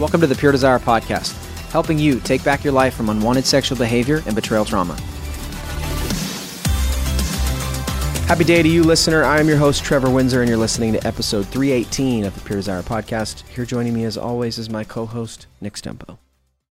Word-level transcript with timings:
Welcome 0.00 0.22
to 0.22 0.26
the 0.26 0.34
Pure 0.34 0.52
Desire 0.52 0.78
Podcast, 0.78 1.32
helping 1.70 1.98
you 1.98 2.20
take 2.20 2.42
back 2.42 2.64
your 2.64 2.72
life 2.72 2.94
from 2.94 3.10
unwanted 3.10 3.44
sexual 3.44 3.76
behavior 3.76 4.22
and 4.26 4.34
betrayal 4.34 4.64
trauma. 4.64 4.94
Happy 8.26 8.44
day 8.44 8.62
to 8.62 8.68
you, 8.68 8.82
listener. 8.82 9.24
I 9.24 9.40
am 9.40 9.46
your 9.48 9.58
host, 9.58 9.84
Trevor 9.84 10.08
Windsor, 10.08 10.40
and 10.40 10.48
you're 10.48 10.56
listening 10.58 10.94
to 10.94 11.06
episode 11.06 11.46
318 11.48 12.24
of 12.24 12.34
the 12.34 12.40
Pure 12.40 12.56
Desire 12.56 12.82
Podcast. 12.82 13.46
Here 13.48 13.66
joining 13.66 13.92
me, 13.92 14.04
as 14.04 14.16
always, 14.16 14.58
is 14.58 14.70
my 14.70 14.84
co 14.84 15.04
host, 15.04 15.46
Nick 15.60 15.74
Stumbo. 15.74 16.16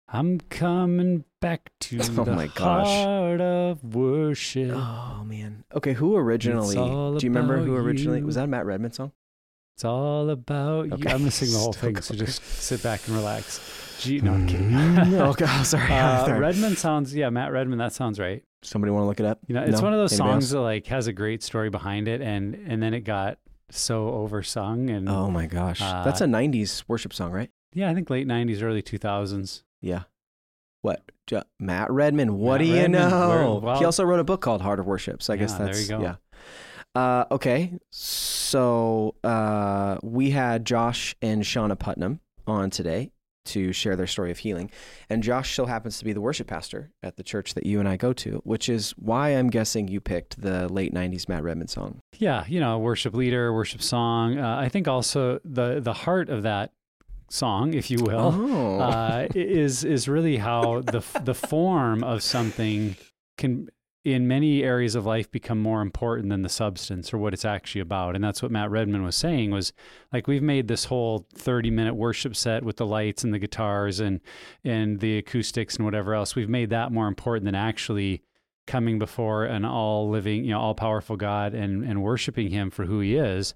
I'm 0.08 0.40
coming 0.42 1.24
back 1.42 1.72
to 1.82 1.98
Oh 2.02 2.24
the 2.26 2.32
my 2.32 2.48
gosh. 2.48 2.88
heart 2.88 3.42
of 3.42 3.84
worship. 3.96 4.72
Oh, 4.76 5.24
man. 5.26 5.64
Okay, 5.74 5.94
who 5.94 6.16
originally, 6.16 6.76
do 6.76 7.26
you 7.26 7.30
remember 7.30 7.58
who 7.58 7.76
originally, 7.76 8.20
you. 8.20 8.26
was 8.26 8.36
that 8.36 8.44
a 8.44 8.48
Matt 8.48 8.66
Redman 8.68 8.94
song? 8.94 9.12
It's 9.76 9.84
all 9.84 10.30
about 10.30 10.92
Okay. 10.94 11.04
you. 11.04 11.10
I'm 11.10 11.20
gonna 11.20 11.32
sing 11.32 11.52
the 11.52 11.58
whole 11.60 11.74
Still 11.74 11.92
thing, 11.94 12.02
so 12.02 12.16
just 12.16 12.42
sit 12.46 12.82
back 12.82 13.06
and 13.08 13.16
relax. 13.18 13.60
Gee, 14.02 14.22
no, 14.22 14.34
I'm 14.34 14.48
kidding. 14.48 14.74
okay, 15.16 15.46
oh, 15.48 15.64
sorry. 15.64 15.92
uh, 15.92 16.26
sorry. 16.26 16.40
Redman 16.40 16.78
sounds, 16.78 17.14
yeah, 17.14 17.30
Matt 17.30 17.52
Redman. 17.52 17.78
That 17.78 17.92
sounds 17.92 18.18
right. 18.20 18.42
Somebody 18.62 18.92
want 18.92 19.04
to 19.04 19.08
look 19.08 19.20
it 19.20 19.26
up? 19.26 19.40
You 19.48 19.56
know, 19.56 19.64
it's 19.64 19.78
No? 19.80 19.84
one 19.84 19.94
of 19.94 20.00
those 20.00 20.14
Anybody 20.14 20.32
songs 20.32 20.44
else? 20.46 20.52
that 20.54 20.60
like 20.62 20.88
has 20.88 21.08
a 21.08 21.14
great 21.14 21.44
story 21.44 21.70
behind 21.70 22.08
it, 22.08 22.22
and 22.22 22.56
and 22.56 22.82
then 22.82 22.94
it 22.94 23.02
got 23.02 23.38
so 23.70 24.10
oversung, 24.10 24.90
and 24.90 25.10
Oh 25.10 25.30
my 25.30 25.46
gosh. 25.46 25.80
That's 25.80 26.22
a 26.22 26.26
Uh, 26.26 26.28
90s 26.28 26.86
worship 26.88 27.14
song, 27.14 27.32
right? 27.32 27.50
yeah, 27.74 27.90
I 27.90 27.94
think 27.94 28.10
late 28.10 28.28
'90s, 28.28 28.64
early 28.64 28.82
2000s. 28.82 29.64
Yeah. 29.82 30.04
What? 30.84 31.02
Ju- 31.28 31.42
Matt 31.60 31.92
Redman. 31.92 32.38
What 32.38 32.62
Matt 32.62 32.68
do 32.68 32.74
you 32.74 32.88
know? 32.88 33.60
where- 33.62 33.76
he 33.78 33.84
also 33.86 34.04
wrote 34.06 34.20
a 34.20 34.24
book 34.24 34.40
called 34.42 34.62
Heart 34.62 34.80
of 34.80 34.86
Worship. 34.86 35.22
So 35.22 35.34
I 35.34 35.38
guess 35.38 35.52
Yeah, 35.52 35.58
there 35.58 35.68
that's 35.68 35.82
you 35.82 35.98
go. 35.98 36.02
yeah. 36.02 36.16
Uh, 36.96 37.26
okay, 37.30 37.78
so 37.90 39.16
uh, 39.24 39.98
we 40.02 40.32
had 40.32 40.66
Josh 40.66 41.14
and 41.22 41.44
Shawna 41.44 41.78
Putnam 41.78 42.22
on 42.48 42.70
today 42.70 43.12
to 43.48 43.74
share 43.74 43.96
their 43.98 44.08
story 44.08 44.32
of 44.32 44.40
healing, 44.40 44.72
and 45.10 45.22
Josh 45.22 45.52
still 45.52 45.66
happens 45.66 46.00
to 46.00 46.06
be 46.06 46.14
the 46.14 46.22
worship 46.22 46.48
pastor 46.48 46.92
at 47.04 47.18
the 47.18 47.24
church 47.24 47.54
that 47.54 47.66
you 47.66 47.80
and 47.80 47.88
I 47.88 47.98
go 47.98 48.14
to, 48.14 48.42
which 48.46 48.70
is 48.70 48.92
why 48.92 49.30
I'm 49.30 49.50
guessing 49.50 49.88
you 49.90 50.00
picked 50.00 50.42
the 50.42 50.72
late 50.72 50.94
'90s 50.94 51.28
Matt 51.28 51.44
Redman 51.44 51.68
song. 51.68 52.00
Yeah, 52.18 52.46
you 52.48 52.62
know, 52.62 52.80
worship 52.80 53.14
leader, 53.14 53.54
worship 53.54 53.82
song. 53.82 54.40
Uh, 54.40 54.58
I 54.58 54.70
think 54.70 54.88
also 54.88 55.40
the 55.44 55.82
the 55.82 55.94
heart 55.94 56.30
of 56.30 56.44
that 56.44 56.72
song, 57.30 57.74
if 57.74 57.92
you 57.92 57.98
will, 58.02 58.34
oh, 58.34 58.80
uh, 58.80 59.28
is 59.36 59.84
is 59.84 60.08
really 60.08 60.38
how 60.38 60.82
the 60.82 61.04
the 61.24 61.36
form 61.36 62.04
of 62.06 62.24
something 62.24 62.96
can 63.38 63.70
in 64.06 64.28
many 64.28 64.64
areas 64.64 64.94
of 64.94 65.04
life 65.04 65.32
become 65.32 65.60
more 65.60 65.82
important 65.82 66.30
than 66.30 66.44
the 66.44 66.50
substance 66.50 67.12
or 67.12 67.18
what 67.18 67.34
it's 67.34 67.44
actually 67.44 67.82
about. 67.82 68.14
And 68.14 68.24
that's 68.24 68.42
what 68.44 68.52
matt 68.52 68.70
redman 68.70 69.04
was 69.04 69.16
saying 69.16 69.50
was 69.50 69.74
like 70.14 70.28
we've 70.28 70.44
made 70.44 70.68
this 70.68 70.86
whole 70.86 71.26
30 71.34 71.72
minute 71.72 71.96
worship 71.96 72.36
set 72.36 72.64
with 72.64 72.78
the 72.78 72.86
lights 72.86 73.24
and 73.24 73.34
the 73.34 73.40
guitars 73.40 74.00
and 74.00 74.22
and 74.64 75.00
the 75.00 75.18
acoustics 75.18 75.78
and 75.78 75.86
whatever 75.86 76.14
else. 76.14 76.36
We've 76.36 76.48
made 76.48 76.70
that 76.70 76.92
more 76.92 77.08
important 77.08 77.46
than 77.46 77.56
actually 77.56 78.22
coming 78.68 79.00
before 79.00 79.46
an 79.46 79.66
all 79.66 80.10
living 80.10 80.44
you 80.44 80.52
know 80.52 80.60
all 80.60 80.76
powerful 80.76 81.18
god 81.18 81.54
and 81.54 81.84
and 81.84 82.02
worshiping 82.04 82.50
him 82.52 82.70
for 82.70 82.86
who 82.86 83.00
he 83.00 83.16
is. 83.16 83.56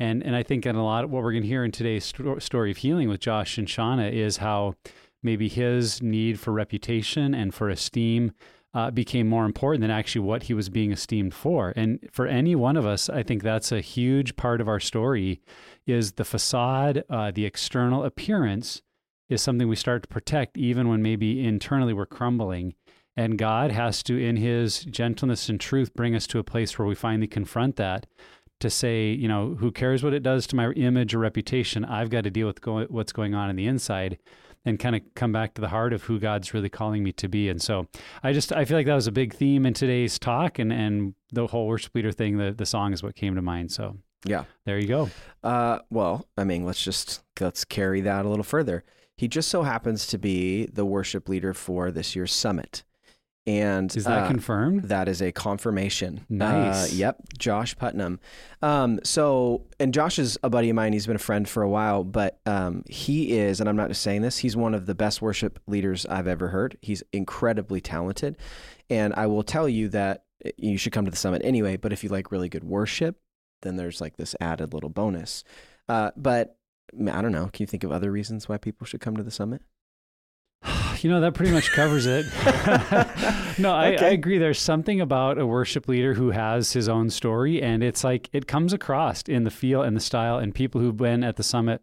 And 0.00 0.24
and 0.24 0.34
I 0.34 0.42
think 0.42 0.66
in 0.66 0.74
a 0.74 0.84
lot 0.84 1.04
of 1.04 1.10
what 1.10 1.22
we're 1.22 1.32
going 1.32 1.44
to 1.44 1.48
hear 1.48 1.64
in 1.64 1.70
today's 1.70 2.04
sto- 2.04 2.40
story 2.40 2.72
of 2.72 2.78
healing 2.78 3.08
with 3.08 3.20
Josh 3.20 3.58
and 3.58 3.68
Shawna 3.68 4.12
is 4.12 4.38
how 4.38 4.74
maybe 5.22 5.48
his 5.48 6.02
need 6.02 6.40
for 6.40 6.52
reputation 6.52 7.32
and 7.32 7.54
for 7.54 7.70
esteem 7.70 8.32
uh, 8.74 8.90
became 8.90 9.28
more 9.28 9.44
important 9.44 9.82
than 9.82 9.90
actually 9.90 10.20
what 10.20 10.44
he 10.44 10.54
was 10.54 10.68
being 10.68 10.90
esteemed 10.90 11.32
for. 11.32 11.72
And 11.76 12.00
for 12.12 12.26
any 12.26 12.56
one 12.56 12.76
of 12.76 12.84
us, 12.84 13.08
I 13.08 13.22
think 13.22 13.42
that's 13.42 13.70
a 13.70 13.80
huge 13.80 14.36
part 14.36 14.60
of 14.60 14.68
our 14.68 14.80
story 14.80 15.40
is 15.86 16.12
the 16.12 16.24
facade, 16.24 17.04
uh, 17.08 17.30
the 17.30 17.44
external 17.44 18.04
appearance 18.04 18.82
is 19.28 19.40
something 19.40 19.68
we 19.68 19.76
start 19.76 20.02
to 20.02 20.08
protect 20.08 20.58
even 20.58 20.88
when 20.88 21.02
maybe 21.02 21.44
internally 21.44 21.92
we're 21.92 22.06
crumbling. 22.06 22.74
And 23.16 23.38
God 23.38 23.70
has 23.70 24.02
to, 24.04 24.18
in 24.18 24.36
his 24.36 24.80
gentleness 24.80 25.48
and 25.48 25.60
truth, 25.60 25.94
bring 25.94 26.16
us 26.16 26.26
to 26.28 26.40
a 26.40 26.44
place 26.44 26.76
where 26.76 26.88
we 26.88 26.96
finally 26.96 27.28
confront 27.28 27.76
that 27.76 28.06
to 28.58 28.68
say, 28.68 29.10
you 29.10 29.28
know, 29.28 29.54
who 29.54 29.70
cares 29.70 30.02
what 30.02 30.14
it 30.14 30.22
does 30.22 30.48
to 30.48 30.56
my 30.56 30.70
image 30.72 31.14
or 31.14 31.18
reputation? 31.18 31.84
I've 31.84 32.10
got 32.10 32.24
to 32.24 32.30
deal 32.30 32.48
with 32.48 32.60
go- 32.60 32.86
what's 32.86 33.12
going 33.12 33.34
on 33.34 33.50
in 33.50 33.56
the 33.56 33.66
inside 33.66 34.18
and 34.64 34.78
kind 34.78 34.96
of 34.96 35.02
come 35.14 35.32
back 35.32 35.54
to 35.54 35.60
the 35.60 35.68
heart 35.68 35.92
of 35.92 36.04
who 36.04 36.18
God's 36.18 36.54
really 36.54 36.68
calling 36.68 37.02
me 37.02 37.12
to 37.12 37.28
be. 37.28 37.48
And 37.48 37.60
so 37.60 37.86
I 38.22 38.32
just, 38.32 38.52
I 38.52 38.64
feel 38.64 38.76
like 38.76 38.86
that 38.86 38.94
was 38.94 39.06
a 39.06 39.12
big 39.12 39.34
theme 39.34 39.66
in 39.66 39.74
today's 39.74 40.18
talk 40.18 40.58
and, 40.58 40.72
and 40.72 41.14
the 41.32 41.46
whole 41.46 41.66
worship 41.66 41.94
leader 41.94 42.12
thing, 42.12 42.38
the, 42.38 42.52
the 42.52 42.66
song 42.66 42.92
is 42.92 43.02
what 43.02 43.14
came 43.14 43.34
to 43.34 43.42
mind. 43.42 43.72
So 43.72 43.98
yeah. 44.24 44.44
there 44.64 44.78
you 44.78 44.88
go. 44.88 45.10
Uh, 45.42 45.80
well, 45.90 46.26
I 46.36 46.44
mean, 46.44 46.64
let's 46.64 46.82
just 46.82 47.22
let's 47.40 47.64
carry 47.64 48.00
that 48.02 48.24
a 48.24 48.28
little 48.28 48.44
further. 48.44 48.84
He 49.16 49.28
just 49.28 49.48
so 49.48 49.62
happens 49.62 50.06
to 50.08 50.18
be 50.18 50.66
the 50.66 50.84
worship 50.84 51.28
leader 51.28 51.54
for 51.54 51.90
this 51.90 52.16
year's 52.16 52.32
summit, 52.32 52.82
and 53.46 53.94
Is 53.94 54.04
that 54.04 54.24
uh, 54.24 54.28
confirmed? 54.28 54.84
That 54.84 55.06
is 55.06 55.20
a 55.20 55.30
confirmation. 55.30 56.24
Nice. 56.30 56.92
Uh, 56.92 56.96
yep, 56.96 57.16
Josh 57.38 57.76
Putnam. 57.76 58.18
Um, 58.62 59.00
so, 59.04 59.66
and 59.78 59.92
Josh 59.92 60.18
is 60.18 60.38
a 60.42 60.48
buddy 60.48 60.70
of 60.70 60.76
mine. 60.76 60.94
He's 60.94 61.06
been 61.06 61.16
a 61.16 61.18
friend 61.18 61.46
for 61.46 61.62
a 61.62 61.68
while, 61.68 62.04
but 62.04 62.40
um, 62.46 62.84
he 62.88 63.36
is, 63.36 63.60
and 63.60 63.68
I'm 63.68 63.76
not 63.76 63.88
just 63.88 64.00
saying 64.00 64.22
this. 64.22 64.38
He's 64.38 64.56
one 64.56 64.72
of 64.72 64.86
the 64.86 64.94
best 64.94 65.20
worship 65.20 65.60
leaders 65.66 66.06
I've 66.06 66.26
ever 66.26 66.48
heard. 66.48 66.78
He's 66.80 67.02
incredibly 67.12 67.82
talented, 67.82 68.38
and 68.88 69.12
I 69.14 69.26
will 69.26 69.42
tell 69.42 69.68
you 69.68 69.88
that 69.90 70.24
eh, 70.44 70.52
you 70.56 70.78
should 70.78 70.92
come 70.92 71.04
to 71.04 71.10
the 71.10 71.16
summit 71.16 71.42
anyway. 71.44 71.76
But 71.76 71.92
if 71.92 72.02
you 72.02 72.08
like 72.08 72.32
really 72.32 72.48
good 72.48 72.64
worship, 72.64 73.20
then 73.60 73.76
there's 73.76 74.00
like 74.00 74.16
this 74.16 74.34
added 74.40 74.72
little 74.72 74.90
bonus. 74.90 75.44
Uh, 75.86 76.12
but 76.16 76.56
I 76.98 77.20
don't 77.20 77.32
know. 77.32 77.50
Can 77.52 77.64
you 77.64 77.66
think 77.66 77.84
of 77.84 77.92
other 77.92 78.10
reasons 78.10 78.48
why 78.48 78.56
people 78.56 78.86
should 78.86 79.00
come 79.00 79.18
to 79.18 79.22
the 79.22 79.30
summit? 79.30 79.60
You 81.04 81.10
know, 81.10 81.20
that 81.20 81.34
pretty 81.34 81.52
much 81.52 81.70
covers 81.72 82.06
it. 82.06 82.24
no, 83.58 83.74
I, 83.74 83.88
I 84.00 84.08
agree. 84.08 84.38
There's 84.38 84.58
something 84.58 85.02
about 85.02 85.36
a 85.36 85.46
worship 85.46 85.86
leader 85.86 86.14
who 86.14 86.30
has 86.30 86.72
his 86.72 86.88
own 86.88 87.10
story, 87.10 87.60
and 87.60 87.82
it's 87.82 88.02
like 88.02 88.30
it 88.32 88.46
comes 88.46 88.72
across 88.72 89.20
in 89.24 89.44
the 89.44 89.50
feel 89.50 89.82
and 89.82 89.94
the 89.94 90.00
style. 90.00 90.38
And 90.38 90.54
people 90.54 90.80
who've 90.80 90.96
been 90.96 91.22
at 91.22 91.36
the 91.36 91.42
summit 91.42 91.82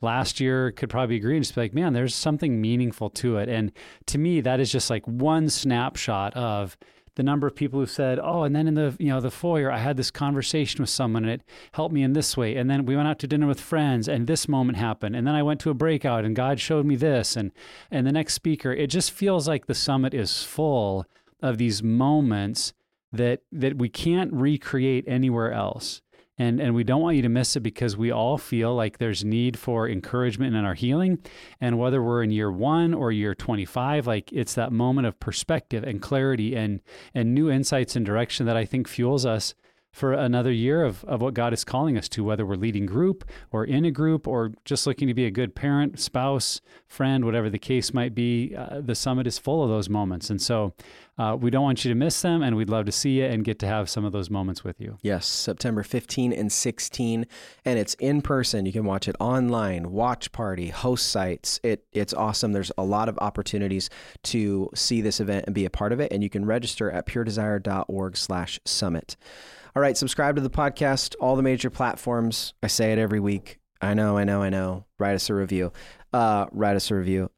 last 0.00 0.40
year 0.40 0.72
could 0.72 0.88
probably 0.88 1.16
agree 1.16 1.36
and 1.36 1.44
just 1.44 1.54
be 1.54 1.60
like, 1.60 1.74
man, 1.74 1.92
there's 1.92 2.14
something 2.14 2.62
meaningful 2.62 3.10
to 3.10 3.36
it. 3.36 3.50
And 3.50 3.72
to 4.06 4.16
me, 4.16 4.40
that 4.40 4.58
is 4.58 4.72
just 4.72 4.88
like 4.88 5.06
one 5.06 5.50
snapshot 5.50 6.32
of 6.32 6.78
the 7.14 7.22
number 7.22 7.46
of 7.46 7.54
people 7.54 7.80
who 7.80 7.86
said, 7.86 8.18
"Oh, 8.22 8.42
and 8.42 8.54
then 8.54 8.66
in 8.66 8.74
the 8.74 8.96
you 8.98 9.08
know 9.08 9.20
the 9.20 9.30
foyer, 9.30 9.70
I 9.70 9.78
had 9.78 9.96
this 9.96 10.10
conversation 10.10 10.80
with 10.80 10.90
someone, 10.90 11.24
and 11.24 11.32
it 11.32 11.42
helped 11.72 11.94
me 11.94 12.02
in 12.02 12.12
this 12.12 12.36
way. 12.36 12.56
And 12.56 12.70
then 12.70 12.86
we 12.86 12.96
went 12.96 13.08
out 13.08 13.18
to 13.20 13.26
dinner 13.26 13.46
with 13.46 13.60
friends, 13.60 14.08
and 14.08 14.26
this 14.26 14.48
moment 14.48 14.78
happened. 14.78 15.16
And 15.16 15.26
then 15.26 15.34
I 15.34 15.42
went 15.42 15.60
to 15.60 15.70
a 15.70 15.74
breakout, 15.74 16.24
and 16.24 16.34
God 16.34 16.60
showed 16.60 16.86
me 16.86 16.96
this. 16.96 17.36
And 17.36 17.52
and 17.90 18.06
the 18.06 18.12
next 18.12 18.34
speaker, 18.34 18.72
it 18.72 18.88
just 18.88 19.10
feels 19.10 19.46
like 19.46 19.66
the 19.66 19.74
summit 19.74 20.14
is 20.14 20.42
full 20.42 21.06
of 21.42 21.58
these 21.58 21.82
moments 21.82 22.72
that 23.12 23.42
that 23.52 23.76
we 23.76 23.88
can't 23.88 24.32
recreate 24.32 25.04
anywhere 25.06 25.52
else. 25.52 26.00
And 26.42 26.60
and 26.60 26.74
we 26.74 26.82
don't 26.82 27.00
want 27.00 27.14
you 27.14 27.22
to 27.22 27.28
miss 27.28 27.54
it 27.54 27.60
because 27.60 27.96
we 27.96 28.10
all 28.10 28.36
feel 28.36 28.74
like 28.74 28.98
there's 28.98 29.24
need 29.24 29.56
for 29.56 29.88
encouragement 29.88 30.56
in 30.56 30.64
our 30.64 30.74
healing. 30.74 31.18
And 31.60 31.78
whether 31.78 32.02
we're 32.02 32.24
in 32.24 32.32
year 32.32 32.50
one 32.50 32.94
or 32.94 33.12
year 33.12 33.32
25, 33.32 34.08
like 34.08 34.32
it's 34.32 34.54
that 34.54 34.72
moment 34.72 35.06
of 35.06 35.20
perspective 35.20 35.84
and 35.84 36.02
clarity 36.02 36.56
and 36.56 36.80
and 37.14 37.32
new 37.32 37.48
insights 37.48 37.94
and 37.94 38.04
direction 38.04 38.44
that 38.46 38.56
I 38.56 38.64
think 38.64 38.88
fuels 38.88 39.24
us 39.24 39.54
for 39.92 40.14
another 40.14 40.50
year 40.50 40.84
of, 40.84 41.04
of 41.04 41.20
what 41.20 41.34
God 41.34 41.52
is 41.52 41.64
calling 41.64 41.98
us 41.98 42.08
to, 42.10 42.24
whether 42.24 42.46
we're 42.46 42.54
leading 42.54 42.86
group 42.86 43.28
or 43.50 43.64
in 43.64 43.84
a 43.84 43.90
group 43.90 44.26
or 44.26 44.52
just 44.64 44.86
looking 44.86 45.06
to 45.08 45.14
be 45.14 45.26
a 45.26 45.30
good 45.30 45.54
parent, 45.54 46.00
spouse, 46.00 46.62
friend, 46.88 47.24
whatever 47.24 47.50
the 47.50 47.58
case 47.58 47.92
might 47.92 48.14
be. 48.14 48.54
Uh, 48.56 48.80
the 48.80 48.94
summit 48.94 49.26
is 49.26 49.38
full 49.38 49.62
of 49.62 49.68
those 49.68 49.90
moments. 49.90 50.30
And 50.30 50.40
so 50.40 50.72
uh, 51.18 51.36
we 51.38 51.50
don't 51.50 51.62
want 51.62 51.84
you 51.84 51.90
to 51.90 51.94
miss 51.94 52.22
them, 52.22 52.42
and 52.42 52.56
we'd 52.56 52.70
love 52.70 52.86
to 52.86 52.92
see 52.92 53.20
you 53.20 53.26
and 53.26 53.44
get 53.44 53.58
to 53.58 53.66
have 53.66 53.90
some 53.90 54.06
of 54.06 54.12
those 54.12 54.30
moments 54.30 54.64
with 54.64 54.80
you. 54.80 54.96
Yes, 55.02 55.26
September 55.26 55.82
15 55.82 56.32
and 56.32 56.50
16, 56.50 57.26
and 57.66 57.78
it's 57.78 57.92
in 57.94 58.22
person. 58.22 58.64
You 58.64 58.72
can 58.72 58.86
watch 58.86 59.08
it 59.08 59.16
online, 59.20 59.92
watch 59.92 60.32
party, 60.32 60.68
host 60.68 61.10
sites. 61.10 61.60
It 61.62 61.84
it's 61.92 62.14
awesome. 62.14 62.52
There's 62.52 62.72
a 62.78 62.84
lot 62.84 63.10
of 63.10 63.18
opportunities 63.18 63.90
to 64.24 64.70
see 64.74 65.00
this 65.02 65.20
event 65.20 65.44
and 65.46 65.54
be 65.54 65.66
a 65.66 65.70
part 65.70 65.92
of 65.92 66.00
it, 66.00 66.10
and 66.12 66.22
you 66.22 66.30
can 66.30 66.46
register 66.46 66.90
at 66.90 67.06
puredesire.org/summit. 67.06 69.16
All 69.74 69.80
right, 69.80 69.96
subscribe 69.96 70.36
to 70.36 70.42
the 70.42 70.50
podcast, 70.50 71.14
all 71.18 71.34
the 71.34 71.42
major 71.42 71.70
platforms. 71.70 72.52
I 72.62 72.66
say 72.66 72.92
it 72.92 72.98
every 72.98 73.20
week. 73.20 73.58
I 73.80 73.94
know, 73.94 74.18
I 74.18 74.24
know, 74.24 74.42
I 74.42 74.50
know. 74.50 74.84
Write 74.98 75.14
us 75.14 75.30
a 75.30 75.34
review. 75.34 75.72
Uh, 76.12 76.46
write 76.52 76.76
us 76.76 76.90
a 76.90 76.94
review. 76.94 77.30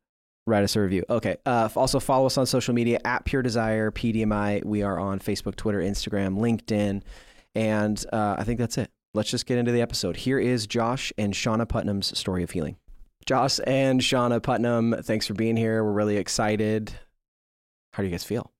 Write 0.46 0.64
us 0.64 0.74
a 0.74 0.80
review. 0.80 1.04
Okay. 1.08 1.36
Uh, 1.46 1.68
also 1.76 2.00
follow 2.00 2.26
us 2.26 2.36
on 2.36 2.44
social 2.44 2.74
media 2.74 2.98
at 3.04 3.24
Pure 3.24 3.42
Desire 3.42 3.92
PDMI. 3.92 4.64
We 4.64 4.82
are 4.82 4.98
on 4.98 5.20
Facebook, 5.20 5.54
Twitter, 5.54 5.78
Instagram, 5.78 6.36
LinkedIn, 6.38 7.02
and 7.54 8.04
uh, 8.12 8.34
I 8.36 8.42
think 8.42 8.58
that's 8.58 8.78
it. 8.78 8.90
Let's 9.14 9.30
just 9.30 9.46
get 9.46 9.58
into 9.58 9.70
the 9.70 9.80
episode. 9.80 10.16
Here 10.16 10.40
is 10.40 10.66
Josh 10.66 11.12
and 11.16 11.32
Shawna 11.32 11.68
Putnam's 11.68 12.18
story 12.18 12.42
of 12.42 12.50
healing. 12.50 12.76
Josh 13.26 13.60
and 13.64 14.00
Shawna 14.00 14.42
Putnam, 14.42 14.96
thanks 15.02 15.26
for 15.26 15.34
being 15.34 15.56
here. 15.56 15.84
We're 15.84 15.92
really 15.92 16.16
excited. 16.16 16.92
How 17.92 18.02
do 18.02 18.08
you 18.08 18.10
guys 18.10 18.24
feel? 18.24 18.50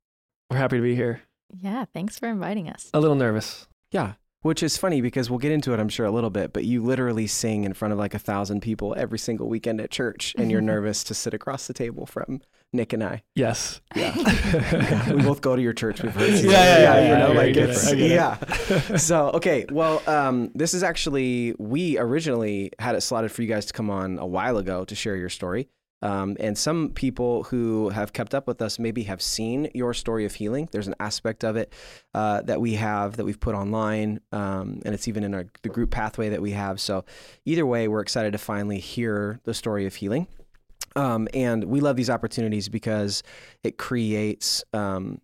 We're 0.48 0.58
happy 0.58 0.76
to 0.76 0.82
be 0.82 0.94
here. 0.94 1.22
Yeah, 1.60 1.84
thanks 1.92 2.18
for 2.18 2.28
inviting 2.28 2.68
us. 2.68 2.90
A 2.92 3.00
little 3.00 3.16
nervous. 3.16 3.66
Yeah. 3.90 4.14
Which 4.42 4.62
is 4.62 4.76
funny 4.76 5.00
because 5.00 5.30
we'll 5.30 5.38
get 5.38 5.52
into 5.52 5.72
it, 5.72 5.80
I'm 5.80 5.88
sure, 5.88 6.04
a 6.04 6.10
little 6.10 6.28
bit, 6.28 6.52
but 6.52 6.64
you 6.64 6.82
literally 6.82 7.26
sing 7.26 7.64
in 7.64 7.72
front 7.72 7.92
of 7.92 7.98
like 7.98 8.12
a 8.12 8.18
thousand 8.18 8.60
people 8.60 8.94
every 8.94 9.18
single 9.18 9.48
weekend 9.48 9.80
at 9.80 9.90
church, 9.90 10.34
and 10.36 10.50
you're 10.50 10.60
nervous 10.74 11.02
to 11.04 11.14
sit 11.14 11.32
across 11.32 11.66
the 11.66 11.72
table 11.72 12.04
from 12.04 12.42
Nick 12.70 12.92
and 12.92 13.02
I. 13.02 13.22
Yes. 13.34 13.80
Yeah. 13.94 15.12
we 15.14 15.22
both 15.22 15.40
go 15.40 15.56
to 15.56 15.62
your 15.62 15.72
church. 15.72 16.02
We've 16.02 16.12
heard. 16.14 16.34
Yeah, 16.34 16.50
yeah, 16.50 16.78
yeah, 16.78 17.00
you 17.00 17.08
yeah, 17.08 17.18
know, 17.18 17.32
like 17.32 17.56
it's 17.56 17.90
it. 17.90 17.98
yeah. 17.98 18.36
so 18.96 19.30
okay, 19.30 19.64
well, 19.70 20.02
um, 20.06 20.50
this 20.54 20.74
is 20.74 20.82
actually 20.82 21.54
we 21.58 21.96
originally 21.96 22.70
had 22.78 22.96
it 22.96 23.00
slotted 23.00 23.32
for 23.32 23.40
you 23.40 23.48
guys 23.48 23.64
to 23.66 23.72
come 23.72 23.88
on 23.88 24.18
a 24.18 24.26
while 24.26 24.58
ago 24.58 24.84
to 24.84 24.94
share 24.94 25.16
your 25.16 25.30
story. 25.30 25.68
Um, 26.02 26.36
and 26.38 26.56
some 26.58 26.90
people 26.90 27.44
who 27.44 27.88
have 27.88 28.12
kept 28.12 28.34
up 28.34 28.46
with 28.46 28.60
us 28.60 28.78
maybe 28.78 29.04
have 29.04 29.22
seen 29.22 29.70
your 29.74 29.94
story 29.94 30.26
of 30.26 30.34
healing. 30.34 30.68
There's 30.70 30.86
an 30.86 30.94
aspect 31.00 31.44
of 31.44 31.56
it 31.56 31.72
uh, 32.12 32.42
that 32.42 32.60
we 32.60 32.74
have 32.74 33.16
that 33.16 33.24
we've 33.24 33.40
put 33.40 33.54
online, 33.54 34.20
um, 34.30 34.82
and 34.84 34.94
it's 34.94 35.08
even 35.08 35.24
in 35.24 35.34
our, 35.34 35.46
the 35.62 35.70
group 35.70 35.90
pathway 35.90 36.28
that 36.28 36.42
we 36.42 36.50
have. 36.50 36.78
So, 36.80 37.04
either 37.46 37.64
way, 37.64 37.88
we're 37.88 38.00
excited 38.00 38.32
to 38.32 38.38
finally 38.38 38.80
hear 38.80 39.40
the 39.44 39.54
story 39.54 39.86
of 39.86 39.94
healing. 39.94 40.26
Um, 40.96 41.26
and 41.34 41.64
we 41.64 41.80
love 41.80 41.96
these 41.96 42.10
opportunities 42.10 42.68
because 42.68 43.22
it 43.62 43.78
creates 43.78 44.62
um, 44.72 45.20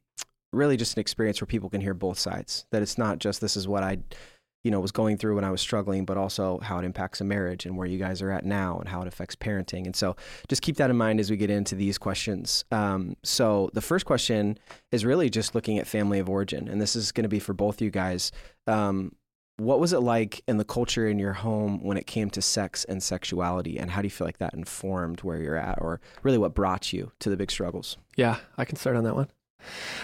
really 0.53 0.77
just 0.77 0.97
an 0.97 1.01
experience 1.01 1.41
where 1.41 1.47
people 1.47 1.71
can 1.71 1.81
hear 1.81 1.95
both 1.95 2.19
sides. 2.19 2.67
That 2.73 2.83
it's 2.83 2.99
not 2.99 3.19
just 3.19 3.41
this 3.41 3.57
is 3.57 3.69
what 3.69 3.83
I, 3.83 3.99
you 4.65 4.71
know, 4.71 4.81
was 4.81 4.93
going 4.93 5.17
through 5.17 5.37
when 5.37 5.45
I 5.45 5.51
was 5.51 5.61
struggling, 5.61 6.05
but 6.05 6.17
also 6.17 6.59
how 6.59 6.79
it 6.79 6.85
impacts 6.85 7.21
a 7.21 7.25
marriage 7.25 7.65
and 7.65 7.77
where 7.77 7.87
you 7.87 7.99
guys 7.99 8.21
are 8.21 8.31
at 8.31 8.45
now 8.45 8.79
and 8.79 8.89
how 8.89 9.01
it 9.01 9.09
affects 9.09 9.35
parenting. 9.35 9.87
And 9.87 9.97
so 9.97 10.17
just 10.49 10.63
keep 10.63 10.77
that 10.77 10.91
in 10.91 10.97
mind 10.97 11.19
as 11.19 11.31
we 11.31 11.37
get 11.37 11.51
into 11.51 11.75
these 11.75 11.97
questions. 11.99 12.65
Um, 12.71 13.17
so 13.23 13.71
the 13.73 13.81
first 13.81 14.05
question 14.05 14.59
is 14.93 15.05
really 15.05 15.31
just 15.31 15.55
looking 15.55 15.79
at 15.79 15.87
family 15.87 16.19
of 16.19 16.29
origin, 16.29 16.69
and 16.69 16.81
this 16.81 16.95
is 16.95 17.13
going 17.13 17.25
to 17.25 17.29
be 17.29 17.39
for 17.39 17.55
both 17.55 17.81
you 17.81 17.91
guys. 17.91 18.33
Um, 18.67 19.15
what 19.57 19.79
was 19.79 19.93
it 19.93 20.01
like 20.01 20.43
in 20.49 20.57
the 20.57 20.65
culture 20.65 21.07
in 21.07 21.19
your 21.19 21.35
home 21.35 21.83
when 21.83 21.99
it 21.99 22.07
came 22.07 22.31
to 22.31 22.41
sex 22.41 22.85
and 22.85 23.03
sexuality, 23.03 23.79
and 23.79 23.91
how 23.91 24.01
do 24.01 24.07
you 24.07 24.11
feel 24.11 24.27
like 24.27 24.39
that 24.39 24.55
informed 24.55 25.21
where 25.21 25.39
you're 25.39 25.57
at, 25.57 25.81
or 25.81 26.01
really 26.23 26.39
what 26.39 26.55
brought 26.55 26.93
you 26.93 27.13
to 27.21 27.29
the 27.29 27.37
big 27.37 27.51
struggles? 27.51 27.99
Yeah, 28.17 28.39
I 28.57 28.65
can 28.65 28.77
start 28.77 28.97
on 28.97 29.05
that 29.05 29.15
one. 29.15 29.29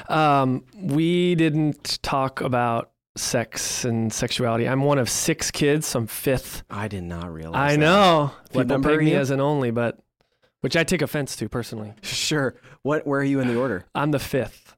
Um, 0.09 0.65
we 0.75 1.35
didn't 1.35 2.03
talk 2.03 2.43
about 2.43 2.91
sex 3.17 3.85
and 3.85 4.13
sexuality. 4.13 4.69
I'm 4.69 4.83
one 4.83 4.99
of 4.99 5.09
six 5.09 5.51
kids, 5.51 5.87
so 5.87 6.01
I'm 6.01 6.07
fifth. 6.07 6.63
I 6.71 6.89
did 6.89 7.05
not 7.05 7.33
realize. 7.33 7.73
I 7.73 7.77
that. 7.77 7.81
know. 7.81 8.31
What 8.53 8.69
People 8.69 8.91
are 8.91 8.99
me 8.99 9.15
as 9.15 9.31
an 9.31 9.41
only, 9.41 9.71
but 9.71 9.99
which 10.61 10.77
I 10.77 10.85
take 10.85 11.03
offense 11.03 11.37
to 11.37 11.49
personally. 11.49 11.95
Sure. 12.03 12.57
What? 12.83 13.07
Where 13.07 13.21
are 13.21 13.25
you 13.25 13.41
in 13.41 13.49
the 13.49 13.59
order? 13.59 13.85
I'm 13.95 14.11
the 14.11 14.19
fifth. 14.19 14.77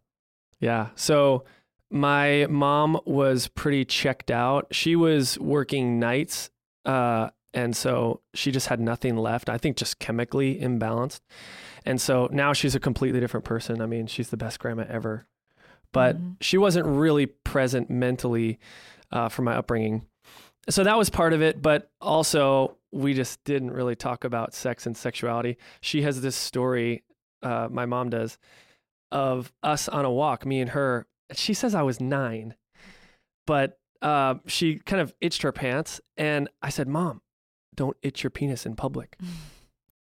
Yeah. 0.60 0.88
So 0.94 1.44
my 1.90 2.46
mom 2.48 3.00
was 3.04 3.48
pretty 3.48 3.84
checked 3.84 4.30
out. 4.30 4.66
She 4.72 4.96
was 4.96 5.38
working 5.38 5.98
nights, 5.98 6.50
uh, 6.84 7.30
and 7.54 7.76
so 7.76 8.20
she 8.34 8.50
just 8.50 8.68
had 8.68 8.80
nothing 8.80 9.16
left. 9.16 9.48
I 9.48 9.58
think 9.58 9.76
just 9.76 9.98
chemically 9.98 10.60
imbalanced. 10.60 11.20
And 11.84 12.00
so 12.00 12.28
now 12.30 12.52
she's 12.52 12.74
a 12.74 12.80
completely 12.80 13.20
different 13.20 13.44
person. 13.44 13.80
I 13.80 13.86
mean, 13.86 14.06
she's 14.06 14.28
the 14.30 14.36
best 14.36 14.58
grandma 14.58 14.84
ever. 14.88 15.26
But 15.92 16.16
Mhm. 16.16 16.36
she 16.40 16.58
wasn't 16.58 16.86
really 16.86 17.26
present 17.26 17.88
mentally 17.90 18.58
uh, 19.10 19.28
for 19.30 19.40
my 19.42 19.54
upbringing. 19.54 20.06
So 20.68 20.84
that 20.84 20.98
was 20.98 21.08
part 21.08 21.32
of 21.32 21.40
it. 21.40 21.62
But 21.62 21.90
also, 22.00 22.76
we 22.92 23.14
just 23.14 23.42
didn't 23.44 23.70
really 23.70 23.96
talk 23.96 24.22
about 24.24 24.52
sex 24.54 24.86
and 24.86 24.94
sexuality. 24.96 25.56
She 25.80 26.02
has 26.02 26.20
this 26.20 26.36
story, 26.36 27.04
uh, 27.42 27.68
my 27.70 27.86
mom 27.86 28.10
does, 28.10 28.38
of 29.10 29.50
us 29.62 29.88
on 29.88 30.04
a 30.04 30.10
walk, 30.10 30.44
me 30.44 30.60
and 30.60 30.70
her. 30.70 31.06
She 31.32 31.54
says 31.54 31.74
I 31.74 31.82
was 31.82 32.00
nine, 32.00 32.54
but 33.46 33.78
uh, 34.02 34.36
she 34.46 34.78
kind 34.78 35.00
of 35.00 35.14
itched 35.20 35.40
her 35.42 35.52
pants. 35.52 36.00
And 36.18 36.48
I 36.62 36.68
said, 36.68 36.86
Mom, 36.86 37.22
don't 37.74 37.96
itch 38.02 38.22
your 38.22 38.30
penis 38.30 38.66
in 38.66 38.76
public. 38.76 39.16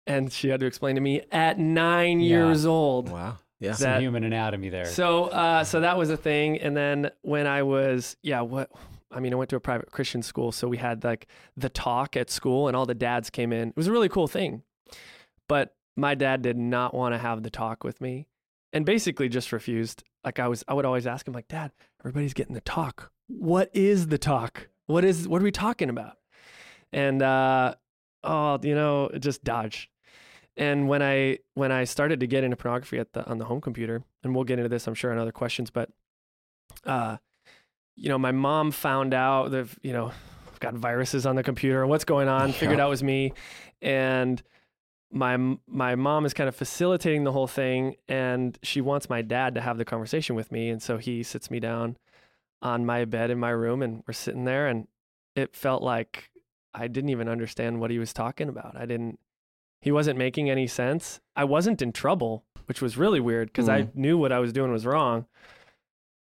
And 0.05 0.33
she 0.33 0.49
had 0.49 0.59
to 0.59 0.65
explain 0.65 0.95
to 0.95 1.01
me 1.01 1.21
at 1.31 1.57
nine 1.57 2.19
Yeah. 2.19 2.27
years 2.47 2.65
old. 2.65 3.09
Wow. 3.09 3.37
Yeah. 3.63 3.73
Some 3.73 3.91
That- 3.91 4.01
human 4.01 4.23
anatomy 4.23 4.69
there. 4.69 4.85
So, 4.85 5.25
uh, 5.25 5.63
so 5.63 5.79
that 5.79 5.97
was 5.97 6.09
a 6.09 6.17
thing. 6.17 6.59
And 6.59 6.75
then 6.75 7.11
when 7.21 7.47
I 7.47 7.63
was, 7.63 8.17
yeah, 8.21 8.41
what? 8.41 8.69
I 9.09 9.19
mean, 9.19 9.31
I 9.31 9.35
went 9.35 9.49
to 9.51 9.55
a 9.55 9.59
private 9.59 9.91
Christian 9.91 10.21
school, 10.23 10.51
so 10.51 10.67
we 10.67 10.77
had 10.77 11.03
like 11.03 11.27
the 11.55 11.69
talk 11.69 12.17
at 12.17 12.29
school, 12.29 12.67
and 12.67 12.75
all 12.75 12.85
the 12.85 12.95
dads 12.95 13.29
came 13.29 13.53
in. 13.53 13.69
It 13.69 13.77
was 13.77 13.87
a 13.87 13.91
really 13.91 14.09
cool 14.09 14.27
thing, 14.27 14.63
but 15.47 15.75
my 15.95 16.15
dad 16.15 16.41
did 16.41 16.57
not 16.57 16.93
want 16.95 17.13
to 17.13 17.19
have 17.19 17.43
the 17.43 17.51
talk 17.51 17.83
with 17.83 18.01
me, 18.01 18.25
and 18.73 18.85
basically 18.85 19.29
just 19.29 19.51
refused. 19.51 20.03
Like 20.25 20.39
I 20.39 20.47
was, 20.47 20.63
I 20.67 20.73
would 20.73 20.85
always 20.85 21.05
ask 21.05 21.27
him, 21.27 21.33
like, 21.33 21.47
Dad, 21.47 21.71
everybody's 22.01 22.33
getting 22.33 22.55
the 22.55 22.61
talk. 22.61 23.11
What 23.27 23.69
is 23.73 24.07
the 24.07 24.17
talk? 24.17 24.69
What 24.87 25.05
is? 25.05 25.27
What 25.27 25.41
are 25.41 25.45
we 25.45 25.51
talking 25.51 25.89
about? 25.89 26.17
And 26.91 27.21
uh, 27.21 27.75
oh, 28.23 28.59
you 28.63 28.73
know, 28.73 29.09
just 29.19 29.43
dodged. 29.43 29.89
And 30.55 30.87
when 30.87 31.01
I 31.01 31.39
when 31.55 31.71
I 31.71 31.83
started 31.83 32.19
to 32.19 32.27
get 32.27 32.43
into 32.43 32.55
pornography 32.55 32.99
at 32.99 33.13
the 33.13 33.25
on 33.25 33.37
the 33.39 33.45
home 33.45 33.61
computer, 33.61 34.03
and 34.23 34.35
we'll 34.35 34.43
get 34.43 34.59
into 34.59 34.69
this, 34.69 34.87
I'm 34.87 34.93
sure, 34.93 35.11
in 35.11 35.17
other 35.17 35.31
questions, 35.31 35.69
but 35.71 35.89
uh, 36.85 37.17
you 37.95 38.09
know, 38.09 38.17
my 38.17 38.31
mom 38.31 38.71
found 38.71 39.13
out 39.13 39.51
that 39.51 39.67
you 39.81 39.93
know 39.93 40.11
I've 40.51 40.59
got 40.59 40.75
viruses 40.75 41.25
on 41.25 41.35
the 41.35 41.43
computer. 41.43 41.85
What's 41.87 42.05
going 42.05 42.27
on? 42.27 42.51
Figured 42.53 42.79
out 42.79 42.87
it 42.87 42.89
was 42.89 43.03
me, 43.03 43.33
and 43.81 44.41
my 45.11 45.37
my 45.67 45.95
mom 45.95 46.25
is 46.25 46.33
kind 46.33 46.47
of 46.47 46.55
facilitating 46.55 47.23
the 47.23 47.31
whole 47.31 47.47
thing, 47.47 47.95
and 48.07 48.57
she 48.63 48.81
wants 48.81 49.09
my 49.09 49.21
dad 49.21 49.55
to 49.55 49.61
have 49.61 49.77
the 49.77 49.85
conversation 49.85 50.35
with 50.35 50.51
me, 50.51 50.69
and 50.69 50.81
so 50.81 50.97
he 50.97 51.23
sits 51.23 51.51
me 51.51 51.59
down 51.59 51.97
on 52.61 52.85
my 52.85 53.05
bed 53.05 53.29
in 53.29 53.39
my 53.39 53.49
room, 53.51 53.81
and 53.81 54.03
we're 54.07 54.13
sitting 54.13 54.45
there, 54.45 54.67
and 54.67 54.87
it 55.35 55.55
felt 55.55 55.83
like 55.83 56.31
I 56.73 56.87
didn't 56.87 57.11
even 57.11 57.29
understand 57.29 57.79
what 57.79 57.91
he 57.91 57.99
was 57.99 58.13
talking 58.13 58.49
about. 58.49 58.75
I 58.75 58.85
didn't. 58.85 59.19
He 59.83 59.91
wasn't 59.91 60.17
making 60.17 60.49
any 60.49 60.65
sense. 60.65 61.19
I 61.35 61.43
wasn't 61.43 61.81
in 61.81 61.91
trouble, 61.91 62.45
which 62.67 62.81
was 62.81 62.97
really 62.97 63.19
weird 63.19 63.49
because 63.49 63.67
I 63.67 63.89
knew 63.93 64.17
what 64.17 64.31
I 64.31 64.39
was 64.39 64.53
doing 64.53 64.71
was 64.71 64.85
wrong. 64.85 65.25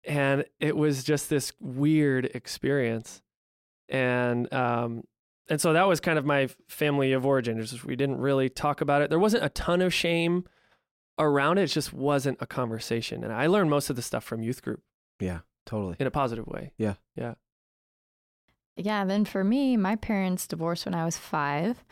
And 0.06 0.44
it 0.60 0.76
was 0.76 1.04
just 1.04 1.28
this 1.30 1.52
weird 1.60 2.24
experience. 2.34 3.22
And 3.88 4.50
um 4.52 5.04
and 5.50 5.60
so 5.60 5.74
that 5.74 5.86
was 5.86 6.00
kind 6.00 6.18
of 6.18 6.24
my 6.24 6.48
family 6.68 7.12
of 7.12 7.26
origin. 7.26 7.60
Just 7.60 7.84
we 7.84 7.96
didn't 7.96 8.16
really 8.18 8.48
talk 8.48 8.80
about 8.80 9.02
it. 9.02 9.10
There 9.10 9.18
wasn't 9.18 9.44
a 9.44 9.50
ton 9.50 9.82
of 9.82 9.92
shame 9.92 10.44
around 11.18 11.58
it. 11.58 11.64
It 11.64 11.66
just 11.66 11.92
wasn't 11.92 12.38
a 12.40 12.46
conversation. 12.46 13.22
And 13.24 13.32
I 13.32 13.46
learned 13.46 13.68
most 13.68 13.90
of 13.90 13.96
the 13.96 14.02
stuff 14.02 14.24
from 14.24 14.42
youth 14.42 14.62
group 14.62 14.80
Yeah. 15.20 15.40
Totally. 15.66 15.96
in 15.98 16.06
a 16.06 16.10
positive 16.10 16.46
way. 16.46 16.72
Yeah. 16.78 16.94
Yeah. 17.14 17.34
Yeah, 18.76 19.04
then 19.04 19.24
for 19.24 19.44
me, 19.44 19.76
my 19.76 19.96
parents 19.96 20.46
divorced 20.46 20.84
when 20.86 20.94
I 20.94 21.04
was 21.04 21.16
five. 21.16 21.84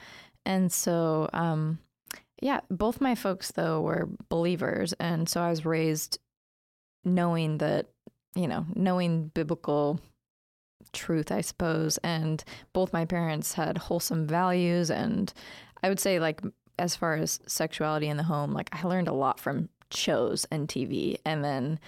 And 0.44 0.72
so, 0.72 1.28
um, 1.32 1.78
yeah, 2.40 2.60
both 2.70 3.00
my 3.00 3.14
folks, 3.14 3.52
though, 3.52 3.80
were 3.80 4.08
believers. 4.28 4.92
And 4.94 5.28
so 5.28 5.40
I 5.40 5.50
was 5.50 5.64
raised 5.64 6.18
knowing 7.04 7.58
that, 7.58 7.86
you 8.34 8.48
know, 8.48 8.66
knowing 8.74 9.28
biblical 9.28 10.00
truth, 10.92 11.30
I 11.30 11.40
suppose. 11.40 11.98
And 11.98 12.42
both 12.72 12.92
my 12.92 13.04
parents 13.04 13.54
had 13.54 13.78
wholesome 13.78 14.26
values. 14.26 14.90
And 14.90 15.32
I 15.82 15.88
would 15.88 16.00
say, 16.00 16.18
like, 16.18 16.40
as 16.78 16.96
far 16.96 17.14
as 17.14 17.40
sexuality 17.46 18.08
in 18.08 18.16
the 18.16 18.22
home, 18.24 18.52
like, 18.52 18.70
I 18.72 18.86
learned 18.86 19.08
a 19.08 19.12
lot 19.12 19.38
from 19.38 19.68
shows 19.92 20.46
and 20.50 20.66
TV 20.68 21.18
and 21.24 21.44
then 21.44 21.78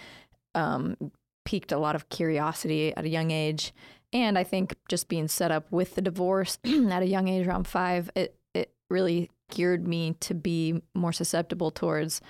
um, 0.54 0.96
piqued 1.44 1.72
a 1.72 1.78
lot 1.78 1.96
of 1.96 2.10
curiosity 2.10 2.94
at 2.94 3.04
a 3.04 3.08
young 3.08 3.30
age 3.30 3.72
and 4.14 4.38
I 4.38 4.44
think 4.44 4.76
just 4.88 5.08
being 5.08 5.26
set 5.26 5.50
up 5.50 5.70
with 5.72 5.96
the 5.96 6.00
divorce 6.00 6.58
at 6.64 7.02
a 7.02 7.06
young 7.06 7.26
age, 7.26 7.46
around 7.46 7.66
five, 7.66 8.08
it 8.14 8.36
really 8.90 9.30
geared 9.50 9.86
me 9.86 10.16
to 10.20 10.34
be 10.34 10.82
more 10.94 11.12
susceptible 11.12 11.70
towards 11.70 12.20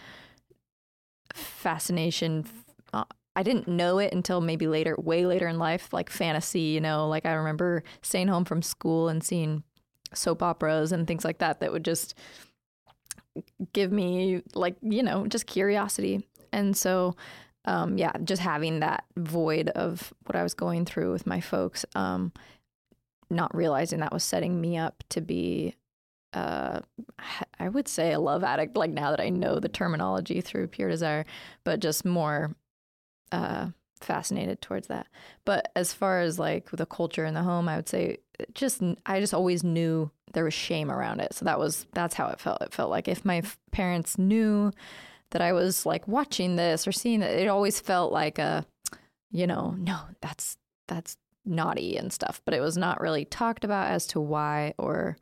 fascination. 1.34 2.46
Uh, 2.92 3.04
I 3.37 3.42
didn't 3.42 3.68
know 3.68 3.99
it 3.99 4.12
until 4.12 4.40
maybe 4.40 4.66
later, 4.66 4.94
way 4.99 5.26
later 5.26 5.49
in 5.49 5.58
life, 5.58 5.92
like 5.92 6.11
fantasy. 6.11 6.61
You 6.61 6.80
know, 6.80 7.08
like 7.08 7.26
I 7.26 7.32
remember 7.32 7.82
staying 8.02 8.28
home 8.28 8.44
from 8.44 8.62
school 8.62 9.08
and 9.08 9.23
seeing 9.23 9.62
soap 10.12 10.42
operas 10.42 10.92
and 10.92 11.06
things 11.06 11.25
like 11.25 11.38
that 11.38 11.61
that 11.61 11.73
would 11.73 11.84
just 11.84 12.14
give 13.73 13.90
me 13.90 14.42
like 14.54 14.76
you 14.80 15.02
know 15.02 15.26
just 15.26 15.44
curiosity 15.44 16.25
and 16.52 16.76
so 16.76 17.16
um, 17.64 17.96
yeah, 17.96 18.12
just 18.23 18.42
having 18.42 18.80
that 18.80 19.04
void 19.16 19.70
of 19.70 20.12
what 20.26 20.37
I 20.37 20.42
was 20.42 20.54
going 20.54 20.84
through 20.84 21.12
with 21.12 21.26
my 21.26 21.40
folks, 21.40 21.84
um, 21.94 22.32
not 23.30 23.54
realizing 23.54 24.00
that 24.00 24.12
was 24.12 24.23
setting 24.23 24.61
me 24.61 24.76
up 24.76 25.02
to 25.11 25.20
be, 25.20 25.75
uh, 26.34 26.80
I 27.58 27.68
would 27.68 27.88
say 27.88 28.12
a 28.12 28.20
love 28.20 28.44
addict. 28.44 28.76
Like 28.76 28.90
now 28.90 29.10
that 29.10 29.20
I 29.20 29.30
know 29.30 29.58
the 29.58 29.68
terminology 29.68 30.40
through 30.40 30.68
Pure 30.68 30.90
Desire, 30.90 31.24
but 31.64 31.80
just 31.80 32.04
more 32.04 32.54
uh, 33.32 33.68
fascinated 34.00 34.60
towards 34.60 34.88
that. 34.88 35.06
But 35.44 35.70
as 35.74 35.92
far 35.92 36.20
as 36.20 36.38
like 36.38 36.70
the 36.70 36.86
culture 36.86 37.24
in 37.24 37.34
the 37.34 37.42
home, 37.42 37.68
I 37.68 37.76
would 37.76 37.88
say 37.88 38.18
just 38.54 38.82
I 39.06 39.20
just 39.20 39.34
always 39.34 39.64
knew 39.64 40.10
there 40.32 40.44
was 40.44 40.54
shame 40.54 40.90
around 40.90 41.20
it. 41.20 41.34
So 41.34 41.44
that 41.44 41.58
was 41.58 41.86
that's 41.92 42.14
how 42.14 42.28
it 42.28 42.40
felt. 42.40 42.62
It 42.62 42.74
felt 42.74 42.90
like 42.90 43.08
if 43.08 43.24
my 43.24 43.38
f- 43.38 43.58
parents 43.70 44.18
knew 44.18 44.72
that 45.30 45.40
I 45.40 45.52
was 45.52 45.86
like 45.86 46.06
watching 46.06 46.56
this 46.56 46.86
or 46.86 46.92
seeing 46.92 47.22
it, 47.22 47.40
it 47.40 47.48
always 47.48 47.80
felt 47.80 48.12
like 48.12 48.38
a, 48.38 48.66
you 49.30 49.46
know, 49.46 49.74
no, 49.78 49.98
that's 50.20 50.58
that's 50.86 51.16
naughty 51.44 51.96
and 51.96 52.12
stuff, 52.12 52.40
but 52.44 52.54
it 52.54 52.60
was 52.60 52.76
not 52.76 53.00
really 53.00 53.24
talked 53.24 53.64
about 53.64 53.90
as 53.90 54.06
to 54.08 54.20
why 54.20 54.74
or 54.78 55.16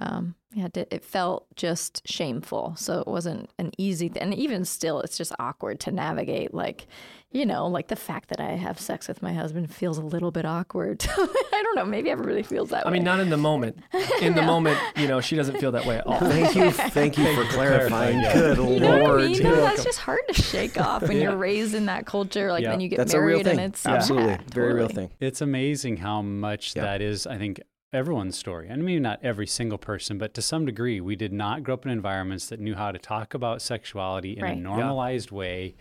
um, 0.00 0.34
yeah, 0.52 0.68
it, 0.74 0.88
it 0.90 1.04
felt 1.04 1.46
just 1.56 2.02
shameful. 2.06 2.74
So 2.76 3.00
it 3.00 3.06
wasn't 3.06 3.50
an 3.58 3.72
easy 3.78 4.08
thing. 4.08 4.22
And 4.22 4.34
even 4.34 4.64
still, 4.64 5.00
it's 5.00 5.16
just 5.18 5.32
awkward 5.38 5.80
to 5.80 5.90
navigate. 5.90 6.54
Like, 6.54 6.86
you 7.30 7.44
know, 7.44 7.66
like 7.66 7.88
the 7.88 7.96
fact 7.96 8.28
that 8.30 8.40
I 8.40 8.52
have 8.52 8.80
sex 8.80 9.08
with 9.08 9.20
my 9.22 9.32
husband 9.34 9.74
feels 9.74 9.98
a 9.98 10.02
little 10.02 10.30
bit 10.30 10.46
awkward. 10.46 11.04
I 11.12 11.60
don't 11.62 11.76
know. 11.76 11.84
Maybe 11.84 12.08
everybody 12.10 12.42
feels 12.42 12.70
that 12.70 12.86
I 12.86 12.90
way. 12.90 12.92
I 12.92 12.98
mean, 12.98 13.04
not 13.04 13.20
in 13.20 13.28
the 13.28 13.36
moment. 13.36 13.78
In 14.22 14.34
the 14.34 14.42
moment, 14.54 14.78
you 14.96 15.08
know, 15.08 15.20
she 15.20 15.36
doesn't 15.36 15.58
feel 15.58 15.72
that 15.72 15.84
way 15.84 15.98
at 15.98 16.06
all. 16.06 16.20
Thank 16.20 16.54
you, 16.54 16.70
thank 16.90 17.18
you 17.18 17.34
for 17.34 17.44
clarifying. 17.52 18.20
clarifying, 18.20 18.20
yeah. 18.20 18.32
Good 18.32 18.56
You 18.58 18.80
know 18.80 18.88
what 18.90 18.98
I 19.00 19.00
lord. 19.04 19.20
mean? 19.30 19.42
Though? 19.42 19.56
That's 19.56 19.84
just 19.84 19.98
hard 19.98 20.20
to 20.28 20.34
shake 20.34 20.80
off 20.80 21.02
when 21.02 21.16
Yeah. 21.18 21.24
you're 21.24 21.36
raised 21.36 21.74
in 21.74 21.86
that 21.86 22.06
culture. 22.06 22.50
Like 22.50 22.62
Yeah. 22.62 22.70
then 22.70 22.80
you 22.80 22.88
get 22.88 22.96
That's 22.98 23.12
a 23.14 23.20
real 23.20 23.38
married 23.38 23.44
thing. 23.46 23.58
and 23.60 23.74
it's 23.74 23.84
Absolutely, 23.84 24.30
yeah, 24.30 24.40
very 24.54 24.72
real 24.72 24.88
thing. 24.88 25.10
It's 25.20 25.42
amazing 25.42 25.98
how 25.98 26.22
much 26.22 26.74
Yeah. 26.76 26.82
that 26.82 27.02
is, 27.02 27.26
I 27.26 27.36
think, 27.36 27.60
everyone's 27.96 28.36
story. 28.36 28.68
And 28.68 28.84
maybe 28.84 29.00
not 29.00 29.20
every 29.22 29.46
single 29.46 29.78
person, 29.78 30.18
but 30.18 30.34
to 30.34 30.42
some 30.42 30.66
degree, 30.66 31.00
we 31.00 31.16
did 31.16 31.32
not 31.32 31.62
grow 31.62 31.74
up 31.74 31.84
in 31.84 31.92
environments 31.92 32.46
that 32.48 32.60
knew 32.60 32.74
how 32.74 32.92
to 32.92 32.98
talk 32.98 33.34
about 33.34 33.62
sexuality 33.62 34.36
in 34.36 34.42
Right. 34.42 34.52
a 34.52 34.56
Yeah. 34.56 34.62
normalized 34.62 35.30
way. 35.30 35.74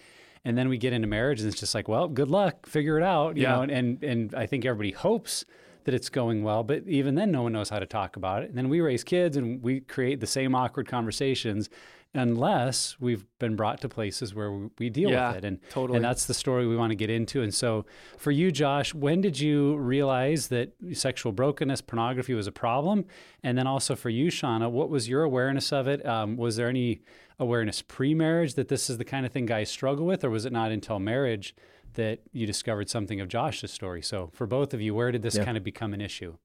And 0.44 0.58
then 0.58 0.70
we 0.70 0.78
get 0.78 0.94
into 0.94 1.08
marriage 1.08 1.42
and 1.42 1.50
it's 1.50 1.60
just 1.60 1.74
like, 1.74 1.88
well, 1.88 2.08
good 2.08 2.30
luck, 2.30 2.68
figure 2.68 2.98
it 2.98 3.04
out. 3.04 3.36
You 3.36 3.44
Yeah. 3.44 3.56
know, 3.56 3.62
and, 3.64 3.72
and 3.72 4.04
and 4.04 4.36
I 4.36 4.46
think 4.46 4.66
everybody 4.66 4.92
hopes 4.92 5.46
that 5.86 5.94
it's 5.94 6.10
going 6.10 6.44
well, 6.44 6.64
but 6.64 6.84
even 6.88 7.16
then 7.16 7.32
no 7.32 7.44
one 7.44 7.54
knows 7.54 7.70
how 7.70 7.80
to 7.80 7.86
talk 7.86 8.16
about 8.16 8.44
it. 8.44 8.50
And 8.50 8.58
then 8.58 8.70
we 8.70 8.82
raise 8.82 9.04
kids 9.04 9.38
and 9.38 9.62
we 9.62 9.82
create 9.82 10.20
the 10.20 10.28
same 10.28 10.56
awkward 10.56 10.88
conversations 10.88 11.70
unless 12.16 12.98
we've 13.00 13.26
been 13.40 13.56
brought 13.56 13.82
to 13.82 13.90
places 13.90 14.34
where 14.34 14.52
we, 14.52 14.70
we 14.80 14.90
deal 14.90 15.12
Yeah, 15.12 15.30
with 15.30 15.38
it. 15.44 15.46
And 15.46 15.60
totally. 15.70 15.98
and 15.98 16.06
that's 16.06 16.26
the 16.26 16.34
story 16.34 16.66
we 16.68 16.76
want 16.76 16.92
to 16.92 16.96
get 16.96 17.10
into. 17.10 17.42
And 17.44 17.54
so, 17.54 17.86
for 18.18 18.32
you, 18.32 18.52
Josh, 18.52 18.94
when 18.94 19.22
did 19.22 19.40
you 19.40 19.76
realize 19.78 20.48
that 20.48 20.74
sexual 20.94 21.32
brokenness, 21.32 21.82
pornography 21.82 22.34
was 22.34 22.48
a 22.48 22.52
problem? 22.52 23.06
And 23.44 23.58
then 23.58 23.68
also 23.68 23.96
for 23.96 24.10
you, 24.10 24.32
Shawna, 24.32 24.72
what 24.72 24.90
was 24.90 25.08
your 25.10 25.24
awareness 25.24 25.72
of 25.74 25.88
it? 25.88 26.06
Um, 26.06 26.38
was 26.38 26.56
there 26.56 26.70
any 26.70 27.02
awareness 27.38 27.82
pre 27.82 28.14
marriage 28.16 28.54
that 28.56 28.70
this 28.70 28.90
is 28.90 28.98
the 28.98 29.06
kind 29.06 29.26
of 29.26 29.32
thing 29.32 29.46
guys 29.46 29.70
struggle 29.70 30.06
with, 30.06 30.24
or 30.24 30.30
was 30.30 30.46
it 30.46 30.54
not 30.54 30.72
until 30.72 31.00
marriage 31.00 31.54
that 31.94 32.20
you 32.34 32.46
discovered 32.46 32.90
something 32.90 33.20
of 33.22 33.28
Josh's 33.28 33.72
story? 33.72 34.02
So, 34.02 34.30
for 34.34 34.48
both 34.48 34.74
of 34.74 34.82
you, 34.82 34.96
where 34.96 35.12
did 35.12 35.22
this 35.22 35.36
Yeah. 35.36 35.46
kind 35.46 35.58
of 35.58 35.64
become 35.64 35.94
an 35.94 36.02
issue? 36.02 36.38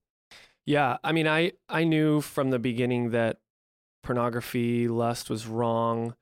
Yeah, 0.67 0.99
I 1.03 1.13
mean, 1.13 1.27
I 1.27 1.53
I 1.69 1.85
knew 1.85 2.21
from 2.21 2.51
the 2.51 2.59
beginning 2.59 3.11
that 3.11 3.39
pornography, 4.03 4.89
lust 4.89 5.31
was 5.31 5.47
wrong, 5.47 6.15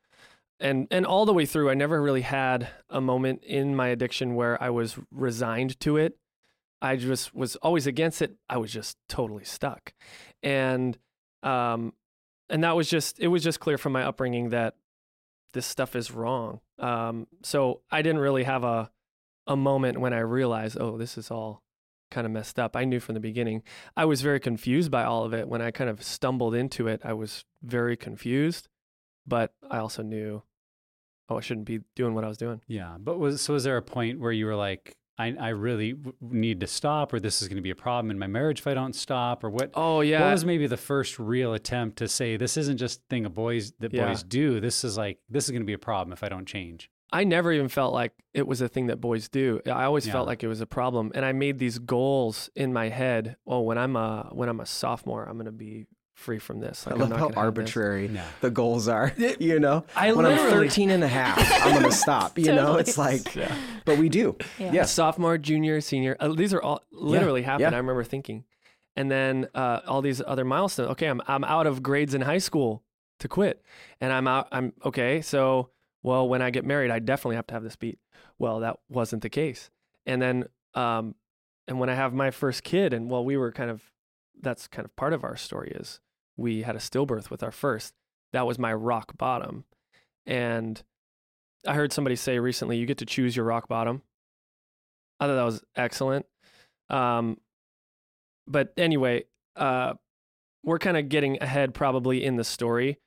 and 0.60 0.88
and 0.90 1.06
all 1.06 1.26
the 1.26 1.32
way 1.32 1.46
through, 1.46 1.70
I 1.70 1.74
never 1.74 2.02
really 2.02 2.22
had 2.22 2.68
a 2.90 3.00
moment 3.00 3.44
in 3.44 3.76
my 3.76 3.88
addiction 3.88 4.34
where 4.34 4.60
I 4.62 4.70
was 4.70 4.96
resigned 5.10 5.78
to 5.80 5.96
it. 5.96 6.16
I 6.80 6.96
just 6.96 7.34
was 7.34 7.56
always 7.56 7.86
against 7.86 8.22
it. 8.22 8.36
I 8.48 8.56
was 8.58 8.72
just 8.72 8.96
totally 9.08 9.44
stuck, 9.44 9.92
and 10.42 10.98
um, 11.42 11.92
and 12.48 12.64
that 12.64 12.76
was 12.76 12.88
just 12.88 13.18
it 13.20 13.28
was 13.28 13.42
just 13.42 13.60
clear 13.60 13.78
from 13.78 13.92
my 13.92 14.02
upbringing 14.02 14.50
that 14.50 14.74
this 15.52 15.66
stuff 15.66 15.96
is 15.96 16.10
wrong. 16.10 16.60
Um, 16.78 17.26
so 17.42 17.82
I 17.90 18.02
didn't 18.02 18.20
really 18.20 18.44
have 18.44 18.64
a 18.64 18.90
a 19.46 19.56
moment 19.56 19.98
when 19.98 20.12
I 20.12 20.20
realized, 20.20 20.76
oh, 20.78 20.98
this 20.98 21.16
is 21.16 21.30
all 21.30 21.62
kind 22.10 22.26
of 22.26 22.32
messed 22.32 22.58
up. 22.58 22.76
I 22.76 22.84
knew 22.84 23.00
from 23.00 23.14
the 23.14 23.20
beginning. 23.20 23.62
I 23.96 24.04
was 24.04 24.22
very 24.22 24.40
confused 24.40 24.90
by 24.90 25.04
all 25.04 25.24
of 25.24 25.34
it. 25.34 25.48
When 25.48 25.62
I 25.62 25.70
kind 25.70 25.90
of 25.90 26.02
stumbled 26.02 26.54
into 26.54 26.86
it, 26.88 27.00
I 27.04 27.12
was 27.12 27.44
very 27.62 27.96
confused, 27.96 28.68
but 29.26 29.52
I 29.70 29.78
also 29.78 30.02
knew, 30.02 30.42
oh, 31.28 31.36
I 31.36 31.40
shouldn't 31.40 31.66
be 31.66 31.80
doing 31.94 32.14
what 32.14 32.24
I 32.24 32.28
was 32.28 32.38
doing. 32.38 32.60
Yeah, 32.66 32.96
but 32.98 33.18
was 33.18 33.40
so 33.40 33.52
was 33.54 33.64
there 33.64 33.76
a 33.76 33.82
point 33.82 34.20
where 34.20 34.32
you 34.32 34.46
were 34.46 34.56
like, 34.56 34.96
I, 35.20 35.34
I 35.38 35.48
really 35.48 35.94
w- 35.94 36.14
need 36.20 36.60
to 36.60 36.66
stop, 36.68 37.12
or 37.12 37.18
this 37.18 37.42
is 37.42 37.48
going 37.48 37.56
to 37.56 37.62
be 37.62 37.70
a 37.70 37.74
problem 37.74 38.10
in 38.12 38.18
my 38.20 38.28
marriage 38.28 38.60
if 38.60 38.66
I 38.68 38.74
don't 38.74 38.94
stop, 38.94 39.42
or 39.42 39.50
what? 39.50 39.72
Oh 39.74 40.00
yeah, 40.00 40.20
What 40.20 40.30
was 40.32 40.44
maybe 40.44 40.66
the 40.68 40.76
first 40.76 41.18
real 41.18 41.54
attempt 41.54 41.98
to 41.98 42.06
say 42.08 42.36
this 42.36 42.56
isn't 42.56 42.76
just 42.78 43.00
a 43.00 43.02
thing 43.10 43.26
of 43.26 43.34
boys 43.34 43.72
that 43.80 43.92
Yeah. 43.92 44.06
boys 44.06 44.22
do? 44.22 44.60
This 44.60 44.84
is 44.84 44.96
like 44.96 45.18
this 45.28 45.44
is 45.44 45.50
going 45.50 45.62
to 45.62 45.66
be 45.66 45.72
a 45.72 45.78
problem 45.78 46.12
if 46.12 46.22
I 46.22 46.28
don't 46.28 46.46
change. 46.46 46.88
I 47.12 47.24
never 47.24 47.52
even 47.52 47.68
felt 47.68 47.94
like 47.94 48.12
it 48.34 48.46
was 48.46 48.60
a 48.60 48.68
thing 48.68 48.86
that 48.88 49.00
boys 49.00 49.28
do. 49.28 49.60
I 49.66 49.84
always 49.84 50.06
Yeah. 50.06 50.12
felt 50.12 50.26
like 50.26 50.42
it 50.44 50.48
was 50.48 50.60
a 50.60 50.66
problem, 50.66 51.10
and 51.14 51.24
I 51.24 51.32
made 51.32 51.58
these 51.58 51.78
goals 51.78 52.50
in 52.54 52.72
my 52.72 52.88
head. 52.90 53.36
Oh, 53.46 53.60
when 53.60 53.78
I'm 53.78 53.96
a 53.96 54.28
when 54.32 54.48
I'm 54.48 54.60
a 54.60 54.66
sophomore, 54.66 55.24
I'm 55.24 55.34
going 55.36 55.46
to 55.46 55.52
be 55.52 55.86
free 56.14 56.38
from 56.38 56.58
this. 56.60 56.84
I 56.86 56.90
Like, 56.90 56.94
I'm 56.94 57.00
love 57.00 57.08
not 57.10 57.18
how 57.20 57.28
gonna 57.28 57.34
have 57.46 57.54
this. 57.54 57.60
arbitrary 57.62 58.06
Yeah. 58.08 58.24
the 58.40 58.50
goals 58.50 58.88
are. 58.88 59.12
You 59.38 59.60
know, 59.60 59.84
I 59.94 60.12
when 60.12 60.26
I'm 60.26 60.32
literally- 60.36 60.68
13 60.68 60.90
and 60.90 61.04
a 61.04 61.08
half, 61.08 61.38
I'm 61.64 61.70
going 61.78 61.84
to 61.84 61.92
stop. 61.92 62.38
You 62.38 62.52
know, 62.54 62.74
it's 62.74 62.98
like, 62.98 63.34
Yeah. 63.36 63.54
but 63.84 63.98
we 63.98 64.08
do. 64.08 64.36
Yeah. 64.58 64.72
Yes. 64.72 64.90
sophomore, 64.90 65.38
junior, 65.38 65.80
senior. 65.80 66.16
Uh, 66.18 66.32
these 66.34 66.52
are 66.52 66.60
all 66.60 66.82
literally 66.92 67.42
happened. 67.42 67.70
yeah. 67.70 67.76
I 67.76 67.80
remember 67.80 68.02
thinking, 68.04 68.44
and 68.96 69.08
then 69.10 69.46
uh, 69.54 69.80
all 69.86 70.02
these 70.02 70.20
other 70.26 70.44
milestones. 70.44 70.90
Okay, 70.90 71.06
I'm 71.06 71.22
I'm 71.28 71.44
out 71.44 71.66
of 71.68 71.82
grades 71.84 72.14
in 72.14 72.22
high 72.22 72.38
school 72.38 72.82
to 73.20 73.28
quit, 73.28 73.62
and 74.00 74.12
I'm 74.12 74.26
out. 74.26 74.48
I'm 74.50 74.72
okay. 74.84 75.20
So, 75.22 75.70
well, 76.02 76.28
when 76.28 76.42
I 76.42 76.50
get 76.50 76.64
married, 76.64 76.90
I 76.90 76.98
definitely 76.98 77.36
have 77.36 77.46
to 77.48 77.54
have 77.54 77.62
this 77.62 77.76
beat. 77.76 77.98
Well, 78.38 78.60
that 78.60 78.76
wasn't 78.88 79.22
the 79.22 79.30
case. 79.30 79.70
And 80.06 80.22
then, 80.22 80.44
um, 80.74 81.14
and 81.66 81.78
when 81.78 81.90
I 81.90 81.94
have 81.94 82.14
my 82.14 82.30
first 82.30 82.62
kid, 82.62 82.92
and 82.92 83.10
well, 83.10 83.24
we 83.24 83.36
were 83.36 83.52
kind 83.52 83.70
of 83.70 83.82
that's 84.40 84.68
kind 84.68 84.86
of 84.86 84.94
part 84.94 85.12
of 85.12 85.24
our 85.24 85.36
story 85.36 85.72
is 85.74 86.00
we 86.36 86.62
had 86.62 86.76
a 86.76 86.78
stillbirth 86.78 87.30
with 87.30 87.42
our 87.42 87.50
first. 87.50 87.94
That 88.32 88.46
was 88.46 88.58
my 88.58 88.72
rock 88.72 89.18
bottom, 89.18 89.64
and 90.26 90.82
I 91.66 91.74
heard 91.74 91.92
somebody 91.92 92.16
say 92.16 92.38
recently, 92.38 92.78
you 92.78 92.86
get 92.86 92.98
to 92.98 93.06
choose 93.06 93.34
your 93.36 93.44
rock 93.44 93.68
bottom. 93.68 94.02
I 95.20 95.26
thought 95.26 95.34
that 95.34 95.42
was 95.42 95.62
excellent. 95.76 96.26
Um, 96.88 97.38
but 98.46 98.72
anyway, 98.76 99.24
uh, 99.56 99.94
we're 100.64 100.78
kind 100.78 100.96
of 100.96 101.08
getting 101.08 101.42
ahead 101.42 101.74
probably 101.74 102.24
in 102.24 102.36
the 102.36 102.44
story, 102.44 102.98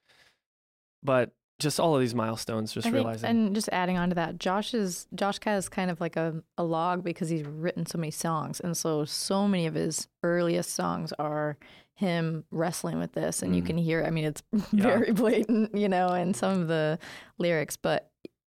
but 1.04 1.32
just 1.62 1.80
all 1.80 1.96
of 1.96 2.02
these 2.02 2.14
milestones, 2.16 2.74
just 2.74 2.86
think, 2.86 2.96
realizing. 2.96 3.30
and 3.30 3.56
just 3.56 3.70
adding 3.72 3.98
on 3.98 4.10
to 4.10 4.16
that, 4.16 4.38
Josh 4.40 4.74
is 4.74 5.08
Josh 5.16 5.38
has 5.44 5.70
kind 5.70 5.90
of 5.90 6.02
like 6.02 6.18
a, 6.18 6.44
a 6.58 6.64
log 6.64 7.04
because 7.04 7.30
he's 7.30 7.44
written 7.46 7.86
so 7.86 7.98
many 7.98 8.12
songs, 8.12 8.60
and 8.60 8.76
so 8.76 9.06
so 9.06 9.48
many 9.48 9.66
of 9.68 9.74
his 9.76 10.08
earliest 10.24 10.72
songs 10.74 11.14
are 11.20 11.58
him 11.96 12.44
wrestling 12.52 12.98
with 13.00 13.14
this, 13.14 13.42
and 13.44 13.56
you 13.56 13.62
Mm. 13.62 13.66
can 13.68 13.78
hear. 13.78 14.04
I 14.04 14.10
mean, 14.10 14.26
it's 14.26 14.44
Yeah. 14.74 14.84
very 14.84 15.12
blatant, 15.14 15.76
you 15.78 15.88
know, 15.88 16.14
in 16.14 16.34
some 16.34 16.62
of 16.62 16.68
the 16.68 16.98
lyrics, 17.38 17.78
but 17.78 18.10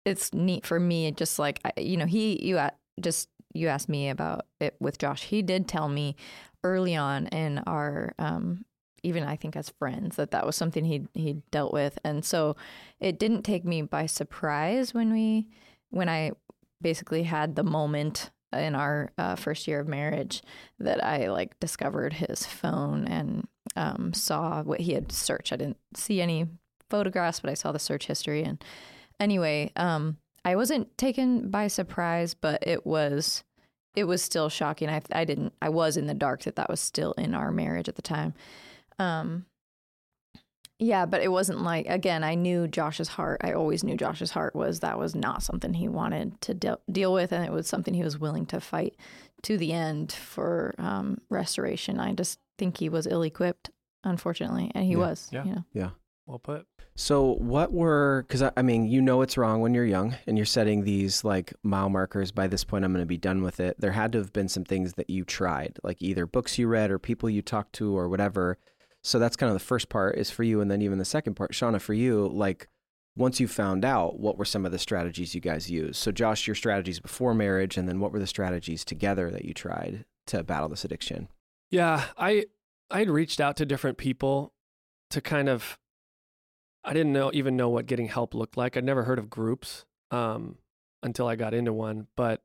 it's 0.05 0.35
neat 0.35 0.67
for 0.67 0.79
me. 0.81 1.11
Just 1.13 1.39
like 1.39 1.61
you 1.77 1.97
know, 1.97 2.07
he 2.07 2.45
you 2.45 2.61
just 3.01 3.29
you 3.55 3.69
asked 3.69 3.89
me 3.89 4.11
about 4.11 4.47
it 4.61 4.77
with 4.81 4.99
Josh. 4.99 5.23
He 5.25 5.43
did 5.43 5.67
tell 5.69 5.89
me 5.89 6.17
early 6.65 6.97
on 6.97 7.27
in 7.29 7.59
our 7.67 8.13
um, 8.19 8.65
even 9.07 9.23
I 9.23 9.37
think 9.37 9.57
as 9.57 9.71
friends 9.71 10.17
that 10.17 10.33
that 10.33 10.45
was 10.45 10.57
something 10.57 10.85
he 10.85 11.07
he 11.15 11.43
dealt 11.51 11.73
with, 11.73 11.99
and 12.05 12.25
so 12.25 12.57
it 13.01 13.19
didn't 13.19 13.43
take 13.43 13.65
me 13.65 13.83
by 13.83 14.07
surprise 14.07 14.93
when 14.93 15.13
we 15.13 15.47
when 15.91 16.09
I 16.09 16.33
basically 16.83 17.23
had 17.23 17.57
the 17.57 17.63
moment 17.63 18.31
in 18.53 18.75
our 18.75 19.13
uh, 19.19 19.37
first 19.37 19.67
year 19.67 19.81
of 19.81 19.89
marriage 19.89 20.43
that 20.79 21.05
I 21.05 21.29
like 21.29 21.59
discovered 21.61 22.15
his 22.15 22.45
phone 22.47 23.07
and 23.07 23.47
um, 23.77 24.13
saw 24.13 24.63
what 24.63 24.81
he 24.81 24.93
had 24.93 25.13
searched. 25.13 25.53
I 25.53 25.57
didn't 25.57 25.79
see 25.95 26.21
any 26.21 26.47
photographs, 26.91 27.41
but 27.41 27.51
I 27.51 27.55
saw 27.55 27.73
the 27.73 27.79
search 27.79 28.07
history. 28.07 28.43
And 28.43 28.63
anyway, 29.21 29.73
um, 29.77 30.19
I 30.45 30.57
wasn't 30.57 30.97
taken 30.97 31.51
by 31.51 31.69
surprise, 31.69 32.35
but 32.35 32.67
it 32.67 32.87
was 32.87 33.45
it 33.95 34.05
was 34.05 34.23
still 34.23 34.49
shocking. 34.49 34.89
I 34.89 35.03
I 35.13 35.25
didn't 35.25 35.53
I 35.63 35.69
was 35.69 35.97
in 35.97 36.07
the 36.07 36.15
dark 36.15 36.43
that 36.43 36.57
that 36.57 36.71
was 36.71 36.81
still 36.81 37.13
in 37.13 37.35
our 37.35 37.51
marriage 37.51 37.89
at 37.89 37.97
the 37.97 38.03
time. 38.03 38.35
Um, 38.99 39.47
yeah, 40.79 41.07
but 41.07 41.23
it 41.23 41.29
wasn't 41.29 41.63
like 41.63 41.87
again. 41.89 42.23
I 42.23 42.35
knew 42.35 42.69
Josh's 42.69 43.09
heart. 43.09 43.41
I 43.43 43.53
always 43.53 43.83
knew 43.83 43.97
Josh's 43.97 44.31
heart 44.33 44.55
was 44.55 44.81
that 44.81 44.99
was 44.99 45.15
not 45.15 45.43
something 45.43 45.73
he 45.75 45.89
wanted 45.89 46.39
to 46.43 46.55
deal 46.55 46.81
deal 46.91 47.13
with, 47.15 47.33
and 47.33 47.45
it 47.45 47.53
was 47.53 47.67
something 47.67 47.95
he 47.95 48.03
was 48.05 48.19
willing 48.19 48.45
to 48.47 48.61
fight 48.61 48.95
to 49.43 49.57
the 49.57 49.73
end 49.73 50.13
for 50.13 50.75
um, 50.79 51.21
restoration. 51.31 51.99
I 51.99 52.13
just 52.13 52.39
think 52.59 52.77
he 52.79 52.91
was 52.91 53.07
ill 53.07 53.23
equipped, 53.23 53.71
unfortunately, 54.05 54.71
and 54.75 54.85
he 54.85 54.93
Yeah. 54.93 54.99
was. 54.99 55.29
Yeah. 55.33 55.45
You 55.45 55.65
know. 55.75 55.93
well 56.27 56.39
put. 56.39 56.67
So, 56.99 57.35
what 57.37 57.73
were, 57.73 58.25
because 58.27 58.43
I, 58.43 58.53
I 58.57 58.63
mean, 58.63 58.87
you 58.87 59.01
know 59.03 59.21
it's 59.23 59.37
wrong 59.37 59.61
when 59.61 59.75
you're 59.75 59.85
young 59.85 60.15
and 60.27 60.37
you're 60.39 60.47
setting 60.47 60.83
these 60.85 61.25
like 61.25 61.53
mile 61.63 61.89
markers. 61.91 62.33
By 62.33 62.47
this 62.49 62.65
point, 62.65 62.85
I'm 62.87 62.93
going 62.93 63.03
to 63.03 63.07
be 63.07 63.19
done 63.19 63.43
with 63.43 63.61
it. 63.61 63.77
There 63.79 63.93
had 63.93 64.13
to 64.13 64.19
have 64.19 64.33
been 64.33 64.49
some 64.49 64.65
things 64.65 64.95
that 64.95 65.09
you 65.11 65.25
tried, 65.25 65.79
like 65.83 66.01
either 66.03 66.27
books 66.27 66.59
you 66.59 66.69
read 66.69 66.91
or 66.91 66.99
people 66.99 67.29
you 67.31 67.41
talked 67.43 67.75
to 67.75 67.97
or 67.97 68.09
whatever. 68.09 68.59
So, 69.07 69.19
that's 69.19 69.37
kind 69.37 69.49
of 69.49 69.55
the 69.55 69.65
first 69.65 69.89
part 69.89 70.17
is 70.17 70.31
for 70.31 70.43
you. 70.43 70.61
And 70.61 70.71
then, 70.71 70.83
even 70.83 70.99
the 70.99 71.05
second 71.05 71.35
part, 71.35 71.53
Shawna, 71.53 71.81
for 71.81 71.95
you, 71.95 72.29
like 72.29 72.69
once 73.17 73.41
you 73.41 73.49
found 73.49 73.85
out, 73.85 74.21
what 74.21 74.37
were 74.37 74.45
some 74.45 74.67
of 74.67 74.73
the 74.73 74.79
strategies 74.79 75.35
you 75.35 75.41
guys 75.41 75.71
used? 75.71 75.97
So, 75.97 76.13
Josh, 76.13 76.47
your 76.47 76.55
strategies 76.55 77.01
before 77.01 77.35
marriage, 77.35 77.77
and 77.77 77.89
then 77.89 78.01
what 78.01 78.13
were 78.13 78.19
the 78.19 78.27
strategies 78.27 78.85
together 78.85 79.31
that 79.31 79.45
you 79.45 79.55
tried 79.55 80.05
to 80.27 80.43
battle 80.43 80.69
this 80.69 80.85
addiction? 80.85 81.29
Yeah, 81.71 82.05
I 82.19 82.47
I 82.91 83.01
had 83.01 83.11
reached 83.11 83.41
out 83.41 83.57
to 83.57 83.67
different 83.67 83.99
people 83.99 84.53
to 85.11 85.21
kind 85.21 85.49
of 85.49 85.79
I 86.85 86.93
didn't 86.93 87.13
know 87.13 87.31
even 87.35 87.57
know 87.57 87.69
what 87.69 87.87
getting 87.87 88.09
help 88.09 88.35
looked 88.35 88.57
like. 88.57 88.77
I'd 88.77 88.85
never 88.85 89.05
heard 89.05 89.19
of 89.19 89.31
groups 89.31 89.85
um, 90.11 90.59
until 91.03 91.27
I 91.27 91.37
got 91.37 91.55
into 91.55 91.73
one, 91.73 92.07
but 92.17 92.43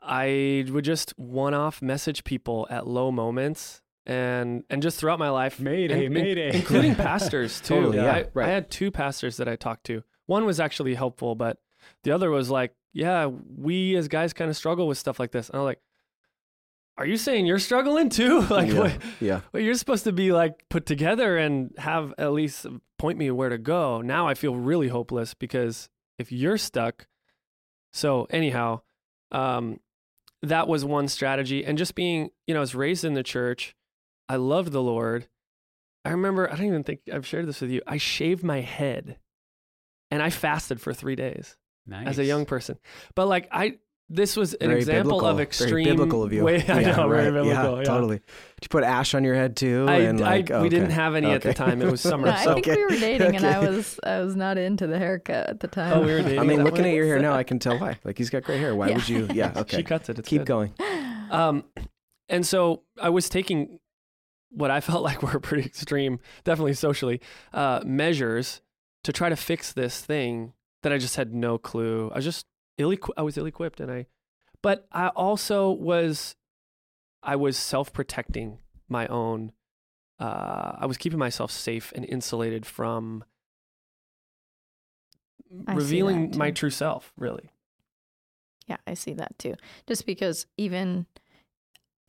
I 0.00 0.66
would 0.70 0.84
just 0.84 1.18
one 1.18 1.54
off 1.54 1.82
message 1.82 2.24
people 2.24 2.66
at 2.70 2.86
low 2.86 3.10
moments 3.10 3.82
and 4.06 4.64
and 4.70 4.82
just 4.82 4.98
throughout 4.98 5.18
my 5.18 5.30
life 5.30 5.60
Mayday, 5.60 6.06
and- 6.06 6.16
in- 6.16 6.22
mayday. 6.22 6.54
including 6.56 6.94
pastors 6.96 7.60
too. 7.60 7.74
Totally, 7.74 7.98
yeah, 7.98 8.12
I, 8.12 8.26
right. 8.34 8.48
I 8.48 8.52
had 8.52 8.70
two 8.70 8.90
pastors 8.90 9.36
that 9.38 9.48
I 9.48 9.56
talked 9.56 9.84
to. 9.84 10.02
One 10.26 10.44
was 10.44 10.60
actually 10.60 10.94
helpful, 10.94 11.34
but 11.34 11.58
the 12.04 12.12
other 12.12 12.30
was 12.30 12.50
like, 12.50 12.74
yeah, 12.92 13.26
we 13.26 13.96
as 13.96 14.08
guys 14.08 14.32
kind 14.32 14.50
of 14.50 14.56
struggle 14.56 14.86
with 14.86 14.98
stuff 14.98 15.18
like 15.18 15.32
this. 15.32 15.48
And 15.48 15.58
I'm 15.58 15.64
like, 15.64 15.80
are 16.98 17.06
you 17.06 17.16
saying 17.16 17.46
you're 17.46 17.58
struggling 17.58 18.10
too? 18.10 18.40
like, 18.50 18.68
yeah. 18.68 18.78
what, 18.78 18.98
yeah. 19.20 19.40
well, 19.52 19.62
you're 19.62 19.74
supposed 19.74 20.04
to 20.04 20.12
be 20.12 20.32
like 20.32 20.68
put 20.68 20.86
together 20.86 21.38
and 21.38 21.72
have 21.78 22.12
at 22.18 22.32
least 22.32 22.66
point 22.98 23.18
me 23.18 23.30
where 23.30 23.48
to 23.48 23.58
go. 23.58 24.02
Now 24.02 24.28
I 24.28 24.34
feel 24.34 24.54
really 24.54 24.88
hopeless 24.88 25.34
because 25.34 25.88
if 26.18 26.30
you're 26.30 26.58
stuck. 26.58 27.06
So 27.92 28.26
anyhow, 28.30 28.82
um, 29.32 29.80
that 30.42 30.68
was 30.68 30.84
one 30.84 31.08
strategy. 31.08 31.64
And 31.64 31.78
just 31.78 31.94
being, 31.94 32.30
you 32.46 32.54
know, 32.54 32.60
I 32.60 32.62
was 32.62 32.74
raised 32.74 33.04
in 33.04 33.14
the 33.14 33.22
church. 33.22 33.74
I 34.30 34.36
loved 34.36 34.70
the 34.70 34.80
Lord. 34.82 35.26
I 36.04 36.10
remember, 36.10 36.48
I 36.50 36.54
don't 36.56 36.66
even 36.66 36.84
think 36.84 37.00
I've 37.12 37.26
shared 37.26 37.46
this 37.46 37.60
with 37.60 37.70
you. 37.70 37.82
I 37.84 37.96
shaved 37.96 38.44
my 38.44 38.60
head 38.60 39.18
and 40.10 40.22
I 40.22 40.30
fasted 40.30 40.80
for 40.80 40.94
three 40.94 41.16
days 41.16 41.56
nice. 41.84 42.06
as 42.06 42.18
a 42.20 42.24
young 42.24 42.46
person. 42.46 42.78
But 43.16 43.26
like 43.26 43.48
I, 43.50 43.78
this 44.08 44.36
was 44.36 44.54
an 44.54 44.68
Very 44.68 44.78
example 44.80 45.18
biblical. 45.18 45.28
of 45.28 45.36
Very 45.36 45.46
extreme 45.46 45.84
biblical 45.84 46.22
of 46.22 46.32
you. 46.32 46.44
way. 46.44 46.64
I 46.68 46.80
yeah, 46.80 46.96
know, 46.96 47.08
very 47.08 47.24
biblical. 47.32 47.48
Yeah, 47.48 47.76
yeah. 47.78 47.82
totally. 47.84 48.16
Did 48.18 48.62
you 48.62 48.68
put 48.68 48.84
ash 48.84 49.14
on 49.14 49.24
your 49.24 49.34
head 49.34 49.56
too? 49.56 49.86
I, 49.88 49.96
and 49.98 50.20
like, 50.20 50.50
I 50.52 50.62
we 50.62 50.68
didn't 50.68 50.90
have 50.90 51.16
any 51.16 51.30
at 51.30 51.42
the 51.42 51.52
time. 51.54 51.82
It 51.82 51.90
was 51.90 52.00
summer. 52.00 52.26
No, 52.28 52.32
I 52.32 52.44
so 52.44 52.54
think 52.54 52.66
Okay. 52.68 52.76
we 52.76 52.84
were 52.84 53.00
dating, 53.00 53.34
and 53.36 53.44
I 53.44 53.58
was 53.68 53.98
I 54.04 54.20
was 54.20 54.34
not 54.36 54.58
into 54.58 54.86
the 54.86 54.98
haircut 54.98 55.48
at 55.48 55.60
the 55.60 55.68
time. 55.68 55.92
oh, 55.98 56.00
we 56.02 56.12
were 56.12 56.22
dating. 56.22 56.38
I 56.38 56.44
mean, 56.44 56.64
looking 56.64 56.82
way? 56.82 56.90
at 56.90 56.94
your 56.96 57.06
hair 57.06 57.18
now, 57.18 57.34
I 57.34 57.42
can 57.42 57.58
tell 57.58 57.78
why. 57.78 57.98
Like 58.04 58.16
he's 58.16 58.30
got 58.30 58.42
gray 58.44 58.58
hair. 58.58 58.74
Why 58.76 58.88
Yeah. 58.88 58.94
would 58.96 59.08
you? 59.08 59.28
Yeah. 59.34 59.52
Okay. 59.56 59.76
She 59.78 59.82
cuts 59.82 60.08
it. 60.08 60.18
It's 60.18 60.28
Keep 60.28 60.40
good. 60.40 60.46
going. 60.46 60.74
Um, 61.30 61.64
and 62.28 62.46
so 62.46 62.82
I 63.00 63.08
was 63.10 63.28
taking 63.28 63.79
what 64.50 64.70
I 64.70 64.80
felt 64.80 65.02
like 65.08 65.22
were 65.22 65.40
pretty 65.40 65.66
extreme, 65.66 66.20
definitely 66.44 66.74
socially, 66.74 67.20
uh, 67.52 67.80
measures 67.84 68.60
to 69.04 69.12
try 69.12 69.28
to 69.28 69.36
fix 69.36 69.72
this 69.72 70.00
thing 70.00 70.52
that 70.82 70.92
I 70.92 70.98
just 70.98 71.16
had 71.16 71.34
no 71.34 71.58
clue. 71.58 72.10
I 72.12 72.16
was 72.16 72.24
just 72.24 72.46
ill. 72.78 72.94
I 73.16 73.22
was 73.22 73.38
ill-equipped, 73.38 73.80
and 73.80 73.90
I, 73.90 74.06
but 74.62 74.86
I 74.92 75.08
also 75.08 75.70
was, 75.70 76.36
I 77.22 77.36
was 77.36 77.56
self-protecting 77.56 78.58
my 78.88 79.06
own. 79.06 79.52
Uh, 80.18 80.76
I 80.78 80.86
was 80.86 80.98
keeping 80.98 81.18
myself 81.18 81.50
safe 81.50 81.92
and 81.94 82.04
insulated 82.04 82.66
from 82.66 83.24
I 85.66 85.74
revealing 85.74 86.36
my 86.36 86.50
true 86.50 86.70
self. 86.70 87.12
Really. 87.16 87.50
Yeah, 88.66 88.76
I 88.86 88.94
see 88.94 89.14
that 89.14 89.38
too. 89.38 89.56
Just 89.86 90.06
because 90.06 90.46
even 90.56 91.06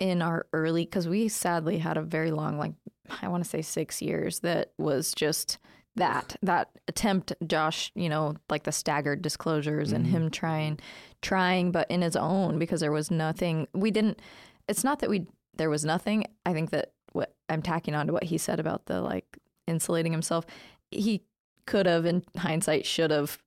in 0.02 0.22
our 0.24 0.48
early, 0.52 0.84
because 0.84 1.08
we 1.08 1.28
sadly 1.28 1.78
had 1.78 1.96
a 1.96 2.02
very 2.02 2.32
long, 2.32 2.58
like 2.58 2.74
I 3.22 3.28
want 3.28 3.44
to 3.44 3.50
say 3.50 3.62
six 3.62 4.02
years, 4.02 4.40
that 4.40 4.74
was 4.80 5.14
just 5.14 5.60
that 5.96 6.36
that 6.42 6.70
attempt. 6.88 7.34
Josh, 7.46 7.92
you 7.94 8.10
know, 8.10 8.36
like 8.50 8.64
the 8.64 8.72
staggered 8.72 9.22
disclosures 9.22 9.92
and 9.92 10.06
Mhm. 10.06 10.10
him 10.10 10.32
trying, 10.32 10.80
trying, 11.22 11.72
but 11.72 11.90
in 11.92 12.02
his 12.02 12.16
own 12.16 12.58
because 12.58 12.80
there 12.82 12.92
was 12.92 13.12
nothing. 13.12 13.68
We 13.74 13.92
didn't. 13.92 14.20
It's 14.68 14.84
not 14.84 15.00
that 15.00 15.10
we 15.10 15.28
there 15.56 15.70
was 15.70 15.86
nothing. 15.86 16.26
I 16.48 16.54
think 16.54 16.72
that 16.72 16.94
what 17.14 17.36
I'm 17.48 17.62
tacking 17.62 17.94
on 17.94 18.08
to 18.08 18.14
what 18.14 18.24
he 18.24 18.38
said 18.40 18.60
about 18.60 18.88
the 18.88 19.02
like 19.02 19.38
insulating 19.68 20.12
himself. 20.14 20.46
He 20.90 21.22
could 21.68 21.86
have, 21.86 22.06
in 22.08 22.24
hindsight, 22.38 22.86
should 22.88 23.12
have 23.12 23.38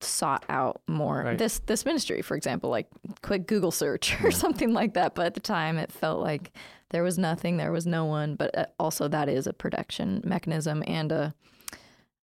sought 0.00 0.44
out 0.48 0.80
more 0.86 1.22
Right. 1.24 1.38
this 1.38 1.58
this 1.60 1.84
ministry 1.84 2.22
for 2.22 2.36
example 2.36 2.70
like 2.70 2.86
quick 3.22 3.46
google 3.46 3.70
search 3.70 4.20
or 4.24 4.30
something 4.30 4.72
like 4.72 4.94
that 4.94 5.14
but 5.14 5.26
at 5.26 5.34
the 5.34 5.40
time 5.40 5.78
it 5.78 5.92
felt 5.92 6.20
like 6.20 6.52
there 6.90 7.02
was 7.02 7.18
nothing 7.18 7.56
there 7.56 7.72
was 7.72 7.86
no 7.86 8.04
one 8.04 8.34
but 8.36 8.56
uh, 8.56 8.66
also 8.78 9.08
that 9.08 9.28
is 9.28 9.46
a 9.46 9.52
protection 9.52 10.20
mechanism 10.24 10.82
and 10.86 11.12
a 11.12 11.34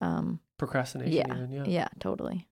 um 0.02 0.40
Procrastination. 0.58 1.14
yeah 1.14 1.36
even, 1.36 1.52
yeah, 1.52 1.64
yeah. 1.66 1.88
totally 2.00 2.48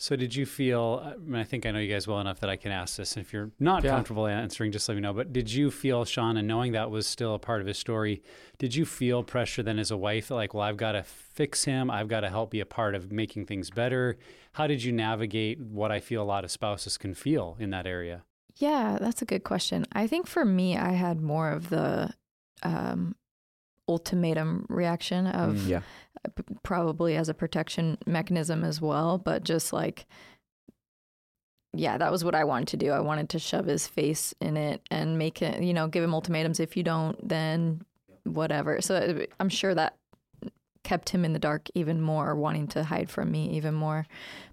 So 0.00 0.14
did 0.14 0.32
you 0.32 0.46
feel? 0.46 1.02
I, 1.04 1.16
mean, 1.16 1.34
I 1.40 1.42
think 1.42 1.66
I 1.66 1.72
know 1.72 1.80
you 1.80 1.92
guys 1.92 2.06
well 2.06 2.20
enough 2.20 2.38
that 2.38 2.48
I 2.48 2.54
can 2.54 2.70
ask 2.70 2.96
this. 2.96 3.16
And 3.16 3.26
if 3.26 3.32
you're 3.32 3.50
not 3.58 3.82
Yeah. 3.82 3.90
comfortable 3.90 4.28
answering, 4.28 4.70
just 4.70 4.88
let 4.88 4.94
me 4.94 5.00
know. 5.00 5.12
But 5.12 5.32
did 5.32 5.52
you 5.52 5.72
feel, 5.72 6.04
Sean, 6.04 6.36
and 6.36 6.46
knowing 6.46 6.70
that 6.72 6.88
was 6.88 7.04
still 7.08 7.34
a 7.34 7.38
part 7.40 7.60
of 7.60 7.66
his 7.66 7.78
story, 7.78 8.22
did 8.58 8.76
you 8.76 8.84
feel 8.84 9.24
pressure 9.24 9.60
then 9.62 9.76
as 9.80 9.90
a 9.90 9.96
wife, 9.96 10.30
like, 10.30 10.54
well, 10.54 10.62
I've 10.62 10.76
got 10.76 10.92
to 10.92 11.02
fix 11.02 11.64
him, 11.64 11.90
I've 11.90 12.06
got 12.06 12.20
to 12.20 12.28
help 12.28 12.50
be 12.52 12.60
a 12.60 12.66
part 12.66 12.94
of 12.94 13.10
making 13.10 13.46
things 13.46 13.70
better? 13.70 14.16
How 14.52 14.68
did 14.68 14.84
you 14.84 14.92
navigate 14.92 15.60
what 15.60 15.90
I 15.90 15.98
feel 15.98 16.22
a 16.22 16.24
lot 16.24 16.44
of 16.44 16.52
spouses 16.52 16.96
can 16.96 17.12
feel 17.14 17.56
in 17.58 17.70
that 17.70 17.86
area? 17.86 18.22
Yeah, 18.54 18.98
that's 19.00 19.20
a 19.20 19.24
good 19.26 19.42
question. 19.42 19.84
I 19.92 20.06
think 20.06 20.28
for 20.28 20.44
me, 20.44 20.76
I 20.76 20.92
had 20.92 21.20
more 21.20 21.50
of 21.50 21.70
the 21.70 22.10
um, 22.62 23.16
ultimatum 23.88 24.66
reaction 24.68 25.26
of 25.26 25.54
Mm, 25.56 25.68
yeah. 25.68 25.80
probably 26.62 27.16
as 27.16 27.28
a 27.28 27.34
protection 27.34 27.98
mechanism 28.06 28.64
as 28.64 28.80
well, 28.80 29.18
but 29.18 29.44
just 29.44 29.72
like, 29.72 30.06
yeah, 31.74 31.98
that 31.98 32.10
was 32.10 32.24
what 32.24 32.34
I 32.34 32.44
wanted 32.44 32.68
to 32.68 32.76
do. 32.76 32.90
I 32.90 33.00
wanted 33.00 33.28
to 33.30 33.38
shove 33.38 33.66
his 33.66 33.86
face 33.86 34.34
in 34.40 34.56
it 34.56 34.80
and 34.90 35.18
make 35.18 35.42
it, 35.42 35.62
you 35.62 35.74
know, 35.74 35.86
give 35.86 36.02
him 36.02 36.14
ultimatums. 36.14 36.60
If 36.60 36.76
you 36.76 36.82
don't, 36.82 37.26
then 37.28 37.82
whatever. 38.24 38.80
So 38.80 38.96
uh, 38.96 39.26
I'm 39.38 39.48
sure 39.50 39.74
that 39.74 39.94
kept 40.82 41.10
him 41.10 41.24
in 41.24 41.34
the 41.34 41.38
dark 41.38 41.68
even 41.74 42.00
more, 42.00 42.34
wanting 42.34 42.66
to 42.68 42.84
hide 42.84 43.10
from 43.10 43.30
me 43.30 43.50
even 43.50 43.74
more. 43.74 44.06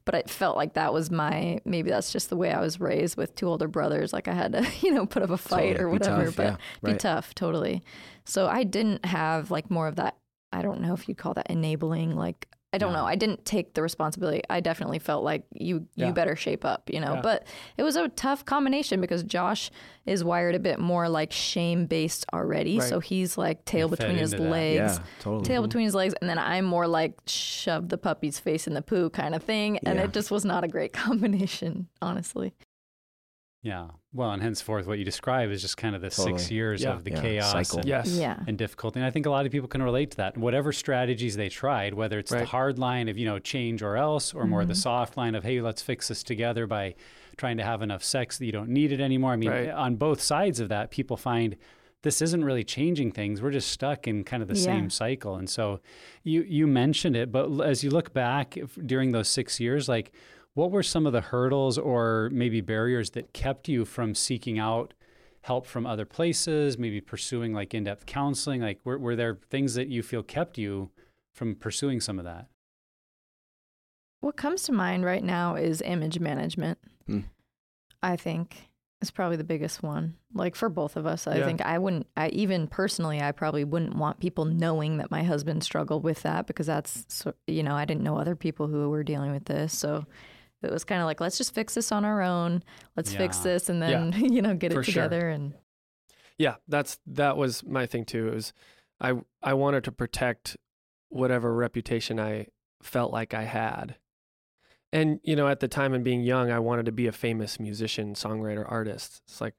But 0.03 0.15
it 0.15 0.29
felt 0.29 0.57
like 0.57 0.73
that 0.73 0.93
was 0.93 1.09
my 1.09 1.61
maybe 1.63 1.89
that's 1.89 2.11
just 2.11 2.29
the 2.29 2.35
way 2.35 2.51
I 2.51 2.59
was 2.59 2.79
raised 2.81 3.15
with 3.15 3.33
two 3.35 3.47
older 3.47 3.69
brothers. 3.69 4.11
Like 4.11 4.27
I 4.27 4.33
had 4.33 4.51
to, 4.51 4.67
you 4.81 4.91
know, 4.91 5.05
put 5.05 5.23
up 5.23 5.29
a 5.29 5.37
fight 5.37 5.77
Totally. 5.77 5.83
or 5.83 5.87
Be 5.87 5.93
whatever. 5.93 6.25
tough, 6.25 6.35
but 6.35 6.43
yeah, 6.43 6.57
be 6.91 6.97
tough, 6.97 7.33
totally. 7.33 7.83
So 8.25 8.47
I 8.47 8.63
didn't 8.63 9.05
have 9.05 9.51
like 9.51 9.69
more 9.71 9.87
of 9.87 9.95
that. 9.97 10.17
I 10.51 10.61
don't 10.61 10.81
know 10.81 10.93
if 10.93 11.07
you'd 11.07 11.17
call 11.17 11.33
that 11.35 11.49
enabling. 11.49 12.15
Like 12.15 12.47
I 12.73 12.77
don't 12.77 12.91
No. 12.91 12.99
know. 13.01 13.05
I 13.05 13.15
didn't 13.15 13.45
take 13.45 13.73
the 13.73 13.81
responsibility. 13.81 14.41
I 14.49 14.59
definitely 14.59 14.99
felt 14.99 15.23
like 15.23 15.43
you 15.53 15.87
Yeah. 15.95 16.07
you 16.07 16.13
better 16.13 16.35
shape 16.35 16.65
up, 16.65 16.89
you 16.91 16.99
know. 16.99 17.13
Yeah. 17.15 17.21
But 17.21 17.47
it 17.77 17.83
was 17.83 17.95
a 17.95 18.09
tough 18.09 18.43
combination 18.43 18.99
because 18.99 19.23
Josh 19.23 19.71
is 20.05 20.25
wired 20.25 20.55
a 20.55 20.59
bit 20.59 20.77
more 20.77 21.07
like 21.07 21.31
shame 21.31 21.85
based 21.85 22.25
already. 22.33 22.79
Right. 22.79 22.89
So 22.89 22.99
he's 22.99 23.37
like 23.37 23.63
tail 23.63 23.87
fed 23.87 23.99
between 23.99 24.17
his 24.17 24.33
legs. 24.37 24.97
Yeah. 24.97 25.03
Totally. 25.21 25.45
Tail 25.45 25.61
between 25.61 25.85
his 25.85 25.95
legs, 25.95 26.15
and 26.19 26.29
then 26.29 26.37
I'm 26.37 26.65
more 26.65 26.85
like 26.87 27.13
shove 27.27 27.87
the 27.87 27.97
puppy's 27.97 28.39
face 28.39 28.67
in 28.67 28.73
the 28.73 28.81
poo 28.81 29.09
kind 29.09 29.35
of 29.35 29.43
thing, 29.43 29.77
and 29.85 29.97
Yeah. 29.97 30.05
it 30.05 30.13
just 30.13 30.29
was 30.29 30.43
not 30.43 30.65
a 30.65 30.67
great 30.67 30.91
combination, 31.03 31.87
honestly. 32.01 32.53
Yeah. 33.65 33.87
Well, 34.13 34.29
and 34.31 34.43
henceforth, 34.43 34.85
what 34.85 34.99
you 34.99 35.03
describe 35.05 35.49
is 35.49 35.59
just 35.59 35.75
kind 35.75 35.95
of 35.95 36.01
the 36.01 36.11
six 36.11 36.51
years 36.51 36.83
Yeah. 36.83 36.93
of 36.93 37.03
the 37.03 37.09
Yeah, 37.09 37.21
chaos 37.21 37.51
cycle. 37.51 37.79
and, 37.79 37.87
Yes. 37.87 38.15
Yeah, 38.15 38.39
and 38.47 38.55
difficulty. 38.59 38.99
And 38.99 39.07
I 39.07 39.09
think 39.09 39.25
a 39.25 39.31
lot 39.31 39.47
of 39.47 39.51
people 39.51 39.67
can 39.67 39.81
relate 39.81 40.11
to 40.11 40.17
that. 40.17 40.37
Whatever 40.37 40.71
strategies 40.71 41.35
they 41.35 41.49
tried, 41.49 41.95
whether 41.95 42.19
it's 42.19 42.29
the 42.29 42.45
hard 42.45 42.77
line 42.77 43.09
of, 43.09 43.17
you 43.17 43.25
know, 43.25 43.39
change 43.39 43.81
or 43.81 43.97
else, 43.97 44.35
or 44.35 44.45
more 44.45 44.65
the 44.65 44.73
Mhm. 44.73 44.77
soft 44.77 45.17
line 45.17 45.33
of, 45.33 45.43
hey, 45.43 45.61
let's 45.61 45.81
fix 45.81 46.09
this 46.09 46.21
together 46.21 46.67
by 46.67 46.93
trying 47.37 47.57
to 47.57 47.63
have 47.63 47.81
enough 47.81 48.03
sex 48.03 48.37
that 48.37 48.45
you 48.45 48.51
don't 48.51 48.69
need 48.69 48.91
it 48.91 49.01
anymore. 49.01 49.31
I 49.33 49.35
mean, 49.35 49.49
Right. 49.49 49.69
on 49.71 49.95
both 49.95 50.21
sides 50.21 50.59
of 50.59 50.69
that, 50.69 50.91
people 50.91 51.17
find 51.17 51.55
this 52.03 52.21
isn't 52.21 52.45
really 52.45 52.63
changing 52.63 53.11
things. 53.13 53.41
We're 53.41 53.49
just 53.49 53.69
stuck 53.71 54.07
in 54.07 54.23
kind 54.23 54.43
of 54.43 54.47
the 54.47 54.53
Yeah. 54.55 54.61
same 54.61 54.89
cycle. 54.91 55.37
And 55.37 55.49
so 55.49 55.79
you 56.23 56.43
you 56.43 56.67
mentioned 56.67 57.15
it, 57.15 57.31
but 57.31 57.49
as 57.61 57.83
you 57.83 57.89
look 57.89 58.13
back 58.13 58.55
if, 58.57 58.75
during 58.75 59.11
those 59.11 59.27
six 59.27 59.59
years, 59.59 59.89
like 59.89 60.11
what 60.55 60.71
were 60.71 60.81
some 60.83 61.05
of 61.05 61.13
the 61.13 61.21
hurdles 61.21 61.77
or 61.77 62.29
maybe 62.33 62.61
barriers 62.61 63.11
that 63.11 63.31
kept 63.33 63.69
you 63.69 63.85
from 63.85 64.15
seeking 64.15 64.57
out 64.57 64.93
help 65.41 65.67
from 65.67 65.85
other 65.85 66.05
places, 66.05 66.77
maybe 66.77 66.99
pursuing 66.99 67.53
like 67.53 67.73
in-depth 67.73 68.05
counseling? 68.07 68.61
Like 68.61 68.79
were, 68.83 68.97
were 68.97 69.15
there 69.15 69.37
things 69.51 69.75
that 69.75 69.89
you 69.89 70.01
feel 70.01 70.23
kept 70.23 70.57
you 70.57 70.89
from 71.33 71.55
pursuing 71.55 71.99
some 72.01 72.17
of 72.17 72.25
that? 72.25 72.47
What 74.21 74.37
comes 74.37 74.63
to 74.63 74.71
mind 74.71 75.05
right 75.05 75.23
now 75.23 75.55
is 75.55 75.81
image 75.81 76.19
management. 76.19 76.79
Hmm. 77.05 77.19
I 78.01 78.15
think 78.15 78.69
is 79.01 79.11
probably 79.11 79.37
the 79.37 79.43
biggest 79.43 79.83
one. 79.83 80.15
Like 80.33 80.55
for 80.55 80.69
both 80.69 80.95
of 80.95 81.05
us, 81.05 81.27
I 81.27 81.37
Yeah. 81.37 81.45
think 81.45 81.61
I 81.61 81.77
wouldn't. 81.77 82.07
I 82.15 82.29
even 82.29 82.67
personally, 82.67 83.21
I 83.21 83.31
probably 83.33 83.63
wouldn't 83.63 83.95
want 83.95 84.19
people 84.19 84.45
knowing 84.45 84.97
that 84.97 85.11
my 85.11 85.21
husband 85.23 85.63
struggled 85.63 86.03
with 86.03 86.23
that 86.23 86.47
because 86.47 86.65
that's 86.65 87.25
you 87.45 87.61
know 87.61 87.75
I 87.75 87.85
didn't 87.85 88.03
know 88.03 88.17
other 88.17 88.35
people 88.35 88.67
who 88.67 88.89
were 88.89 89.03
dealing 89.03 89.31
with 89.31 89.45
this. 89.45 89.77
So 89.77 90.05
it 90.63 90.71
was 90.71 90.83
kind 90.83 91.01
of 91.01 91.05
like 91.05 91.19
let's 91.21 91.37
just 91.37 91.53
fix 91.53 91.73
this 91.75 91.91
on 91.91 92.05
our 92.05 92.21
own. 92.21 92.63
Let's 92.95 93.13
fix 93.13 93.37
this 93.39 93.69
and 93.69 93.81
then 93.81 94.13
you 94.33 94.41
know 94.41 94.55
get 94.55 94.73
For 94.73 94.81
it 94.81 94.85
sure. 94.85 95.03
together 95.03 95.29
and 95.29 95.53
Yeah, 96.37 96.55
that's 96.67 96.97
that 97.07 97.37
was 97.37 97.63
my 97.63 97.85
thing 97.85 98.05
too. 98.05 98.27
It 98.29 98.33
was 98.35 98.53
I 98.99 99.13
I 99.43 99.53
wanted 99.53 99.83
to 99.85 99.91
protect 99.91 100.57
whatever 101.09 101.53
reputation 101.53 102.19
I 102.19 102.47
felt 102.81 103.11
like 103.11 103.33
I 103.33 103.43
had. 103.43 103.97
And 104.91 105.19
you 105.23 105.35
know, 105.35 105.47
at 105.47 105.59
the 105.59 105.67
time 105.67 105.93
and 105.93 106.03
being 106.03 106.21
young, 106.21 106.51
I 106.51 106.59
wanted 106.59 106.85
to 106.85 106.91
be 106.91 107.07
a 107.07 107.11
famous 107.11 107.59
musician, 107.59 108.13
songwriter, 108.13 108.65
artist. 108.69 109.21
It's 109.27 109.41
like 109.41 109.53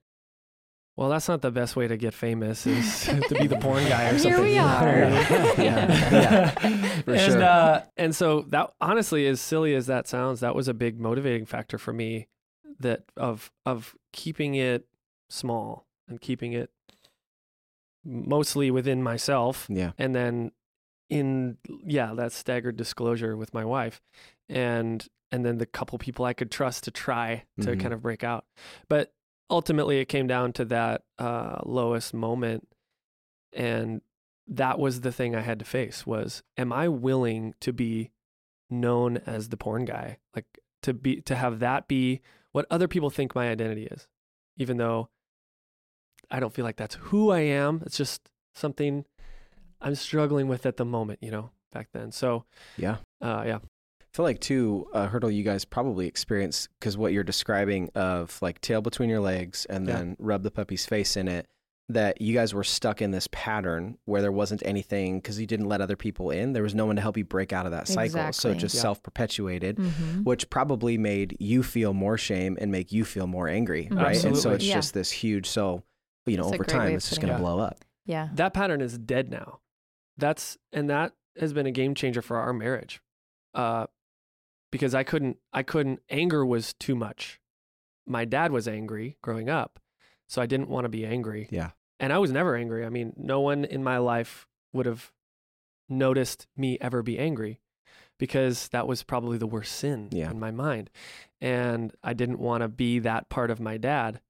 well, 0.97 1.09
that's 1.09 1.27
not 1.29 1.41
the 1.41 1.51
best 1.51 1.75
way 1.75 1.87
to 1.87 1.95
get 1.95 2.13
famous 2.13 2.65
is 2.67 3.03
to 3.29 3.35
be 3.39 3.47
the 3.47 3.57
porn 3.57 3.87
guy 3.87 4.07
or 4.09 4.09
Here 4.15 4.19
something. 4.19 4.41
we 4.43 4.57
are. 4.57 4.97
Yeah, 5.57 6.11
yeah, 6.11 6.49
for 7.03 7.13
and, 7.13 7.31
sure. 7.31 7.43
Uh, 7.43 7.83
and 7.95 8.15
so 8.15 8.41
that 8.49 8.71
honestly, 8.81 9.25
as 9.27 9.39
silly 9.39 9.73
as 9.75 9.85
that 9.87 10.07
sounds, 10.07 10.39
that 10.41 10.55
was 10.55 10.67
a 10.67 10.73
big 10.73 10.99
motivating 10.99 11.45
factor 11.45 11.77
for 11.77 11.93
me 11.93 12.27
that 12.79 13.03
of 13.15 13.51
of 13.65 13.95
keeping 14.11 14.55
it 14.55 14.85
small 15.29 15.85
and 16.07 16.19
keeping 16.21 16.53
it 16.53 16.69
mostly 18.05 18.71
within 18.71 19.03
myself 19.03 19.67
Yeah. 19.69 19.91
and 19.97 20.15
then 20.15 20.51
in 21.09 21.57
yeah 21.85 22.13
that 22.15 22.31
staggered 22.31 22.77
disclosure 22.77 23.35
with 23.35 23.53
my 23.53 23.65
wife 23.65 24.01
and 24.49 25.05
and 25.31 25.45
then 25.45 25.57
the 25.57 25.65
couple 25.65 25.97
people 25.97 26.23
i 26.25 26.33
could 26.33 26.51
trust 26.51 26.83
to 26.85 26.91
try 26.91 27.43
to 27.61 27.71
Mhm. 27.71 27.79
kind 27.79 27.93
of 27.93 28.01
break 28.01 28.23
out 28.23 28.45
but 28.89 29.11
ultimately 29.49 29.99
it 29.99 30.05
came 30.07 30.27
down 30.27 30.53
to 30.53 30.65
that 30.65 31.03
uh, 31.19 31.59
lowest 31.65 32.13
moment 32.13 32.67
and 33.53 34.01
that 34.47 34.77
was 34.79 35.01
the 35.01 35.11
thing 35.11 35.35
i 35.35 35.41
had 35.41 35.59
to 35.59 35.65
face 35.65 36.05
was 36.05 36.43
am 36.57 36.71
i 36.73 36.87
willing 36.87 37.53
to 37.59 37.71
be 37.73 38.11
known 38.69 39.15
as 39.25 39.47
the 39.47 39.55
porn 39.55 39.85
guy? 39.85 40.17
Like 40.35 40.45
to 40.83 40.93
be 40.93 41.21
to 41.21 41.35
have 41.35 41.59
that 41.59 41.87
be 41.87 42.21
what 42.51 42.65
other 42.69 42.87
people 42.87 43.09
think 43.09 43.33
my 43.33 43.49
identity 43.49 43.85
is 43.85 44.07
even 44.57 44.75
though 44.77 45.09
i 46.29 46.39
don't 46.39 46.53
feel 46.53 46.65
like 46.65 46.75
that's 46.75 46.95
who 46.95 47.31
i 47.31 47.39
am. 47.39 47.81
It's 47.85 47.97
just 47.97 48.29
something 48.55 49.05
i'm 49.79 49.95
struggling 49.95 50.47
with 50.47 50.65
at 50.65 50.75
the 50.77 50.85
moment 50.85 51.19
you 51.21 51.31
know 51.31 51.51
back 51.71 51.89
then. 51.93 52.11
So 52.11 52.43
Yeah. 52.77 52.97
uh, 53.21 53.43
yeah 53.45 53.59
feel 54.17 54.25
like 54.25 54.39
too 54.41 54.87
a 54.93 55.07
hurdle 55.07 55.31
you 55.31 55.43
guys 55.43 55.63
probably 55.63 56.07
experience 56.07 56.67
because 56.79 56.97
what 56.97 57.13
you're 57.13 57.23
describing 57.23 57.89
of 57.95 58.37
like 58.41 58.59
tail 58.61 58.81
between 58.81 59.09
your 59.09 59.19
legs 59.21 59.65
and 59.69 59.87
Yeah. 59.87 59.95
then 59.95 60.15
rub 60.19 60.43
the 60.43 60.51
puppy's 60.51 60.85
face 60.85 61.15
in 61.15 61.27
it. 61.29 61.47
That 61.89 62.19
you 62.19 62.33
guys 62.33 62.53
were 62.53 62.65
stuck 62.65 63.01
in 63.01 63.11
this 63.11 63.29
pattern 63.31 63.97
where 64.03 64.21
there 64.21 64.31
wasn't 64.31 64.61
anything 64.65 65.19
because 65.19 65.39
you 65.39 65.47
didn't 65.47 65.69
let 65.69 65.79
other 65.79 65.95
people 65.95 66.31
in. 66.31 66.51
There 66.51 66.61
was 66.63 66.75
no 66.75 66.85
one 66.85 66.97
to 66.97 67.01
help 67.01 67.15
you 67.15 67.23
break 67.23 67.53
out 67.53 67.65
of 67.65 67.71
that 67.71 67.87
cycle. 67.87 68.33
So 68.33 68.49
it 68.51 68.55
just 68.55 68.75
Yeah. 68.75 68.81
self 68.81 69.01
perpetuated, 69.01 69.77
Mhm. 69.77 70.25
which 70.25 70.49
probably 70.49 70.97
made 70.97 71.37
you 71.39 71.63
feel 71.63 71.93
more 71.93 72.17
shame 72.17 72.57
and 72.59 72.71
make 72.73 72.91
you 72.91 73.05
feel 73.05 73.25
more 73.25 73.47
angry, 73.47 73.87
right? 73.89 74.21
And 74.25 74.35
so 74.37 74.51
it's 74.51 74.65
Yeah. 74.65 74.73
just 74.75 74.93
this 74.93 75.11
huge. 75.11 75.45
So 75.47 75.83
you 76.25 76.35
know, 76.35 76.43
That's 76.43 76.55
over 76.55 76.65
time, 76.65 76.91
it's 76.93 77.07
just 77.07 77.21
putting 77.21 77.29
going 77.29 77.39
to 77.39 77.43
blow 77.43 77.59
up. 77.59 77.85
Yeah. 78.05 78.27
that 78.33 78.53
pattern 78.53 78.81
is 78.81 78.97
dead 78.97 79.29
now 79.29 79.59
that's 80.17 80.57
and 80.73 80.89
that 80.89 81.13
has 81.39 81.53
been 81.53 81.67
a 81.67 81.71
game 81.71 81.93
changer 81.95 82.21
for 82.21 82.35
our 82.37 82.51
marriage 82.51 82.99
uh 83.53 83.85
because 84.71 84.93
i 84.95 85.03
couldn't 85.03 85.37
i 85.53 85.63
couldn't 85.63 85.99
anger 86.09 86.45
was 86.45 86.73
too 86.73 86.95
much 86.95 87.39
my 88.05 88.25
dad 88.25 88.51
was 88.51 88.67
angry 88.67 89.17
growing 89.21 89.49
up 89.49 89.79
so 90.27 90.41
i 90.41 90.45
didn't 90.45 90.69
want 90.69 90.85
to 90.85 90.89
be 90.89 91.05
angry 91.05 91.47
Yeah. 91.51 91.71
and 91.99 92.11
i 92.13 92.17
was 92.17 92.31
never 92.31 92.55
angry 92.55 92.85
i 92.85 92.89
mean 92.89 93.13
no 93.17 93.39
one 93.41 93.65
in 93.65 93.83
my 93.83 93.97
life 93.97 94.47
would 94.73 94.85
have 94.85 95.11
noticed 95.89 96.47
me 96.57 96.77
ever 96.81 97.01
be 97.01 97.17
angry 97.17 97.59
because 98.19 98.67
that 98.69 98.87
was 98.87 99.03
probably 99.03 99.37
the 99.37 99.47
worst 99.47 99.73
sin 99.73 100.09
Yeah. 100.11 100.29
in 100.31 100.39
my 100.39 100.51
mind 100.51 100.89
and 101.39 101.93
i 102.03 102.13
didn't 102.13 102.39
want 102.39 102.61
to 102.61 102.67
be 102.67 102.99
that 102.99 103.29
part 103.29 103.51
of 103.51 103.59
my 103.59 103.77
dad 103.77 104.21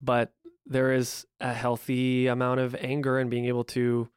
but 0.00 0.32
there 0.66 0.92
is 0.92 1.26
a 1.40 1.52
healthy 1.52 2.26
amount 2.26 2.60
of 2.60 2.74
anger 2.76 3.18
and 3.18 3.30
being 3.30 3.44
able 3.46 3.64
to 3.64 4.08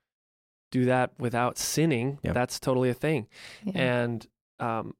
do 0.72 0.86
that 0.86 1.12
without 1.20 1.58
sinning 1.58 2.20
Yeah. 2.24 2.34
that's 2.34 2.60
totally 2.60 2.90
a 2.90 2.94
thing 2.94 3.28
Yeah. 3.66 3.74
and 3.76 4.28
um, 4.60 4.96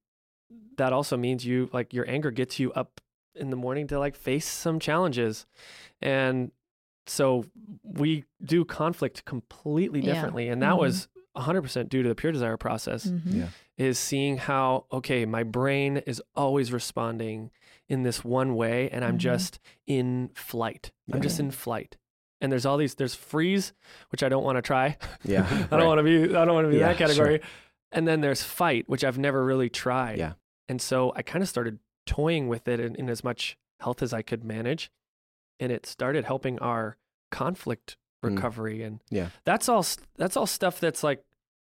that 0.78 0.94
also 0.94 1.18
means 1.18 1.46
you 1.46 1.70
like 1.74 1.94
your 1.94 2.10
anger 2.10 2.32
gets 2.32 2.60
you 2.60 2.72
up 2.74 3.02
in 3.36 3.50
the 3.50 3.56
morning 3.56 3.88
to 3.88 4.00
like 4.00 4.16
face 4.16 4.48
some 4.48 4.80
challenges 4.80 5.46
and 6.02 6.52
so 7.06 7.46
we 7.84 8.26
do 8.44 8.66
conflict 8.66 9.26
completely 9.26 10.02
Yeah. 10.02 10.14
differently 10.14 10.50
and 10.50 10.62
that 10.62 10.74
Mhm. 10.74 10.80
was 10.80 11.08
100% 11.36 11.90
due 11.90 12.02
to 12.04 12.10
the 12.10 12.16
pure 12.16 12.32
desire 12.32 12.58
process 12.58 13.06
Mhm. 13.08 13.22
Yeah. 13.34 13.48
is 13.78 14.00
seeing 14.00 14.38
how 14.38 14.86
okay 14.92 15.26
my 15.26 15.44
brain 15.44 15.98
is 15.98 16.22
always 16.36 16.72
responding 16.74 17.52
in 17.88 18.02
this 18.04 18.24
one 18.26 18.56
way 18.56 18.90
and 18.90 19.06
i'm 19.06 19.16
Mhm. 19.16 19.20
just 19.20 19.60
in 19.86 20.30
flight 20.34 20.92
i'm 21.14 21.22
just 21.22 21.40
in 21.40 21.52
flight 21.52 21.96
and 22.42 22.52
there's 22.52 22.66
all 22.66 22.78
these 22.78 22.96
there's 22.96 23.16
freeze 23.16 23.74
which 24.10 24.24
i 24.24 24.30
don't 24.30 24.44
want 24.44 24.58
to 24.58 24.62
try 24.64 24.98
Yeah. 25.24 25.46
i 25.72 25.78
don't 25.78 25.88
want 25.88 26.00
to 26.00 26.04
be 26.04 26.36
i 26.36 26.44
don't 26.44 26.56
want 26.56 26.66
to 26.66 26.72
be 26.72 26.80
Yeah, 26.80 26.88
that 26.90 26.98
category 26.98 27.40
and 27.92 28.08
then 28.08 28.22
there's 28.22 28.42
fight 28.44 28.90
which 28.90 29.04
i've 29.04 29.20
never 29.20 29.46
really 29.46 29.70
tried 29.70 30.18
Yeah. 30.18 30.34
And 30.70 30.82
so 30.82 31.12
i 31.16 31.22
kind 31.22 31.42
of 31.44 31.50
started 31.50 31.80
toying 32.06 32.48
with 32.48 32.68
it 32.68 32.80
in, 32.80 32.96
in 32.96 33.10
as 33.10 33.24
much 33.24 33.58
health 33.80 34.02
as 34.02 34.14
i 34.14 34.22
could 34.22 34.44
manage 34.44 34.90
and 35.60 35.72
it 35.72 35.86
started 35.86 36.26
helping 36.26 36.58
our 36.60 36.98
conflict 37.32 37.98
Mm. 38.24 38.36
recovery 38.36 38.82
and 38.82 39.00
Yeah. 39.12 39.30
that's 39.46 39.70
all 39.70 39.86
that's 40.16 40.36
all 40.36 40.48
stuff 40.48 40.80
that's 40.80 41.04
like 41.04 41.24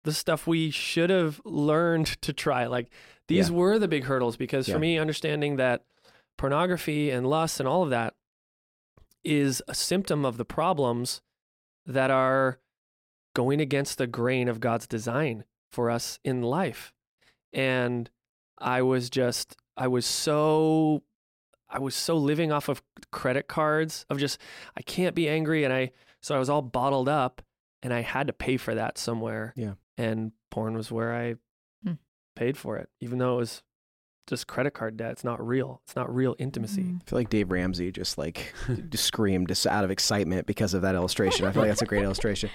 the 0.03 0.11
stuff 0.11 0.47
we 0.47 0.71
should 0.71 1.11
have 1.11 1.39
learned 1.45 2.07
to 2.23 2.33
try 2.33 2.65
like 2.65 2.89
these 3.27 3.49
Yeah. 3.51 3.55
were 3.57 3.77
the 3.77 3.87
big 3.87 4.05
hurdles 4.05 4.37
because 4.37 4.67
Yeah. 4.67 4.73
for 4.73 4.79
me 4.79 4.97
understanding 4.97 5.57
that 5.57 5.85
pornography 6.39 7.11
and 7.11 7.27
lust 7.27 7.59
and 7.59 7.69
all 7.69 7.83
of 7.83 7.91
that 7.91 8.15
is 9.23 9.61
a 9.67 9.75
symptom 9.75 10.25
of 10.25 10.37
the 10.37 10.45
problems 10.45 11.21
that 11.85 12.09
are 12.09 12.57
going 13.35 13.61
against 13.61 13.99
the 13.99 14.07
grain 14.07 14.47
of 14.47 14.59
God's 14.59 14.87
design 14.87 15.43
for 15.71 15.91
us 15.91 16.17
in 16.23 16.41
life. 16.41 16.91
And 17.53 18.09
I 18.61 18.81
was 18.81 19.09
just, 19.09 19.55
I 19.77 19.87
was 19.87 20.05
so, 20.05 21.03
I 21.69 21.79
was 21.79 21.95
so 21.95 22.17
living 22.17 22.51
off 22.51 22.69
of 22.69 22.81
credit 23.11 23.47
cards 23.47 24.05
of 24.09 24.17
just, 24.19 24.39
I 24.77 24.81
can't 24.81 25.15
be 25.15 25.27
angry. 25.29 25.63
And 25.63 25.73
I, 25.73 25.91
so 26.21 26.35
I 26.35 26.39
was 26.39 26.49
all 26.49 26.61
bottled 26.61 27.09
up 27.09 27.41
and 27.81 27.93
I 27.93 28.01
had 28.01 28.27
to 28.27 28.33
pay 28.33 28.57
for 28.57 28.75
that 28.75 28.97
somewhere. 28.97 29.53
Yeah. 29.55 29.73
And 29.97 30.31
porn 30.49 30.75
was 30.75 30.91
where 30.91 31.13
I 31.15 31.35
Hmm. 31.83 31.93
paid 32.35 32.57
for 32.57 32.77
it, 32.77 32.89
even 32.99 33.17
though 33.17 33.33
it 33.35 33.37
was 33.37 33.63
just 34.27 34.45
credit 34.47 34.71
card 34.73 34.97
debt. 34.97 35.11
It's 35.13 35.23
not 35.23 35.45
real. 35.45 35.81
It's 35.85 35.95
not 35.95 36.13
real 36.13 36.35
intimacy. 36.37 36.83
Mhm. 36.83 37.01
I 37.01 37.09
feel 37.09 37.19
like 37.19 37.29
Dave 37.29 37.51
Ramsey 37.51 37.91
just 37.91 38.17
like 38.17 38.53
just 38.89 39.03
screamed 39.05 39.47
just 39.47 39.65
out 39.65 39.83
of 39.83 39.89
excitement 39.91 40.45
because 40.45 40.73
of 40.73 40.83
that 40.83 40.93
illustration. 40.95 41.45
I 41.47 41.51
feel 41.51 41.63
like 41.63 41.71
that's 41.71 41.81
a 41.81 41.85
great 41.87 42.03
illustration. 42.03 42.49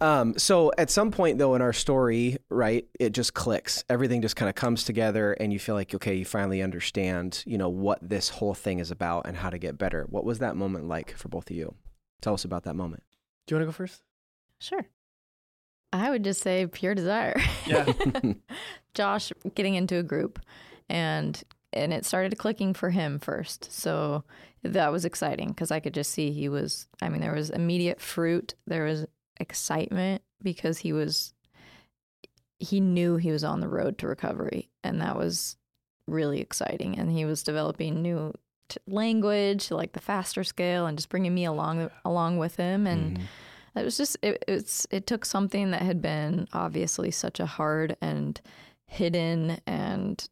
Um, 0.00 0.38
so 0.38 0.70
at 0.78 0.90
some 0.90 1.10
point 1.10 1.38
though 1.38 1.54
in 1.54 1.62
our 1.62 1.72
story, 1.72 2.38
right, 2.48 2.86
it 2.98 3.10
just 3.10 3.34
clicks. 3.34 3.84
Everything 3.88 4.22
just 4.22 4.36
kind 4.36 4.48
of 4.48 4.54
comes 4.54 4.84
together 4.84 5.32
and 5.34 5.52
you 5.52 5.58
feel 5.58 5.74
like, 5.74 5.94
okay, 5.94 6.14
you 6.14 6.24
finally 6.24 6.62
understand, 6.62 7.42
you 7.46 7.58
know, 7.58 7.68
what 7.68 7.98
this 8.00 8.28
whole 8.28 8.54
thing 8.54 8.78
is 8.78 8.90
about 8.90 9.26
and 9.26 9.36
how 9.36 9.50
to 9.50 9.58
get 9.58 9.76
better. 9.78 10.06
What 10.08 10.24
was 10.24 10.38
that 10.38 10.56
moment 10.56 10.86
like 10.88 11.16
for 11.16 11.28
both 11.28 11.50
of 11.50 11.56
you? 11.56 11.74
Tell 12.20 12.34
us 12.34 12.44
about 12.44 12.64
that 12.64 12.74
moment. 12.74 13.02
Do 13.46 13.54
you 13.54 13.58
want 13.58 13.62
to 13.62 13.72
go 13.72 13.76
first? 13.76 14.02
Sure. 14.60 14.86
I 15.92 16.10
would 16.10 16.22
just 16.22 16.42
say 16.42 16.66
pure 16.66 16.94
desire. 16.94 17.40
Yeah. 17.66 17.92
Josh 18.94 19.32
getting 19.54 19.74
into 19.74 19.96
a 19.96 20.02
group 20.02 20.38
and 20.88 21.42
and 21.72 21.92
it 21.92 22.06
started 22.06 22.38
clicking 22.38 22.72
for 22.72 22.90
him 22.90 23.18
first. 23.18 23.70
So 23.72 24.24
that 24.62 24.90
was 24.90 25.04
exciting 25.04 25.48
because 25.48 25.70
I 25.70 25.80
could 25.80 25.94
just 25.94 26.12
see 26.12 26.30
he 26.30 26.48
was 26.48 26.86
I 27.02 27.08
mean 27.08 27.20
there 27.20 27.34
was 27.34 27.50
immediate 27.50 28.00
fruit, 28.00 28.54
there 28.66 28.84
was 28.84 29.06
excitement 29.40 30.22
because 30.42 30.78
he 30.78 30.92
was 30.92 31.32
he 32.60 32.80
knew 32.80 33.16
he 33.16 33.30
was 33.30 33.44
on 33.44 33.60
the 33.60 33.68
road 33.68 33.98
to 33.98 34.06
recovery 34.08 34.68
and 34.82 35.00
that 35.00 35.16
was 35.16 35.56
really 36.06 36.40
exciting 36.40 36.98
and 36.98 37.10
he 37.12 37.24
was 37.24 37.42
developing 37.42 38.02
new 38.02 38.32
t- 38.68 38.78
language 38.88 39.70
like 39.70 39.92
the 39.92 40.00
faster 40.00 40.42
scale 40.42 40.86
and 40.86 40.98
just 40.98 41.08
bringing 41.08 41.34
me 41.34 41.44
along 41.44 41.88
along 42.04 42.38
with 42.38 42.56
him 42.56 42.86
and 42.86 43.18
Mhm. 43.18 43.22
it 43.76 43.84
was 43.84 43.96
just 43.96 44.16
it, 44.22 44.42
it's 44.48 44.86
it 44.90 45.06
took 45.06 45.24
something 45.24 45.70
that 45.70 45.82
had 45.82 46.02
been 46.02 46.48
obviously 46.52 47.10
such 47.10 47.38
a 47.38 47.46
hard 47.46 47.96
and 48.00 48.40
hidden 48.86 49.58
and 49.66 50.28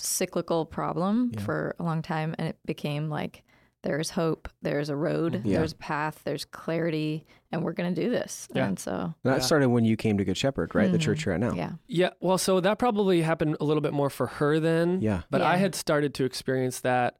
cyclical 0.00 0.64
problem 0.66 1.30
Yeah. 1.34 1.40
for 1.40 1.76
a 1.78 1.82
long 1.82 2.02
time 2.02 2.34
and 2.38 2.48
it 2.48 2.58
became 2.64 3.08
like 3.10 3.42
there's 3.88 4.10
hope 4.10 4.48
there's 4.60 4.90
a 4.90 4.96
road 4.96 5.40
Yeah. 5.44 5.58
there's 5.58 5.72
a 5.72 5.76
path 5.76 6.20
there's 6.24 6.44
clarity 6.44 7.26
and 7.50 7.64
we're 7.64 7.72
going 7.72 7.94
to 7.94 8.02
do 8.04 8.10
this 8.10 8.46
Yeah. 8.54 8.66
and 8.66 8.78
so 8.78 8.92
And 8.92 9.14
that 9.24 9.36
Yeah. 9.38 9.38
started 9.40 9.68
when 9.70 9.84
you 9.86 9.96
came 9.96 10.18
to 10.18 10.24
Good 10.24 10.36
Shepherd, 10.36 10.74
right? 10.74 10.92
The 10.92 10.98
Mhm. 10.98 11.02
church 11.02 11.24
you're 11.24 11.34
at 11.34 11.40
now. 11.40 11.54
yeah 11.54 11.72
Yeah. 11.86 12.10
Well, 12.20 12.36
so 12.36 12.60
that 12.60 12.78
probably 12.78 13.22
happened 13.22 13.56
a 13.60 13.64
little 13.64 13.80
bit 13.80 13.94
more 13.94 14.10
for 14.10 14.26
her 14.26 14.60
then. 14.60 15.00
Yeah. 15.00 15.22
But 15.30 15.40
I 15.40 15.56
had 15.56 15.74
started 15.74 16.12
to 16.14 16.24
experience 16.24 16.80
that 16.80 17.16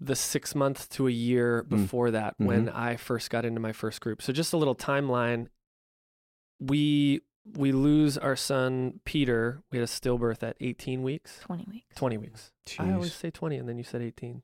the 0.00 0.16
six 0.16 0.54
months 0.54 0.88
to 0.88 1.06
a 1.06 1.10
year 1.10 1.62
Mm. 1.64 1.68
before 1.68 2.10
that 2.10 2.34
when 2.38 2.66
Mm-hmm. 2.66 2.76
I 2.76 2.96
first 2.96 3.28
got 3.30 3.44
into 3.44 3.60
my 3.60 3.72
first 3.72 4.00
group. 4.00 4.22
So 4.22 4.32
just 4.32 4.52
a 4.52 4.56
little 4.56 4.74
timeline. 4.74 5.48
We 6.60 7.20
we 7.58 7.72
lose 7.72 8.16
our 8.16 8.36
son 8.36 9.00
Peter. 9.04 9.62
We 9.70 9.76
had 9.78 9.84
a 9.84 9.90
stillbirth 9.90 10.42
at 10.42 10.56
18 10.60 11.02
weeks, 11.02 11.40
20 11.40 11.64
weeks 11.70 11.94
20 11.94 12.16
weeks. 12.16 12.52
I 12.78 12.90
always 12.92 13.12
say 13.12 13.30
20, 13.30 13.56
and 13.58 13.68
then 13.68 13.76
you 13.76 13.84
said 13.84 14.00
18. 14.00 14.42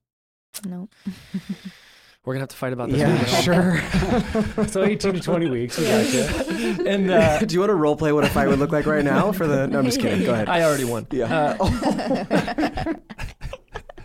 No 0.66 0.88
We're 2.24 2.34
gonna 2.34 2.42
have 2.42 2.48
to 2.50 2.56
fight 2.56 2.74
about 2.74 2.90
this. 2.90 2.98
Yeah, 2.98 3.14
later. 3.14 3.80
sure. 4.52 4.66
so 4.68 4.84
18 4.84 5.14
to 5.14 5.20
20 5.20 5.48
weeks. 5.48 5.78
We 5.78 5.84
gotcha. 5.86 6.84
and 6.86 7.10
uh, 7.10 7.38
Do 7.40 7.54
you 7.54 7.60
want 7.60 7.70
to 7.70 7.74
role 7.74 7.96
play 7.96 8.12
what 8.12 8.24
a 8.24 8.28
fight 8.28 8.46
would 8.46 8.58
look 8.58 8.72
like 8.72 8.84
right 8.84 9.02
now 9.02 9.32
for 9.32 9.46
the? 9.46 9.66
No, 9.66 9.78
I'm 9.78 9.86
just 9.86 10.00
kidding. 10.00 10.26
Go 10.26 10.34
ahead. 10.34 10.46
I 10.50 10.62
already 10.62 10.84
won. 10.84 11.06
Yeah. 11.10 11.56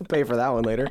Pay 0.09 0.23
for 0.23 0.35
that 0.37 0.49
one 0.49 0.63
later. 0.63 0.87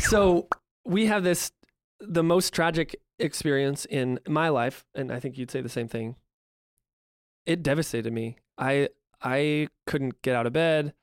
so 0.00 0.48
we 0.84 1.06
have 1.06 1.22
this 1.22 1.52
the 2.00 2.22
most 2.24 2.52
tragic 2.52 2.96
experience 3.18 3.84
in 3.84 4.18
my 4.28 4.48
life 4.48 4.84
and 4.94 5.10
i 5.12 5.18
think 5.18 5.36
you'd 5.36 5.50
say 5.50 5.60
the 5.60 5.68
same 5.68 5.88
thing 5.88 6.14
it 7.46 7.62
devastated 7.62 8.12
me 8.12 8.36
i 8.56 8.88
i 9.22 9.66
couldn't 9.86 10.22
get 10.22 10.36
out 10.36 10.46
of 10.46 10.52
bed 10.52 10.94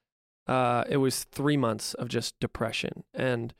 Uh, 0.47 0.83
it 0.89 0.97
was 0.97 1.23
three 1.25 1.57
months 1.57 1.93
of 1.95 2.07
just 2.07 2.39
depression. 2.39 3.03
And 3.13 3.53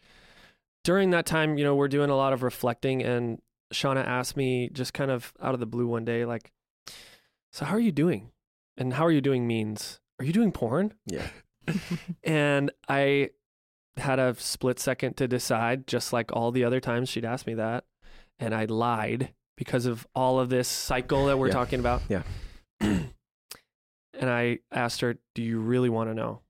during 0.84 1.10
that 1.12 1.26
time, 1.26 1.58
you 1.58 1.63
know, 1.63 1.76
we're 1.76 1.88
doing 1.88 2.10
a 2.10 2.15
lot 2.15 2.32
of 2.34 2.43
reflecting. 2.43 3.02
And 3.04 3.41
Shawna 3.74 4.06
asked 4.06 4.38
me 4.38 4.69
just 4.71 4.93
kind 4.93 5.10
of 5.12 5.34
out 5.41 5.54
of 5.54 5.60
the 5.60 5.65
blue 5.65 5.88
one 5.88 6.06
day, 6.06 6.26
like, 6.26 6.52
So, 7.52 7.65
how 7.65 7.76
are 7.76 7.80
you 7.80 7.91
doing? 7.91 8.32
And 8.78 8.93
how 8.93 9.06
are 9.06 9.12
you 9.12 9.21
doing 9.21 9.48
means, 9.48 10.00
are 10.19 10.26
you 10.26 10.34
doing 10.34 10.52
porn? 10.52 10.93
Yeah. 11.06 11.28
and 12.24 12.69
I 12.88 13.32
had 13.98 14.19
a 14.19 14.36
split 14.38 14.80
second 14.80 15.17
to 15.17 15.28
decide, 15.28 15.88
just 15.88 16.13
like 16.13 16.32
all 16.34 16.52
the 16.52 16.63
other 16.63 16.80
times 16.80 17.10
she'd 17.10 17.26
asked 17.26 17.48
me 17.48 17.56
that. 17.56 17.86
And 18.38 18.54
I 18.54 18.65
lied 18.65 19.34
because 19.58 19.86
of 19.88 20.06
all 20.13 20.39
of 20.39 20.50
this 20.50 20.67
cycle 20.67 21.26
that 21.28 21.39
we're 21.39 21.48
Yeah. 21.48 21.54
talking 21.54 21.80
about. 21.80 22.02
Yeah. 22.10 22.24
and 22.82 23.10
I 24.21 24.60
asked 24.71 25.02
her, 25.02 25.17
Do 25.34 25.41
you 25.41 25.60
really 25.60 25.89
want 25.89 26.10
to 26.10 26.13
know? 26.13 26.41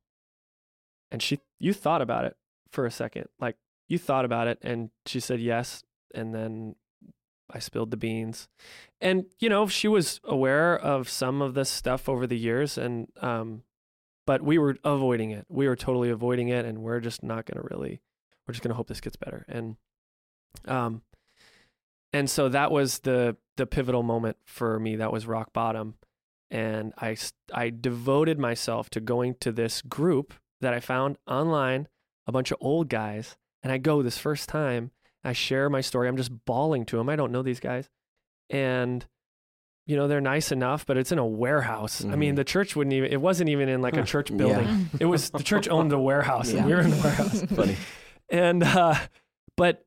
And 1.12 1.22
she, 1.22 1.40
you 1.60 1.74
thought 1.74 2.02
about 2.02 2.26
it 2.26 2.36
for 2.72 2.86
a 2.86 2.92
second. 2.92 3.28
Like, 3.40 3.56
you 3.88 3.98
thought 3.98 4.26
about 4.26 4.48
it. 4.48 4.60
And 4.62 4.90
she 5.06 5.20
said 5.20 5.40
yes. 5.40 5.84
And 6.14 6.34
then 6.34 6.76
I 7.50 7.60
spilled 7.60 7.92
the 7.92 7.98
beans. 7.98 8.48
And, 9.00 9.26
you 9.40 9.50
know, 9.50 9.68
she 9.68 9.88
was 9.88 10.20
aware 10.24 10.78
of 10.78 11.10
some 11.10 11.42
of 11.42 11.54
this 11.54 11.70
stuff 11.70 12.10
over 12.10 12.26
the 12.26 12.38
years. 12.38 12.78
And, 12.78 13.08
um, 13.22 13.64
but 14.26 14.42
we 14.42 14.58
were 14.58 14.78
avoiding 14.84 15.32
it. 15.32 15.46
We 15.50 15.68
were 15.68 15.76
totally 15.76 16.10
avoiding 16.10 16.50
it. 16.50 16.66
And 16.66 16.80
we're 16.80 17.00
just 17.00 17.24
not 17.24 17.46
going 17.46 17.62
to 17.62 17.68
really, 17.70 18.02
we're 18.48 18.54
just 18.54 18.64
going 18.64 18.72
to 18.72 18.76
hope 18.76 18.88
this 18.88 19.02
gets 19.02 19.16
better. 19.16 19.46
And, 19.48 19.78
um, 20.68 21.02
and 22.16 22.30
so 22.30 22.48
that 22.48 22.72
was 22.72 23.00
the 23.00 23.36
the 23.58 23.68
pivotal 23.68 24.02
moment 24.02 24.38
for 24.46 24.80
me. 24.80 24.96
That 24.96 25.12
was 25.12 25.28
rock 25.28 25.52
bottom, 25.52 25.96
and 26.50 26.94
i 26.98 27.18
i 27.54 27.70
devoted 27.70 28.40
myself 28.40 28.90
to 28.92 29.02
going 29.02 29.36
to 29.42 29.52
this 29.52 29.82
group 29.82 30.34
that 30.66 30.74
I 30.74 30.80
found 30.82 31.18
online, 31.28 31.88
a 32.28 32.32
bunch 32.32 32.52
of 32.52 32.58
old 32.60 32.90
guys, 32.90 33.38
and 33.64 33.72
I 33.72 33.78
go 33.78 34.02
this 34.02 34.18
first 34.18 34.50
time. 34.50 34.92
I 35.24 35.34
share 35.34 35.70
my 35.70 35.82
story. 35.82 36.08
I'm 36.08 36.18
just 36.18 36.46
bawling 36.46 36.86
to 36.88 36.98
them. 36.98 37.08
I 37.10 37.16
don't 37.16 37.32
know 37.32 37.42
these 37.42 37.60
guys, 37.60 37.90
and 38.50 39.06
you 39.88 39.96
know 39.96 40.08
they're 40.08 40.22
nice 40.22 40.52
enough, 40.52 40.86
but 40.86 40.98
it's 40.98 41.12
in 41.12 41.20
a 41.20 41.26
warehouse. 41.26 42.04
I 42.04 42.16
mean, 42.16 42.34
Mhm. 42.34 42.38
the 42.38 42.44
church 42.44 42.76
wouldn't 42.76 42.94
even. 42.94 43.12
It 43.12 43.22
wasn't 43.22 43.50
even 43.50 43.70
in 43.70 43.82
like 43.82 43.96
a 43.98 44.04
church 44.04 44.30
Yeah. 44.32 44.38
building. 44.38 44.90
It 45.00 45.06
was 45.06 45.30
the 45.30 45.44
church 45.44 45.68
owned 45.68 45.92
a 45.94 46.00
warehouse, 46.00 46.52
Yeah. 46.52 46.60
and 46.60 46.68
we 46.68 46.74
were 46.74 46.82
in 46.82 46.90
the 46.92 46.98
warehouse 47.02 47.42
Funny. 47.56 47.78
and 48.30 48.64
uh 48.64 48.96
but 49.58 49.86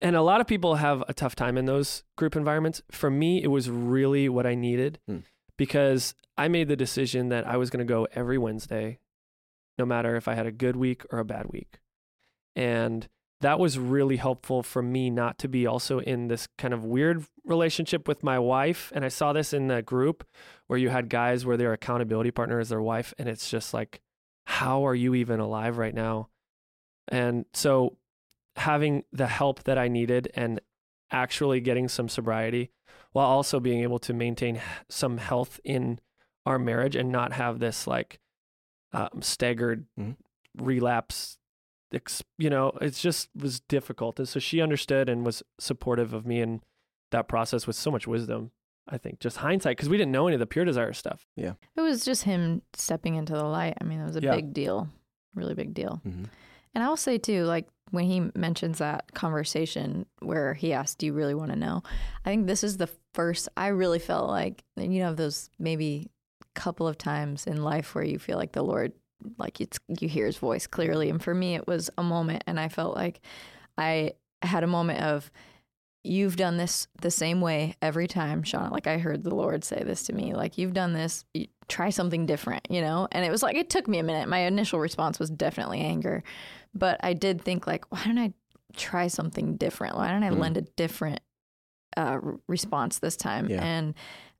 and 0.00 0.16
a 0.16 0.22
lot 0.22 0.40
of 0.40 0.46
people 0.46 0.76
have 0.76 1.02
a 1.08 1.12
tough 1.14 1.34
time 1.36 1.58
in 1.58 1.66
those 1.66 2.04
group 2.16 2.34
environments 2.36 2.80
for 2.90 3.10
me 3.10 3.42
it 3.42 3.48
was 3.48 3.68
really 3.68 4.28
what 4.28 4.46
i 4.46 4.54
needed 4.54 4.98
Hmm. 5.06 5.18
because 5.58 6.14
i 6.38 6.48
made 6.48 6.68
the 6.68 6.76
decision 6.76 7.28
that 7.28 7.46
i 7.46 7.56
was 7.58 7.68
going 7.68 7.84
to 7.86 7.92
go 7.92 8.06
every 8.12 8.38
wednesday 8.38 8.98
no 9.78 9.86
matter 9.86 10.16
if 10.16 10.28
i 10.28 10.34
had 10.34 10.46
a 10.46 10.52
good 10.52 10.76
week 10.76 11.04
or 11.10 11.18
a 11.18 11.24
bad 11.24 11.46
week. 11.50 11.78
And 12.56 13.08
that 13.40 13.60
was 13.60 13.78
really 13.78 14.16
helpful 14.16 14.62
for 14.64 14.82
me 14.82 15.10
not 15.10 15.38
to 15.38 15.48
be 15.48 15.64
also 15.66 16.00
in 16.00 16.26
this 16.26 16.48
kind 16.58 16.74
of 16.74 16.84
weird 16.84 17.24
relationship 17.44 18.08
with 18.08 18.24
my 18.24 18.38
wife. 18.38 18.92
And 18.94 19.04
i 19.04 19.08
saw 19.08 19.32
this 19.32 19.52
in 19.52 19.68
the 19.68 19.82
group 19.82 20.26
where 20.66 20.78
you 20.78 20.88
had 20.88 21.08
guys 21.08 21.46
where 21.46 21.56
their 21.56 21.72
accountability 21.72 22.30
partner 22.30 22.58
is 22.60 22.68
their 22.68 22.82
wife 22.82 23.14
and 23.18 23.28
it's 23.28 23.50
just 23.50 23.72
like 23.72 24.00
how 24.44 24.86
are 24.86 24.94
you 24.94 25.14
even 25.14 25.40
alive 25.40 25.76
right 25.76 25.94
now? 25.94 26.30
And 27.08 27.44
so 27.52 27.98
having 28.56 29.04
the 29.12 29.26
help 29.26 29.64
that 29.64 29.76
I 29.76 29.88
needed 29.88 30.30
and 30.34 30.58
actually 31.10 31.60
getting 31.60 31.86
some 31.86 32.08
sobriety 32.08 32.70
while 33.12 33.26
also 33.26 33.60
being 33.60 33.82
able 33.82 33.98
to 34.00 34.14
maintain 34.14 34.60
some 34.88 35.18
health 35.18 35.60
in 35.64 36.00
our 36.46 36.58
marriage 36.58 36.96
and 36.96 37.12
not 37.12 37.34
have 37.34 37.58
this 37.58 37.86
like 37.86 38.20
um, 38.92 39.20
staggered 39.22 39.86
Mhm. 39.98 40.16
relapse. 40.56 41.38
Ex- 41.92 42.22
you 42.36 42.50
know, 42.50 42.70
it 42.80 42.90
just 42.94 43.30
was 43.34 43.60
difficult. 43.60 44.18
And 44.18 44.28
so 44.28 44.38
she 44.40 44.60
understood 44.60 45.08
and 45.08 45.24
was 45.24 45.42
supportive 45.58 46.12
of 46.12 46.26
me 46.26 46.40
in 46.40 46.60
that 47.10 47.28
process 47.28 47.66
with 47.66 47.76
so 47.76 47.90
much 47.90 48.06
wisdom. 48.06 48.50
I 48.90 48.96
think 48.98 49.20
just 49.20 49.38
hindsight 49.38 49.76
because 49.76 49.88
we 49.90 49.98
didn't 49.98 50.12
know 50.12 50.26
any 50.28 50.34
of 50.34 50.40
the 50.40 50.46
pure 50.46 50.64
desire 50.64 50.92
stuff. 50.94 51.26
Yeah, 51.36 51.54
it 51.76 51.80
was 51.82 52.04
just 52.06 52.22
him 52.24 52.62
stepping 52.72 53.16
into 53.16 53.34
the 53.34 53.44
light. 53.44 53.76
I 53.80 53.84
mean, 53.84 54.00
it 54.00 54.04
was 54.04 54.16
a 54.16 54.20
Yeah. 54.22 54.34
big 54.34 54.54
deal, 54.54 54.88
really 55.34 55.54
big 55.54 55.74
deal. 55.74 56.00
Mhm. 56.06 56.26
And 56.74 56.84
I'll 56.84 56.96
say 56.96 57.18
too, 57.18 57.44
like 57.44 57.68
when 57.90 58.04
he 58.06 58.30
mentions 58.34 58.78
that 58.78 59.12
conversation 59.14 60.06
where 60.20 60.54
he 60.54 60.72
asked, 60.72 60.98
"Do 60.98 61.06
you 61.06 61.12
really 61.12 61.34
want 61.34 61.50
to 61.52 61.56
know?" 61.58 61.82
I 62.24 62.30
think 62.30 62.46
this 62.46 62.64
is 62.64 62.76
the 62.78 62.88
first. 63.14 63.48
I 63.58 63.68
really 63.68 63.98
felt 63.98 64.28
like 64.30 64.64
you 64.76 65.00
know 65.00 65.12
those 65.14 65.50
maybe 65.58 66.10
couple 66.54 66.86
of 66.88 66.98
times 66.98 67.46
in 67.46 67.62
life 67.62 67.94
where 67.94 68.04
you 68.04 68.18
feel 68.18 68.36
like 68.38 68.52
the 68.52 68.62
Lord, 68.62 68.92
like 69.38 69.60
it's 69.60 69.78
you 70.00 70.08
hear 70.08 70.26
His 70.26 70.36
voice 70.38 70.66
clearly. 70.66 71.10
And 71.10 71.22
for 71.22 71.34
me, 71.34 71.54
it 71.54 71.66
was 71.66 71.90
a 71.98 72.02
moment, 72.02 72.44
and 72.46 72.58
I 72.58 72.68
felt 72.68 72.94
like 72.96 73.20
I 73.76 74.12
had 74.42 74.64
a 74.64 74.68
moment 74.68 75.00
of. 75.02 75.30
You've 76.04 76.36
done 76.36 76.56
this 76.56 76.86
the 77.02 77.10
same 77.10 77.40
way 77.42 77.74
every 77.82 78.06
time, 78.06 78.42
Shawna. 78.44 78.70
Like 78.70 78.86
I 78.86 78.96
heard 78.98 79.24
the 79.24 79.34
Lord 79.34 79.62
say 79.64 79.82
this 79.84 80.04
to 80.04 80.14
me, 80.14 80.32
like 80.32 80.56
you've 80.56 80.72
done 80.72 80.94
this. 80.94 81.24
You, 81.34 81.48
try 81.68 81.90
something 81.90 82.24
different, 82.24 82.66
you 82.70 82.80
know. 82.80 83.08
And 83.12 83.26
it 83.26 83.30
was 83.30 83.42
like 83.42 83.56
it 83.56 83.68
took 83.68 83.86
me 83.88 83.98
a 83.98 84.02
minute. 84.02 84.26
My 84.28 84.38
initial 84.38 84.78
response 84.78 85.18
was 85.18 85.28
definitely 85.28 85.80
anger, 85.80 86.22
but 86.72 86.98
I 87.02 87.12
did 87.12 87.42
think 87.42 87.66
like, 87.66 87.84
why 87.90 88.04
don't 88.04 88.16
I 88.16 88.32
try 88.74 89.08
something 89.08 89.56
different? 89.56 89.96
Why 89.96 90.08
don't 90.08 90.22
I 90.22 90.30
Mm. 90.30 90.38
lend 90.38 90.56
a 90.56 90.62
different 90.62 91.20
uh, 91.96 92.20
r- 92.22 92.38
response 92.46 93.00
this 93.00 93.16
time? 93.16 93.50
Yeah. 93.50 93.62
And 93.62 93.94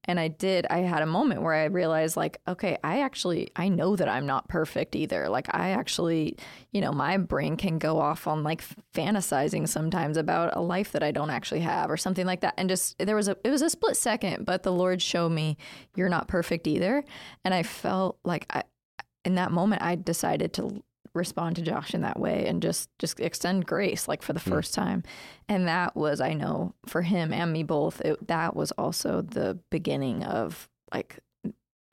and 0.08 0.18
I 0.18 0.28
did. 0.28 0.66
I 0.70 0.78
had 0.78 1.02
a 1.02 1.06
moment 1.06 1.42
where 1.42 1.52
I 1.52 1.66
realized 1.66 2.16
like, 2.16 2.40
okay, 2.48 2.78
I 2.82 3.02
actually 3.02 3.50
I 3.54 3.68
know 3.68 3.94
that 3.94 4.08
I'm 4.08 4.26
not 4.26 4.48
perfect 4.48 4.96
either. 4.96 5.28
Like 5.28 5.54
I 5.54 5.70
actually, 5.70 6.38
you 6.72 6.80
know, 6.80 6.92
my 6.92 7.18
brain 7.18 7.58
can 7.58 7.78
go 7.78 8.00
off 8.00 8.26
on 8.26 8.42
like 8.42 8.64
fantasizing 8.94 9.68
sometimes 9.68 10.16
about 10.16 10.56
a 10.56 10.62
life 10.62 10.92
that 10.92 11.02
I 11.02 11.10
don't 11.10 11.28
actually 11.28 11.60
have 11.60 11.90
or 11.90 11.98
something 11.98 12.24
like 12.24 12.40
that. 12.40 12.54
And 12.56 12.70
just 12.70 12.98
there 12.98 13.16
was 13.16 13.28
a 13.28 13.36
it 13.44 13.50
was 13.50 13.60
a 13.60 13.68
split 13.68 13.98
second, 13.98 14.46
but 14.46 14.62
the 14.62 14.72
Lord 14.72 15.02
showed 15.02 15.30
me 15.30 15.58
you're 15.94 16.08
not 16.08 16.26
perfect 16.26 16.66
either. 16.66 17.04
And 17.44 17.52
I 17.52 17.62
felt 17.62 18.18
like 18.24 18.46
I 18.48 18.62
in 19.26 19.34
that 19.34 19.52
moment 19.52 19.82
I 19.82 19.94
decided 19.94 20.54
to 20.54 20.82
respond 21.14 21.56
to 21.56 21.62
Josh 21.62 21.94
in 21.94 22.00
that 22.02 22.18
way 22.18 22.46
and 22.46 22.62
just 22.62 22.88
just 22.98 23.20
extend 23.20 23.66
grace 23.66 24.08
like 24.08 24.22
for 24.22 24.32
the 24.32 24.40
Hmm. 24.40 24.50
first 24.50 24.74
time. 24.74 25.02
And 25.48 25.66
that 25.68 25.96
was 25.96 26.20
I 26.20 26.34
know 26.34 26.74
for 26.86 27.02
him 27.02 27.32
and 27.32 27.52
me 27.52 27.62
both 27.62 28.00
it, 28.02 28.26
that 28.28 28.54
was 28.56 28.70
also 28.72 29.22
the 29.22 29.58
beginning 29.70 30.24
of 30.24 30.68
like 30.92 31.18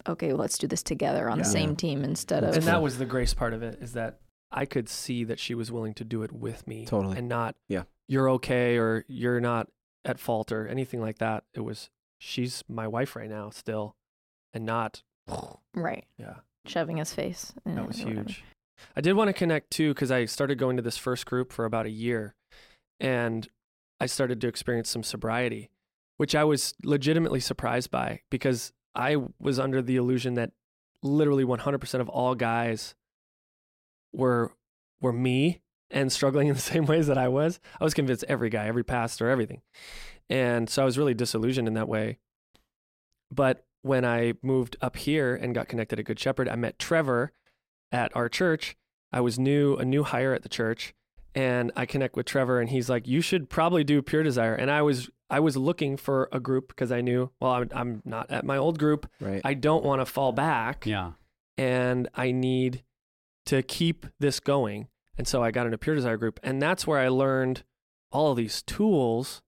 okay, 0.08 0.34
let's 0.34 0.60
do 0.60 0.68
this 0.68 0.84
together 0.84 1.30
on 1.30 1.40
the 1.40 1.44
Yeah. 1.46 1.50
same 1.50 1.76
team 1.76 2.04
instead 2.04 2.44
of 2.44 2.54
and 2.56 2.64
that 2.66 2.82
was 2.84 2.98
the 3.00 3.06
grace 3.06 3.34
part 3.34 3.54
of 3.54 3.64
it 3.64 3.80
is 3.82 3.94
that 3.94 4.20
I 4.52 4.66
could 4.66 4.88
see 4.88 5.24
that 5.24 5.40
she 5.40 5.56
was 5.56 5.72
willing 5.72 5.94
to 5.96 6.04
do 6.06 6.22
it 6.22 6.32
with 6.32 6.68
me. 6.68 6.86
Totally. 6.86 7.18
And 7.18 7.28
not, 7.28 7.56
Yeah. 7.68 7.84
you're 8.08 8.30
okay 8.32 8.78
or 8.78 9.04
you're 9.08 9.42
not 9.42 9.70
at 10.06 10.20
fault 10.20 10.52
or 10.52 10.68
anything 10.68 11.02
like 11.02 11.18
that. 11.18 11.44
It 11.56 11.62
was, 11.62 11.90
she's 12.20 12.64
my 12.70 12.88
wife 12.88 13.16
right 13.16 13.30
now 13.30 13.50
still 13.50 13.96
and 14.54 14.64
not, 14.66 15.02
right 15.74 16.06
yeah, 16.18 16.36
shoving 16.68 16.98
his 16.98 17.12
face. 17.14 17.54
that 17.66 17.88
was 17.88 18.00
or 18.02 18.06
whatever. 18.06 18.22
huge. 18.30 18.44
I 18.96 19.02
did 19.02 19.14
want 19.14 19.30
to 19.30 19.34
connect 19.34 19.72
too 19.72 19.94
because 19.94 20.12
I 20.12 20.26
started 20.26 20.58
going 20.58 20.78
to 20.78 20.84
this 20.84 20.98
first 20.98 21.26
group 21.26 21.52
for 21.52 21.66
about 21.66 21.86
a 21.86 21.92
year 21.92 22.36
and 23.00 23.48
I 24.00 24.06
started 24.06 24.42
to 24.42 24.48
experience 24.48 24.90
some 24.90 25.04
sobriety, 25.04 25.70
which 26.18 26.36
I 26.36 26.44
was 26.44 26.74
legitimately 26.84 27.40
surprised 27.40 27.92
by 27.92 28.22
because 28.30 28.74
I 28.94 29.18
was 29.40 29.60
under 29.60 29.82
the 29.82 29.96
illusion 29.96 30.36
that 30.36 30.52
literally 31.02 31.46
100% 31.46 32.00
of 32.00 32.10
all 32.10 32.36
guys 32.36 32.96
were 34.14 34.52
were 35.02 35.14
me 35.14 35.62
and 35.92 36.12
struggling 36.12 36.48
in 36.50 36.56
the 36.56 36.62
same 36.62 36.86
ways 36.86 37.08
that 37.08 37.18
I 37.18 37.28
was. 37.28 37.60
I 37.80 37.84
was 37.84 37.94
convinced 37.94 38.26
every 38.28 38.50
guy, 38.50 38.68
every 38.68 38.84
pastor, 38.84 39.30
everything. 39.30 39.62
And 40.30 40.70
so 40.70 40.82
I 40.82 40.86
was 40.86 40.98
really 40.98 41.14
disillusioned 41.14 41.68
in 41.68 41.76
that 41.76 41.88
way. 41.88 42.18
But 43.32 43.66
when 43.82 44.04
I 44.04 44.34
moved 44.42 44.78
up 44.82 44.96
here 44.96 45.36
and 45.36 45.54
got 45.54 45.68
connected 45.68 46.00
at 46.00 46.06
Good 46.06 46.20
Shepherd, 46.20 46.50
I 46.50 46.56
met 46.56 46.80
Trevor 46.80 47.32
at 47.96 48.16
our 48.16 48.28
church. 48.30 48.76
I 49.12 49.22
was 49.22 49.40
new, 49.40 49.76
a 49.78 49.86
new 49.86 50.04
hire 50.04 50.34
at 50.34 50.44
the 50.44 50.50
church, 50.50 50.94
and 51.34 51.72
I 51.76 51.86
connect 51.86 52.16
with 52.18 52.26
Trevor 52.26 52.60
and 52.60 52.70
he's 52.70 52.90
like, 52.90 53.08
"You 53.08 53.22
should 53.22 53.50
probably 53.50 53.84
do 53.84 54.02
Pure 54.02 54.24
Desire." 54.24 54.54
And 54.56 54.70
I 54.70 54.82
was 54.82 55.10
I 55.30 55.40
was 55.40 55.56
looking 55.58 55.98
for 55.98 56.30
a 56.32 56.40
group 56.40 56.68
because 56.68 56.92
I 56.92 57.02
knew, 57.02 57.32
well, 57.40 57.52
I'm 57.54 57.70
I'm 57.74 58.02
not 58.06 58.30
at 58.30 58.44
my 58.46 58.58
old 58.58 58.78
group. 58.78 59.10
Right. 59.22 59.42
I 59.44 59.54
don't 59.54 59.84
want 59.86 60.02
to 60.02 60.06
fall 60.06 60.32
back 60.34 60.86
Yeah. 60.86 61.14
and 61.58 62.08
I 62.14 62.32
need 62.32 62.84
to 63.46 63.64
keep 63.64 64.06
this 64.20 64.40
going. 64.40 64.88
And 65.18 65.28
so 65.28 65.42
I 65.42 65.52
got 65.52 65.66
into 65.66 65.78
Pure 65.78 65.96
Desire 65.96 66.18
Group, 66.18 66.40
and 66.44 66.62
that's 66.62 66.86
where 66.86 67.00
I 67.00 67.08
learned 67.08 67.64
all 68.12 68.32
of 68.32 68.38
these 68.38 68.62
tools 68.62 69.42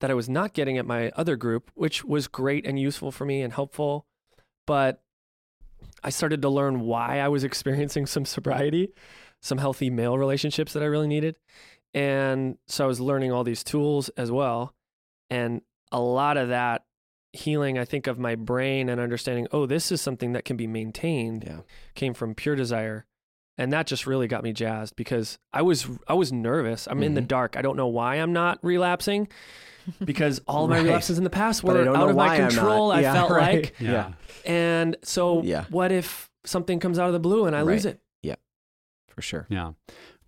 that 0.00 0.10
I 0.10 0.14
was 0.14 0.28
not 0.30 0.54
getting 0.54 0.78
at 0.78 0.86
my 0.86 1.10
other 1.14 1.36
group, 1.36 1.70
which 1.74 2.02
was 2.04 2.26
great 2.26 2.64
and 2.66 2.80
useful 2.80 3.12
for 3.12 3.26
me 3.26 3.42
and 3.42 3.52
helpful. 3.52 4.06
But 4.66 5.02
I 6.02 6.10
started 6.10 6.42
to 6.42 6.48
learn 6.48 6.80
why 6.80 7.20
I 7.20 7.28
was 7.28 7.44
experiencing 7.44 8.06
some 8.06 8.24
sobriety, 8.24 8.92
some 9.40 9.58
healthy 9.58 9.90
male 9.90 10.18
relationships 10.18 10.72
that 10.72 10.82
I 10.82 10.86
really 10.86 11.08
needed. 11.08 11.36
And 11.92 12.58
so 12.66 12.84
I 12.84 12.86
was 12.86 13.00
learning 13.00 13.32
all 13.32 13.44
these 13.44 13.64
tools 13.64 14.08
as 14.10 14.30
well. 14.30 14.74
And 15.28 15.62
a 15.92 16.00
lot 16.00 16.36
of 16.36 16.48
that 16.48 16.84
healing, 17.32 17.78
I 17.78 17.84
think, 17.84 18.06
of 18.06 18.18
my 18.18 18.34
brain 18.34 18.88
and 18.88 19.00
understanding, 19.00 19.46
oh, 19.52 19.66
this 19.66 19.92
is 19.92 20.00
something 20.00 20.32
that 20.32 20.44
can 20.44 20.56
be 20.56 20.66
maintained 20.66 21.44
yeah. 21.46 21.60
came 21.94 22.14
from 22.14 22.34
pure 22.34 22.56
desire 22.56 23.06
and 23.60 23.72
that 23.72 23.86
just 23.86 24.06
really 24.06 24.26
got 24.26 24.42
me 24.42 24.52
jazzed 24.52 24.96
because 24.96 25.38
I 25.52 25.62
was 25.62 25.86
I 26.08 26.14
was 26.14 26.32
nervous. 26.32 26.88
I'm 26.90 27.02
in 27.02 27.14
the 27.14 27.20
Mhm. 27.22 27.28
dark. 27.28 27.56
I 27.56 27.62
don't 27.62 27.76
know 27.76 27.86
why 27.88 28.16
I'm 28.16 28.32
not 28.32 28.58
relapsing 28.62 29.28
because 30.04 30.40
all 30.48 30.64
of 30.64 30.70
my 30.70 30.78
relapses 30.80 31.18
in 31.18 31.24
the 31.24 31.30
past 31.30 31.62
were 31.62 31.78
out 31.80 31.86
of 31.88 31.94
my 31.94 32.12
why 32.12 32.36
I'm 32.36 32.48
control. 32.50 32.90
I 32.92 33.00
Yeah, 33.00 33.12
felt 33.14 33.30
right. 33.30 33.54
like, 33.64 33.74
Yeah. 33.80 34.12
and 34.44 34.96
so 35.02 35.42
Yeah. 35.42 35.64
what 35.70 35.92
if 35.92 36.30
something 36.44 36.80
comes 36.80 36.98
out 36.98 37.06
of 37.08 37.12
the 37.12 37.20
blue 37.20 37.46
and 37.46 37.54
I 37.54 37.62
lose 37.62 37.84
it? 37.86 38.00
Yeah, 38.22 38.36
For 39.08 39.22
sure. 39.22 39.46
Yeah. 39.50 39.72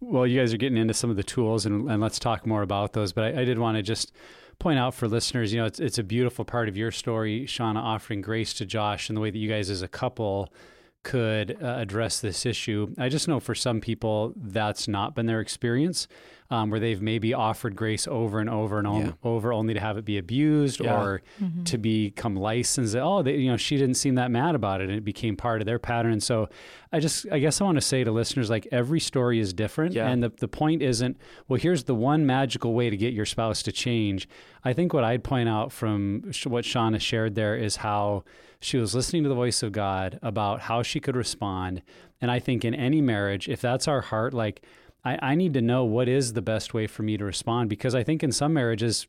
Well, 0.01 0.27
you 0.27 0.39
guys 0.41 0.53
are 0.53 0.57
getting 0.59 0.79
into 0.79 0.95
some 0.95 1.11
of 1.11 1.17
the 1.17 1.23
tools, 1.23 1.65
and, 1.65 1.89
and 1.89 2.03
let's 2.03 2.19
talk 2.19 2.45
more 2.47 2.63
about 2.63 2.93
those. 2.93 3.13
But 3.13 3.25
I, 3.37 3.43
I 3.43 3.45
did 3.45 3.59
want 3.59 3.77
to 3.77 3.83
just 3.83 4.11
point 4.59 4.79
out 4.79 4.95
for 4.95 5.07
listeners, 5.07 5.53
you 5.53 5.61
know, 5.61 5.67
it's, 5.67 5.79
it's 5.79 5.97
a 5.99 6.03
beautiful 6.03 6.45
part 6.45 6.69
of 6.69 6.77
your 6.77 6.91
story, 6.91 7.45
Shawna, 7.47 7.77
offering 7.77 8.21
grace 8.21 8.53
to 8.55 8.67
Josh 8.67 9.09
and 9.09 9.17
the 9.17 9.21
way 9.21 9.31
that 9.31 9.39
you 9.39 9.49
guys 9.49 9.71
as 9.71 9.81
a 9.81 9.87
couple 9.89 10.53
could 11.03 11.57
uh, 11.63 11.67
address 11.79 12.21
this 12.21 12.47
issue. 12.47 12.95
I 12.99 13.09
just 13.09 13.27
know 13.29 13.41
for 13.41 13.55
some 13.55 13.81
people 13.81 14.33
that's 14.37 14.87
not 14.87 15.15
been 15.15 15.27
their 15.27 15.41
experience, 15.41 16.07
um, 16.51 16.71
where 16.71 16.79
they've 16.79 17.01
maybe 17.01 17.33
offered 17.35 17.75
grace 17.75 18.07
over 18.07 18.39
and 18.39 18.49
over 18.49 18.79
and 18.79 18.87
o- 18.87 18.99
Yeah. 19.01 19.13
over, 19.25 19.53
only 19.53 19.75
to 19.75 19.81
have 19.81 19.97
it 19.97 20.05
be 20.05 20.19
abused 20.19 20.81
Yeah. 20.81 21.01
or 21.03 21.23
to 21.65 21.79
become 21.79 22.37
licensed. 22.37 22.95
Oh, 22.95 23.23
they, 23.23 23.37
you 23.37 23.51
know, 23.51 23.57
she 23.57 23.77
didn't 23.79 23.95
seem 23.97 24.15
that 24.17 24.31
mad 24.31 24.55
about 24.55 24.81
it, 24.81 24.89
and 24.91 24.97
it 24.99 25.05
became 25.05 25.35
part 25.37 25.61
of 25.61 25.67
their 25.67 25.79
pattern. 25.79 26.13
And 26.13 26.23
so, 26.23 26.49
I 26.93 27.01
just, 27.01 27.27
I 27.33 27.39
guess, 27.39 27.61
I 27.61 27.65
want 27.65 27.77
to 27.79 27.81
say 27.81 28.05
to 28.05 28.13
listeners, 28.13 28.51
like 28.51 28.69
every 28.71 29.01
story 29.01 29.41
is 29.41 29.53
different, 29.53 29.95
Yeah. 29.95 30.09
and 30.09 30.23
the 30.23 30.29
the 30.39 30.49
point 30.49 30.83
isn't, 30.83 31.17
well, 31.49 31.59
here's 31.59 31.85
the 31.85 31.95
one 31.95 32.27
magical 32.27 32.75
way 32.75 32.91
to 32.91 32.97
get 32.97 33.13
your 33.15 33.27
spouse 33.27 33.63
to 33.65 33.73
change. 33.73 34.29
I 34.63 34.73
think 34.73 34.93
what 34.93 35.05
I'd 35.05 35.25
point 35.25 35.49
out 35.49 35.73
from 35.73 36.31
sh- 36.33 36.47
what 36.47 36.65
Shawna 36.65 37.01
shared 37.01 37.35
there 37.35 37.57
is 37.57 37.77
how 37.77 38.25
she 38.63 38.79
was 38.79 38.95
listening 38.95 39.23
to 39.25 39.29
the 39.29 39.35
voice 39.35 39.63
of 39.63 39.73
God 39.73 40.19
about 40.23 40.63
how 40.63 40.83
she 40.83 41.01
could 41.01 41.17
respond. 41.17 41.83
And 42.21 42.31
I 42.31 42.39
think 42.39 42.65
in 42.65 42.75
any 42.75 43.01
marriage, 43.01 43.49
if 43.49 43.61
that's 43.61 43.89
our 43.89 44.01
heart, 44.01 44.33
like 44.33 44.65
I, 45.05 45.19
I 45.21 45.35
need 45.35 45.55
to 45.55 45.63
know 45.63 45.85
what 45.85 46.09
is 46.09 46.33
the 46.33 46.43
best 46.43 46.73
way 46.73 46.87
for 46.87 47.03
me 47.03 47.17
to 47.17 47.25
respond 47.25 47.69
because 47.69 47.95
I 47.95 48.03
think 48.03 48.23
in 48.23 48.33
some 48.33 48.53
marriages, 48.53 49.07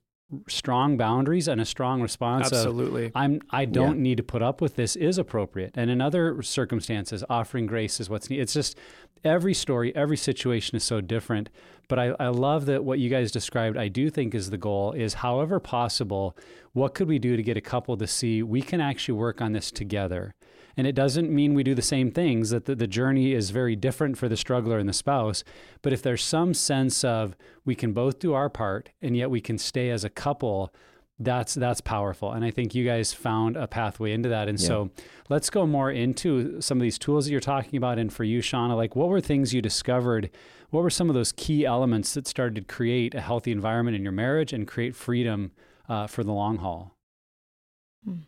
strong 0.47 0.97
boundaries 0.97 1.47
and 1.47 1.61
a 1.61 1.65
strong 1.65 2.01
response 2.01 2.47
of 2.47 2.53
Absolutely. 2.53 3.11
I'm 3.13 3.41
I 3.51 3.65
don't 3.65 3.99
need 3.99 4.17
to 4.17 4.23
put 4.23 4.41
up 4.41 4.61
with 4.61 4.75
this 4.75 4.95
is 4.95 5.17
appropriate. 5.17 5.71
And 5.75 5.91
in 5.91 6.01
other 6.01 6.41
circumstances, 6.41 7.23
offering 7.29 7.67
grace 7.67 7.99
is 7.99 8.09
what's 8.09 8.29
needed. 8.29 8.43
It's 8.43 8.53
just 8.53 8.77
every 9.23 9.53
story, 9.53 9.95
every 9.95 10.17
situation 10.17 10.75
is 10.75 10.83
so 10.83 11.01
different. 11.01 11.49
But 11.87 11.99
I, 11.99 12.15
I 12.19 12.27
love 12.29 12.65
that 12.67 12.83
what 12.83 12.99
you 12.99 13.09
guys 13.09 13.31
described, 13.31 13.77
I 13.77 13.87
do 13.87 14.09
think 14.09 14.33
is 14.33 14.49
the 14.49 14.57
goal 14.57 14.93
is 14.93 15.15
however 15.15 15.59
possible, 15.59 16.37
what 16.71 16.95
could 16.95 17.07
we 17.07 17.19
do 17.19 17.35
to 17.35 17.43
get 17.43 17.57
a 17.57 17.61
couple 17.61 17.97
to 17.97 18.07
see 18.07 18.41
we 18.41 18.61
can 18.61 18.81
actually 18.81 19.17
work 19.17 19.41
on 19.41 19.51
this 19.51 19.71
together? 19.71 20.33
And 20.75 20.87
it 20.87 20.95
doesn't 20.95 21.29
mean 21.29 21.53
we 21.53 21.63
do 21.63 21.75
the 21.75 21.81
same 21.83 22.09
things, 22.09 22.49
that 22.49 22.65
the, 22.65 22.73
the 22.73 22.87
journey 22.87 23.33
is 23.33 23.51
very 23.51 23.75
different 23.75 24.17
for 24.17 24.27
the 24.27 24.37
struggler 24.37 24.79
and 24.79 24.89
the 24.89 24.93
spouse. 24.93 25.43
But 25.81 25.93
if 25.93 26.01
there's 26.01 26.23
some 26.23 26.53
sense 26.53 27.03
of 27.03 27.35
we 27.63 27.75
can 27.75 27.93
both 27.93 28.19
do 28.19 28.33
our 28.33 28.49
part 28.49 28.89
and 29.01 29.15
yet 29.15 29.29
we 29.29 29.41
can 29.41 29.57
stay 29.57 29.91
as 29.91 30.03
a 30.03 30.09
couple, 30.09 30.73
that's 31.23 31.53
that's 31.55 31.81
powerful. 31.81 32.31
And 32.31 32.43
I 32.45 32.51
think 32.51 32.75
you 32.75 32.85
guys 32.85 33.13
found 33.13 33.55
a 33.57 33.67
pathway 33.67 34.11
into 34.13 34.29
that. 34.29 34.47
And 34.47 34.59
Yeah. 34.59 34.67
so 34.67 34.89
let's 35.29 35.49
go 35.49 35.65
more 35.65 35.91
into 35.91 36.59
some 36.61 36.77
of 36.77 36.81
these 36.81 36.97
tools 36.99 37.25
that 37.25 37.31
you're 37.31 37.39
talking 37.39 37.77
about. 37.77 37.97
And 37.99 38.11
for 38.11 38.23
you, 38.23 38.41
Shawna, 38.41 38.75
like 38.75 38.95
what 38.95 39.09
were 39.09 39.21
things 39.21 39.53
you 39.53 39.61
discovered? 39.61 40.29
What 40.69 40.81
were 40.83 40.89
some 40.89 41.09
of 41.09 41.13
those 41.15 41.31
key 41.31 41.65
elements 41.65 42.13
that 42.15 42.27
started 42.27 42.55
to 42.55 42.73
create 42.73 43.13
a 43.13 43.21
healthy 43.21 43.51
environment 43.51 43.95
in 43.95 44.03
your 44.03 44.11
marriage 44.11 44.53
and 44.53 44.67
create 44.67 44.95
freedom 44.95 45.51
uh, 45.87 46.07
for 46.07 46.23
the 46.23 46.31
long 46.33 46.57
haul? 46.57 46.95
hmm. 48.03 48.21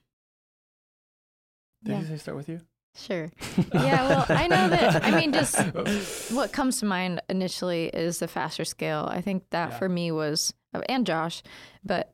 Did 1.83 1.91
Yeah. 1.91 1.99
you 2.01 2.05
say 2.07 2.17
start 2.17 2.37
with 2.37 2.49
you? 2.49 2.61
Sure. 2.97 3.29
Yeah, 3.73 4.07
well, 4.07 4.25
I 4.29 4.47
know 4.47 4.69
that. 4.69 5.03
I 5.03 5.11
mean, 5.19 5.33
just 5.33 5.57
what 6.31 6.51
comes 6.53 6.79
to 6.79 6.85
mind 6.85 7.21
initially 7.29 7.87
is 7.87 8.19
the 8.19 8.27
faster 8.27 8.63
scale. 8.65 9.07
I 9.11 9.21
think 9.21 9.43
that 9.51 9.71
Yeah. 9.71 9.77
for 9.79 9.89
me 9.89 10.11
was, 10.11 10.53
and 10.87 11.05
Josh, 11.05 11.43
but 11.83 12.13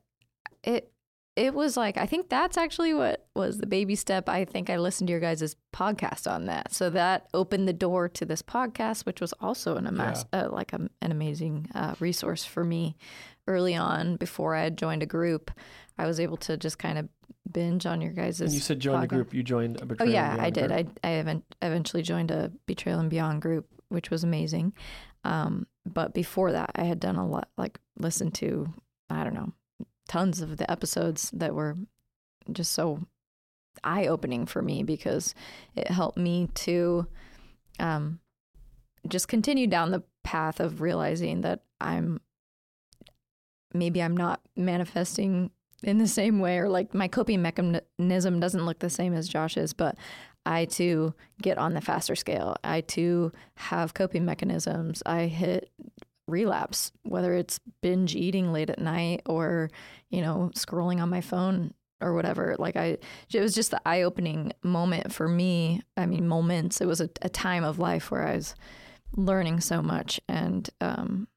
it 0.64 0.92
it 1.34 1.54
was 1.54 1.76
like 1.78 1.96
I 1.96 2.04
think 2.06 2.28
that's 2.28 2.58
actually 2.58 2.92
what 2.92 3.26
was 3.34 3.56
the 3.58 3.66
baby 3.66 3.94
step. 3.94 4.28
I 4.28 4.44
think 4.44 4.68
I 4.68 4.76
listened 4.76 5.08
to 5.08 5.12
your 5.12 5.20
guys' 5.20 5.56
podcast 5.74 6.30
on 6.30 6.44
that, 6.46 6.72
so 6.74 6.90
that 6.90 7.26
opened 7.32 7.66
the 7.66 7.72
door 7.72 8.08
to 8.10 8.24
this 8.26 8.42
podcast, 8.42 9.06
which 9.06 9.20
was 9.20 9.32
also 9.40 9.76
an 9.76 9.86
amass, 9.86 10.26
uh, 10.32 10.48
like 10.52 10.72
a, 10.74 10.88
an 11.00 11.10
amazing 11.10 11.68
uh, 11.74 11.94
resource 12.00 12.44
for 12.44 12.64
me 12.64 12.96
early 13.48 13.74
on 13.74 14.16
before 14.16 14.54
I 14.54 14.62
had 14.62 14.76
joined 14.76 15.02
a 15.02 15.06
group. 15.06 15.50
I 15.98 16.06
was 16.06 16.20
able 16.20 16.36
to 16.38 16.56
just 16.58 16.78
kind 16.78 16.98
of 16.98 17.08
binge 17.50 17.86
on 17.86 18.00
your 18.02 18.12
guys' 18.12 18.40
And 18.42 18.52
you 18.52 18.60
said 18.60 18.78
join 18.78 19.00
the 19.00 19.06
group. 19.06 19.32
You 19.32 19.42
joined 19.42 19.78
a 19.78 19.82
Oh 19.84 19.86
betrayal. 19.86 20.12
yeah, 20.12 20.32
and 20.34 20.40
I 20.42 20.50
did. 20.50 20.68
group. 20.68 20.98
I 21.02 21.08
I 21.08 21.12
event- 21.12 21.54
eventually 21.62 22.02
joined 22.02 22.30
a 22.30 22.52
Betrayal 22.66 23.00
and 23.00 23.08
Beyond 23.10 23.40
group, 23.40 23.66
which 23.88 24.10
was 24.10 24.22
amazing. 24.22 24.74
Um, 25.24 25.66
but 25.86 26.12
before 26.12 26.52
that, 26.52 26.72
I 26.74 26.84
had 26.84 27.00
done 27.00 27.16
a 27.16 27.26
lot, 27.26 27.48
like 27.56 27.78
listened 27.98 28.34
to, 28.34 28.72
I 29.08 29.24
don't 29.24 29.34
know, 29.34 29.52
tons 30.12 30.42
of 30.42 30.58
the 30.58 30.70
episodes 30.70 31.30
that 31.32 31.54
were 31.54 31.74
just 32.52 32.72
so 32.72 33.00
eye 33.82 34.06
opening 34.06 34.44
for 34.44 34.60
me 34.60 34.82
because 34.82 35.34
it 35.74 35.88
helped 35.88 36.18
me 36.18 36.50
to 36.52 37.06
um, 37.80 38.20
just 39.08 39.26
continue 39.26 39.66
down 39.66 39.90
the 39.90 40.02
path 40.22 40.60
of 40.60 40.82
realizing 40.82 41.40
that 41.40 41.62
I'm 41.80 42.20
maybe 43.72 44.02
I'm 44.02 44.14
not 44.14 44.42
manifesting 44.54 45.50
in 45.82 45.96
the 45.96 46.06
same 46.06 46.40
way 46.40 46.58
or 46.58 46.68
like 46.68 46.92
my 46.92 47.08
coping 47.08 47.40
mechanism 47.40 48.38
doesn't 48.38 48.66
look 48.66 48.80
the 48.80 48.90
same 48.90 49.14
as 49.14 49.30
Josh's, 49.30 49.72
but 49.72 49.96
I 50.44 50.66
too 50.66 51.14
get 51.40 51.56
on 51.56 51.72
the 51.72 51.80
faster 51.80 52.16
scale. 52.16 52.56
I 52.62 52.82
too 52.82 53.32
have 53.54 53.94
coping 53.94 54.26
mechanisms. 54.26 55.02
I 55.06 55.22
hit 55.28 55.70
relapse, 56.32 56.90
whether 57.02 57.34
it's 57.34 57.60
binge 57.80 58.16
eating 58.16 58.52
late 58.52 58.70
at 58.70 58.80
night 58.80 59.22
or, 59.26 59.70
you 60.10 60.20
know, 60.20 60.50
scrolling 60.54 61.00
on 61.00 61.08
my 61.10 61.20
phone 61.20 61.74
or 62.00 62.14
whatever. 62.14 62.56
Like 62.58 62.76
I, 62.76 62.98
it 63.32 63.40
was 63.40 63.54
just 63.54 63.70
the 63.70 63.80
eye 63.86 64.02
opening 64.02 64.52
moment 64.62 65.12
for 65.12 65.28
me. 65.28 65.82
I 65.96 66.06
mean, 66.06 66.26
moments. 66.26 66.80
It 66.80 66.86
was 66.86 67.00
a, 67.00 67.08
a 67.22 67.28
time 67.28 67.62
of 67.62 67.78
life 67.78 68.10
where 68.10 68.26
I 68.26 68.34
was 68.34 68.54
learning 69.14 69.60
so 69.60 69.82
much 69.82 70.20
and, 70.28 70.68
um, 70.80 71.28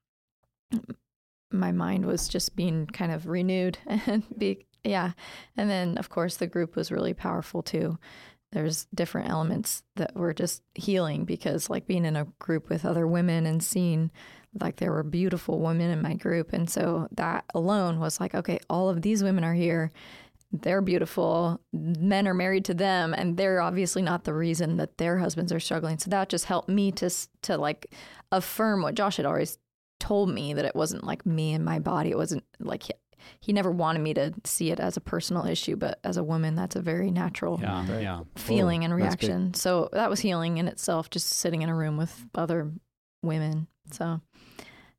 my 1.52 1.72
mind 1.72 2.06
was 2.06 2.28
just 2.28 2.56
being 2.56 2.86
kind 2.86 3.12
of 3.12 3.26
renewed 3.26 3.78
and 3.86 4.24
be 4.36 4.66
yeah 4.84 5.12
and 5.56 5.70
then 5.70 5.98
of 5.98 6.08
course 6.08 6.36
the 6.36 6.46
group 6.46 6.76
was 6.76 6.92
really 6.92 7.14
powerful 7.14 7.62
too 7.62 7.98
there's 8.52 8.86
different 8.94 9.28
elements 9.28 9.82
that 9.96 10.14
were 10.14 10.32
just 10.32 10.62
healing 10.74 11.24
because 11.24 11.68
like 11.68 11.86
being 11.86 12.04
in 12.04 12.16
a 12.16 12.26
group 12.38 12.68
with 12.68 12.84
other 12.84 13.06
women 13.06 13.44
and 13.44 13.62
seeing 13.62 14.10
like 14.60 14.76
there 14.76 14.92
were 14.92 15.02
beautiful 15.02 15.60
women 15.60 15.90
in 15.90 16.02
my 16.02 16.14
group 16.14 16.52
and 16.52 16.68
so 16.68 17.08
that 17.12 17.44
alone 17.54 17.98
was 18.00 18.18
like 18.20 18.34
okay 18.34 18.58
all 18.70 18.88
of 18.88 19.02
these 19.02 19.22
women 19.22 19.44
are 19.44 19.54
here. 19.54 19.90
They're 20.52 20.80
beautiful. 20.80 21.60
Men 21.72 22.28
are 22.28 22.32
married 22.34 22.64
to 22.66 22.74
them 22.74 23.12
and 23.12 23.36
they're 23.36 23.60
obviously 23.60 24.00
not 24.00 24.24
the 24.24 24.32
reason 24.32 24.76
that 24.76 24.96
their 24.96 25.18
husbands 25.18 25.52
are 25.52 25.60
struggling. 25.60 25.98
So 25.98 26.08
that 26.10 26.28
just 26.28 26.44
helped 26.44 26.68
me 26.68 26.92
to 26.92 27.10
to 27.42 27.58
like 27.58 27.92
affirm 28.32 28.82
what 28.82 28.94
Josh 28.94 29.16
had 29.16 29.26
always 29.26 29.58
told 29.98 30.30
me 30.30 30.54
that 30.54 30.64
it 30.64 30.76
wasn't 30.76 31.04
like 31.04 31.26
me 31.26 31.52
and 31.52 31.64
my 31.64 31.78
body. 31.80 32.10
It 32.10 32.16
wasn't 32.16 32.44
like 32.60 32.84
he, 32.84 32.92
he 33.40 33.52
never 33.52 33.70
wanted 33.72 34.00
me 34.02 34.14
to 34.14 34.34
see 34.44 34.70
it 34.70 34.78
as 34.78 34.96
a 34.96 35.00
personal 35.00 35.46
issue 35.46 35.74
but 35.74 35.98
as 36.04 36.16
a 36.16 36.22
woman 36.22 36.54
that's 36.54 36.76
a 36.76 36.80
very 36.82 37.10
natural 37.10 37.58
Yeah, 37.60 37.80
Right. 37.90 38.02
yeah. 38.02 38.20
feeling 38.36 38.84
and 38.84 38.92
oh, 38.92 38.96
reaction. 38.96 39.52
so 39.54 39.88
that 39.92 40.08
was 40.08 40.20
healing 40.20 40.58
in 40.58 40.68
itself 40.68 41.10
just 41.10 41.28
sitting 41.30 41.62
in 41.62 41.68
a 41.68 41.74
room 41.74 41.96
with 41.96 42.14
other 42.36 42.70
women. 43.22 43.66
So 43.90 44.20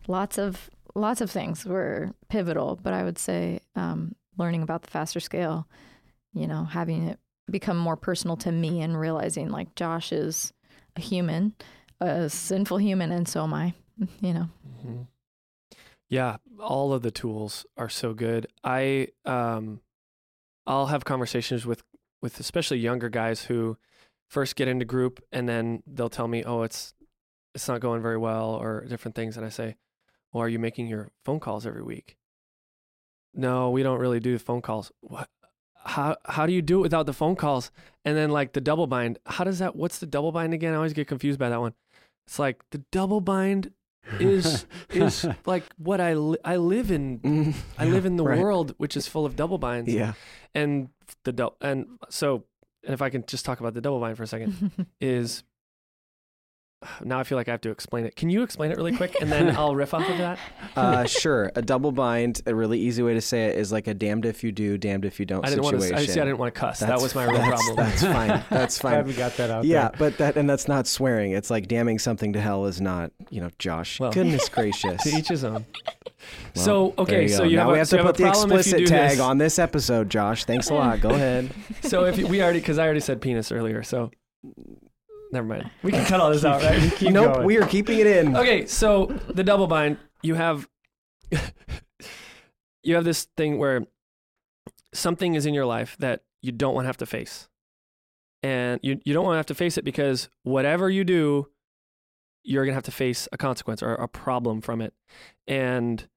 lots 0.08 0.38
of 0.38 0.70
lots 0.96 1.22
of 1.22 1.30
things 1.30 1.65
were 1.65 2.12
pivotal 2.30 2.80
but 2.82 2.93
i 2.93 3.04
would 3.04 3.20
say 3.20 3.60
um, 3.76 4.15
learning 4.38 4.63
about 4.63 4.82
the 4.82 4.89
faster 4.89 5.20
scale 5.20 5.67
you 6.34 6.48
know 6.48 6.63
having 6.63 7.08
it 7.08 7.20
become 7.50 7.78
more 7.78 7.96
personal 7.96 8.36
to 8.36 8.52
me 8.52 8.82
and 8.82 9.00
realizing 9.00 9.50
like 9.50 9.76
josh 9.76 10.12
is 10.12 10.54
a 10.96 11.02
human 11.02 11.54
a 12.02 12.30
sinful 12.30 12.78
human 12.78 13.12
and 13.12 13.28
so 13.28 13.43
am 13.43 13.54
i 13.54 13.74
you 14.22 14.34
know? 14.34 14.49
Hmm 14.82 15.01
Yeah, 16.10 16.38
all 16.60 16.93
of 16.93 17.01
the 17.01 17.12
tools 17.12 17.66
are 17.76 17.89
so 17.89 18.14
good. 18.14 18.47
I 18.64 19.10
um, 19.26 19.82
I'll 20.66 20.88
have 20.88 21.05
conversations 21.05 21.66
with 21.66 21.84
with 22.22 22.39
especially 22.39 22.80
younger 22.80 23.10
guys 23.10 23.43
who 23.43 23.78
first 24.30 24.55
get 24.55 24.68
into 24.68 24.86
group 24.86 25.22
and 25.32 25.47
then 25.47 25.84
they'll 25.86 26.10
tell 26.10 26.28
me, 26.28 26.43
"Oh, 26.43 26.64
it's 26.64 26.93
it's 27.53 27.68
not 27.68 27.82
going 27.82 28.01
very 28.01 28.18
well," 28.18 28.51
or 28.51 28.86
different 28.86 29.16
things, 29.16 29.38
and 29.38 29.45
I 29.45 29.49
say, 29.49 29.76
"Well, 30.38 30.46
are 30.46 30.50
you 30.50 30.60
making 30.60 30.88
your 30.88 31.10
phone 31.26 31.40
calls 31.40 31.66
every 31.66 31.84
week?" 31.84 32.18
No, 33.34 33.70
we 33.70 33.84
don't 33.84 34.00
really 34.00 34.20
do 34.20 34.38
phone 34.38 34.62
calls. 34.62 34.92
What? 35.02 35.30
How 35.84 36.18
how 36.26 36.46
do 36.46 36.54
you 36.54 36.62
do 36.62 36.80
it 36.80 36.82
without 36.82 37.06
the 37.06 37.14
phone 37.14 37.36
calls? 37.36 37.72
And 38.04 38.16
then 38.18 38.30
like 38.30 38.54
the 38.54 38.62
double 38.62 38.88
bind. 38.88 39.20
How 39.26 39.44
does 39.44 39.60
that? 39.60 39.76
What's 39.76 40.00
the 40.00 40.06
double 40.06 40.32
bind 40.32 40.54
again? 40.54 40.74
I 40.74 40.76
always 40.78 40.94
get 40.94 41.08
confused 41.08 41.40
by 41.40 41.50
that 41.50 41.60
one. 41.60 41.74
It's 42.26 42.40
like 42.40 42.62
the 42.72 42.84
double 42.92 43.22
bind 43.22 43.72
is 44.20 44.66
is 44.90 45.26
like 45.46 45.64
what 45.78 46.02
I 46.02 46.14
li- 46.14 46.40
I 46.44 46.58
live 46.58 46.92
in. 46.92 47.20
Mm, 47.20 47.56
I 47.78 47.86
live 47.86 48.06
in 48.06 48.18
the 48.18 48.24
right. 48.24 48.40
world 48.40 48.74
which 48.78 48.98
is 48.98 49.08
full 49.08 49.26
of 49.26 49.36
double 49.36 49.58
binds. 49.58 49.94
Yeah. 49.94 50.14
And 50.54 50.90
the 51.24 51.32
dou- 51.32 51.56
and 51.62 51.88
so 52.10 52.44
and 52.84 52.94
if 52.94 53.02
I 53.02 53.10
can 53.10 53.26
just 53.26 53.46
talk 53.46 53.60
about 53.60 53.74
the 53.74 53.82
double 53.82 54.00
bind 54.00 54.18
for 54.18 54.24
a 54.24 54.28
second 54.28 54.88
is 55.02 55.44
now 57.04 57.20
I 57.20 57.24
feel 57.24 57.38
like 57.38 57.48
I 57.48 57.52
have 57.52 57.62
to 57.62 57.70
explain 57.70 58.06
it. 58.06 58.16
Can 58.16 58.30
you 58.30 58.44
explain 58.44 58.72
it 58.72 58.78
really 58.78 58.96
quick 58.96 59.16
and 59.22 59.32
then 59.32 59.56
I'll 59.56 59.76
riff 59.76 59.94
off 59.94 60.08
of 60.10 60.18
that? 60.18 60.40
Uh, 60.76 61.06
sure. 61.06 61.52
A 61.56 61.62
double 61.62 61.92
bind, 61.92 62.42
a 62.46 62.54
really 62.54 62.80
easy 62.80 63.02
way 63.02 63.16
to 63.16 63.22
say 63.22 63.46
it 63.46 63.58
is 63.58 63.72
like 63.72 63.88
a 63.88 63.96
damned 63.96 64.26
if 64.26 64.44
you 64.44 64.52
do, 64.52 64.78
damned 64.78 65.06
if 65.06 65.20
you 65.20 65.26
don't 65.26 65.44
I 65.44 65.50
didn't 65.50 65.64
want 65.64 65.76
situation. 65.82 65.98
to. 65.98 66.04
I 66.04 66.14
see. 66.14 66.22
I 66.22 66.26
didn't 66.26 66.38
want 66.38 66.54
to 66.54 66.60
cuss. 66.60 66.80
that 66.82 66.86
That's- 66.88 67.02
was 67.02 67.16
my 67.16 67.24
real 67.32 67.42
problem. 67.42 67.76
That's 67.78 68.04
fine. 68.04 68.44
That's 68.52 68.78
fine. 68.78 69.06
we 69.08 69.14
got 69.14 69.36
that 69.38 69.50
out 69.50 69.66
Yeah, 69.66 69.90
there. 69.90 69.92
but 69.98 70.18
that 70.20 70.38
and 70.38 70.48
that's 70.48 70.68
not 70.68 70.86
swearing. 70.86 71.32
It's 71.32 71.50
like 71.50 71.68
damning 71.68 71.98
something 71.98 72.34
to 72.34 72.42
hell 72.42 72.68
is 72.68 72.80
not, 72.80 73.12
you 73.32 73.42
know, 73.42 73.50
Josh. 73.58 74.00
Well, 74.00 74.12
Goodness 74.12 74.48
gracious. 74.50 75.02
to 75.04 75.10
each 75.18 75.30
his 75.30 75.44
own. 75.44 75.66
Well, 76.56 76.66
so 76.66 76.94
okay, 77.00 77.24
you 77.24 77.30
so 77.30 77.44
you 77.44 77.56
now 77.56 77.64
have 77.64 77.70
we 77.72 77.76
a, 77.76 77.80
have 77.80 77.90
to 77.90 78.04
put 78.04 78.18
the 78.18 78.28
explicit 78.28 78.86
tag 78.88 79.12
this. 79.12 79.20
on 79.20 79.40
this 79.40 79.58
episode, 79.58 80.10
Josh. 80.12 80.46
Thanks 80.46 80.70
a 80.70 80.76
lot. 80.76 81.02
Go 81.02 81.10
ahead. 81.10 81.50
So 81.82 82.06
if 82.06 82.18
you, 82.20 82.28
we 82.28 82.42
already, 82.44 82.60
because 82.60 82.78
I 82.78 82.86
already 82.86 83.00
said 83.00 83.20
penis 83.22 83.52
earlier, 83.52 83.82
so 83.82 84.12
never 85.32 85.47
mind. 85.47 85.69
We 85.84 85.91
can 85.91 86.05
cut 86.05 86.19
all 86.19 86.32
this 86.32 86.45
out, 86.45 86.61
right? 86.61 86.91
Keep 86.95 87.13
nope, 87.13 87.36
going. 87.36 87.45
we 87.45 87.57
are 87.57 87.67
keeping 87.67 87.99
it 87.99 88.07
in. 88.07 88.36
Okay, 88.36 88.65
so 88.65 89.05
the 89.30 89.43
double 89.43 89.67
bind, 89.67 89.97
you 90.21 90.36
have 90.36 90.67
you 92.84 92.95
have 92.95 93.03
this 93.03 93.28
thing 93.38 93.57
where 93.57 93.86
something 94.93 95.36
is 95.36 95.45
in 95.45 95.53
your 95.53 95.65
life 95.65 95.95
that 95.99 96.21
you 96.41 96.51
don't 96.51 96.73
want 96.73 96.86
to 96.86 96.88
have 96.88 96.97
to 96.97 97.05
face. 97.05 97.47
And 98.43 98.80
you 98.84 98.99
you 99.03 99.13
don't 99.13 99.25
want 99.25 99.34
to 99.34 99.38
have 99.38 99.45
to 99.47 99.55
face 99.55 99.78
it 99.78 99.84
because 99.84 100.30
whatever 100.43 100.89
you 100.89 101.03
do, 101.03 101.47
you're 102.43 102.63
going 102.63 102.71
to 102.71 102.75
have 102.75 102.84
to 102.84 102.91
face 102.91 103.28
a 103.32 103.38
consequence 103.38 103.84
or 103.84 103.93
a 103.95 104.07
problem 104.07 104.61
from 104.61 104.82
it. 104.82 104.93
And 105.47 106.07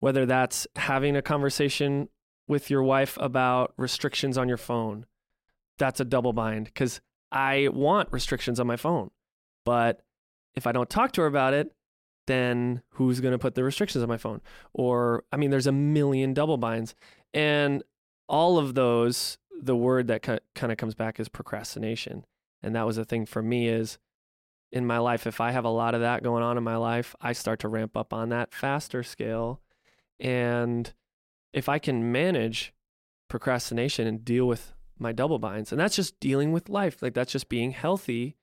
whether 0.00 0.24
that's 0.24 0.66
having 0.76 1.16
a 1.16 1.22
conversation 1.22 2.08
with 2.46 2.70
your 2.70 2.82
wife 2.82 3.18
about 3.20 3.74
restrictions 3.76 4.38
on 4.38 4.48
your 4.48 4.56
phone, 4.56 5.06
that's 5.78 6.00
a 6.00 6.04
double 6.04 6.32
bind 6.32 6.66
because 6.66 7.00
I 7.34 7.68
want 7.68 8.12
restrictions 8.12 8.60
on 8.60 8.66
my 8.66 8.76
phone. 8.76 9.10
But 9.64 10.00
if 10.54 10.66
I 10.66 10.72
don't 10.72 10.88
talk 10.88 11.12
to 11.12 11.22
her 11.22 11.26
about 11.26 11.52
it, 11.52 11.74
then 12.26 12.80
who's 12.90 13.20
going 13.20 13.32
to 13.32 13.38
put 13.38 13.54
the 13.54 13.64
restrictions 13.64 14.02
on 14.02 14.08
my 14.08 14.16
phone? 14.16 14.40
Or, 14.72 15.24
I 15.32 15.36
mean, 15.36 15.50
there's 15.50 15.66
a 15.66 15.72
million 15.72 16.32
double 16.32 16.56
binds. 16.56 16.94
And 17.34 17.82
all 18.28 18.56
of 18.56 18.74
those, 18.74 19.36
the 19.60 19.76
word 19.76 20.06
that 20.06 20.22
kind 20.22 20.40
of 20.72 20.76
comes 20.78 20.94
back 20.94 21.18
is 21.18 21.28
procrastination. 21.28 22.24
And 22.62 22.74
that 22.74 22.86
was 22.86 22.96
the 22.96 23.04
thing 23.04 23.26
for 23.26 23.42
me 23.42 23.68
is 23.68 23.98
in 24.72 24.86
my 24.86 24.98
life, 24.98 25.26
if 25.26 25.40
I 25.40 25.50
have 25.50 25.64
a 25.64 25.70
lot 25.70 25.94
of 25.94 26.00
that 26.00 26.22
going 26.22 26.42
on 26.42 26.56
in 26.56 26.64
my 26.64 26.76
life, 26.76 27.14
I 27.20 27.32
start 27.32 27.60
to 27.60 27.68
ramp 27.68 27.96
up 27.96 28.12
on 28.12 28.28
that 28.30 28.54
faster 28.54 29.02
scale. 29.02 29.60
And 30.18 30.92
if 31.52 31.68
I 31.68 31.78
can 31.78 32.10
manage 32.10 32.72
procrastination 33.28 34.06
and 34.06 34.24
deal 34.24 34.46
with 34.46 34.72
my 34.98 35.12
double 35.12 35.38
binds, 35.38 35.72
and 35.72 35.80
that's 35.80 35.96
just 35.96 36.18
dealing 36.20 36.52
with 36.52 36.68
life, 36.68 37.02
like 37.02 37.14
that's 37.14 37.32
just 37.32 37.48
being 37.48 37.72
healthy 37.72 38.36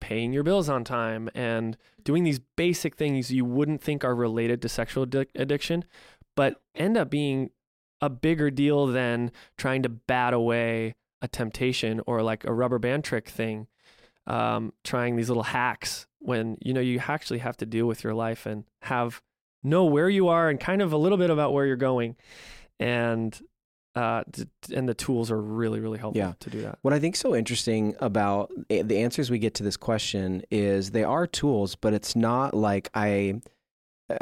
paying 0.00 0.32
your 0.32 0.42
bills 0.42 0.68
on 0.68 0.84
time 0.84 1.28
and 1.34 1.76
doing 2.02 2.24
these 2.24 2.40
basic 2.56 2.96
things 2.96 3.32
you 3.32 3.44
wouldn't 3.44 3.82
think 3.82 4.04
are 4.04 4.14
related 4.14 4.62
to 4.62 4.68
sexual 4.68 5.06
addic- 5.06 5.28
addiction, 5.34 5.84
but 6.36 6.60
end 6.74 6.96
up 6.96 7.10
being 7.10 7.50
a 8.00 8.08
bigger 8.08 8.50
deal 8.50 8.86
than 8.86 9.30
trying 9.56 9.82
to 9.82 9.88
bat 9.88 10.32
away 10.32 10.94
a 11.20 11.28
temptation 11.28 12.00
or 12.06 12.22
like 12.22 12.44
a 12.44 12.52
rubber 12.52 12.78
band 12.78 13.04
trick 13.04 13.28
thing. 13.28 13.66
Um, 14.26 14.74
trying 14.84 15.16
these 15.16 15.28
little 15.28 15.42
hacks 15.42 16.06
when 16.18 16.58
you 16.60 16.74
know 16.74 16.82
you 16.82 17.00
actually 17.08 17.38
have 17.38 17.56
to 17.56 17.66
deal 17.66 17.86
with 17.86 18.04
your 18.04 18.12
life 18.12 18.44
and 18.44 18.64
have 18.82 19.22
know 19.62 19.86
where 19.86 20.10
you 20.10 20.28
are 20.28 20.50
and 20.50 20.60
kind 20.60 20.82
of 20.82 20.92
a 20.92 20.98
little 20.98 21.16
bit 21.16 21.30
about 21.30 21.54
where 21.54 21.64
you're 21.64 21.76
going, 21.76 22.14
and 22.78 23.40
uh, 23.98 24.24
and 24.74 24.88
the 24.88 24.94
tools 24.94 25.30
are 25.30 25.40
really 25.40 25.80
really 25.80 25.98
helpful 25.98 26.18
Yeah. 26.18 26.32
to 26.40 26.50
do 26.50 26.62
that. 26.62 26.78
What 26.82 26.94
I 26.94 27.00
think 27.00 27.16
so 27.16 27.34
interesting 27.34 27.94
about 28.00 28.50
eh, 28.70 28.82
the 28.82 28.98
answers 28.98 29.30
we 29.30 29.38
get 29.38 29.54
to 29.54 29.62
this 29.62 29.76
question 29.76 30.42
is 30.50 30.90
they 30.92 31.04
are 31.04 31.26
tools, 31.26 31.74
but 31.74 31.92
it's 31.92 32.14
not 32.16 32.54
like 32.54 32.88
I. 32.94 33.40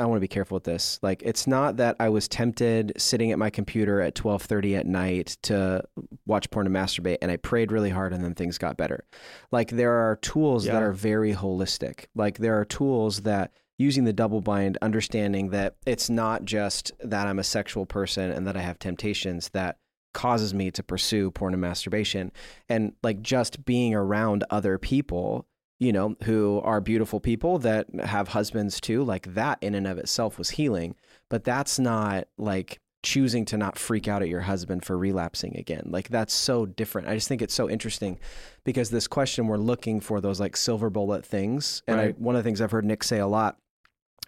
I 0.01 0.05
want 0.05 0.17
to 0.17 0.21
be 0.21 0.27
careful 0.27 0.57
with 0.57 0.65
this. 0.65 0.99
Like, 1.01 1.23
it's 1.23 1.47
not 1.47 1.77
that 1.77 1.95
I 2.01 2.09
was 2.09 2.27
tempted 2.27 2.93
sitting 2.97 3.31
at 3.31 3.39
my 3.39 3.51
computer 3.51 4.01
at 4.01 4.17
twelve 4.17 4.43
thirty 4.43 4.75
at 4.75 4.85
night 4.85 5.37
to 5.43 5.85
watch 6.27 6.51
porn 6.51 6.67
and 6.67 6.75
masturbate, 6.75 7.19
and 7.23 7.31
I 7.31 7.37
prayed 7.37 7.71
really 7.71 7.91
hard, 7.91 8.13
and 8.13 8.25
then 8.25 8.35
things 8.35 8.59
got 8.59 8.77
better. 8.77 9.05
Like, 9.53 9.69
there 9.71 9.93
are 9.93 10.17
tools 10.17 10.65
that 10.65 10.83
are 10.83 10.91
very 10.91 11.35
holistic. 11.35 12.07
Like, 12.17 12.39
there 12.39 12.59
are 12.59 12.65
tools 12.65 13.23
that 13.23 13.53
using 13.79 14.05
the 14.05 14.13
double 14.13 14.41
bind, 14.41 14.79
understanding 14.81 15.51
that 15.51 15.77
it's 15.87 16.09
not 16.09 16.45
just 16.45 16.93
that 17.01 17.27
I'm 17.27 17.39
a 17.39 17.45
sexual 17.45 17.87
person 17.87 18.31
and 18.31 18.47
that 18.47 18.57
I 18.57 18.63
have 18.63 18.79
temptations 18.79 19.51
that 19.51 19.79
causes 20.15 20.55
me 20.55 20.71
to 20.71 20.83
pursue 20.83 21.31
porn 21.31 21.53
and 21.53 21.61
masturbation. 21.61 22.33
And 22.69 22.95
like 23.03 23.21
just 23.21 23.65
being 23.65 23.95
around 23.95 24.45
other 24.51 24.79
people 24.79 25.47
you 25.79 25.93
know 25.93 26.17
who 26.25 26.61
are 26.65 26.81
beautiful 26.81 27.21
people 27.21 27.59
that 27.59 27.87
have 28.03 28.29
husbands 28.29 28.81
too 28.81 29.05
like 29.05 29.35
that 29.35 29.59
in 29.61 29.75
and 29.75 29.87
of 29.87 29.99
itself 29.99 30.39
was 30.39 30.51
healing. 30.51 30.95
But 31.29 31.45
that's 31.45 31.79
not 31.79 32.29
like 32.39 32.81
choosing 33.03 33.45
to 33.45 33.57
not 33.57 33.79
freak 33.79 34.09
out 34.09 34.23
at 34.23 34.29
your 34.29 34.41
husband 34.41 34.85
for 34.85 34.97
relapsing 34.97 35.57
again. 35.57 35.83
Like 35.87 36.09
that's 36.09 36.33
so 36.33 36.67
different. 36.67 37.09
I 37.09 37.15
just 37.15 37.29
think 37.29 37.43
it's 37.43 37.55
so 37.55 37.69
interesting 37.69 38.19
because 38.65 38.91
this 38.91 39.07
question 39.07 39.47
we're 39.47 39.59
looking 39.59 40.01
for 40.01 40.21
those 40.21 40.41
like 40.41 40.57
silver 40.57 40.89
bullet 40.89 41.25
things. 41.27 41.83
And 41.87 42.01
I, 42.01 42.09
one 42.13 42.35
of 42.35 42.43
the 42.43 42.49
things 42.49 42.61
i've 42.61 42.71
heard 42.71 42.85
nick 42.85 43.05
say 43.05 43.19
a 43.19 43.27
lot 43.27 43.59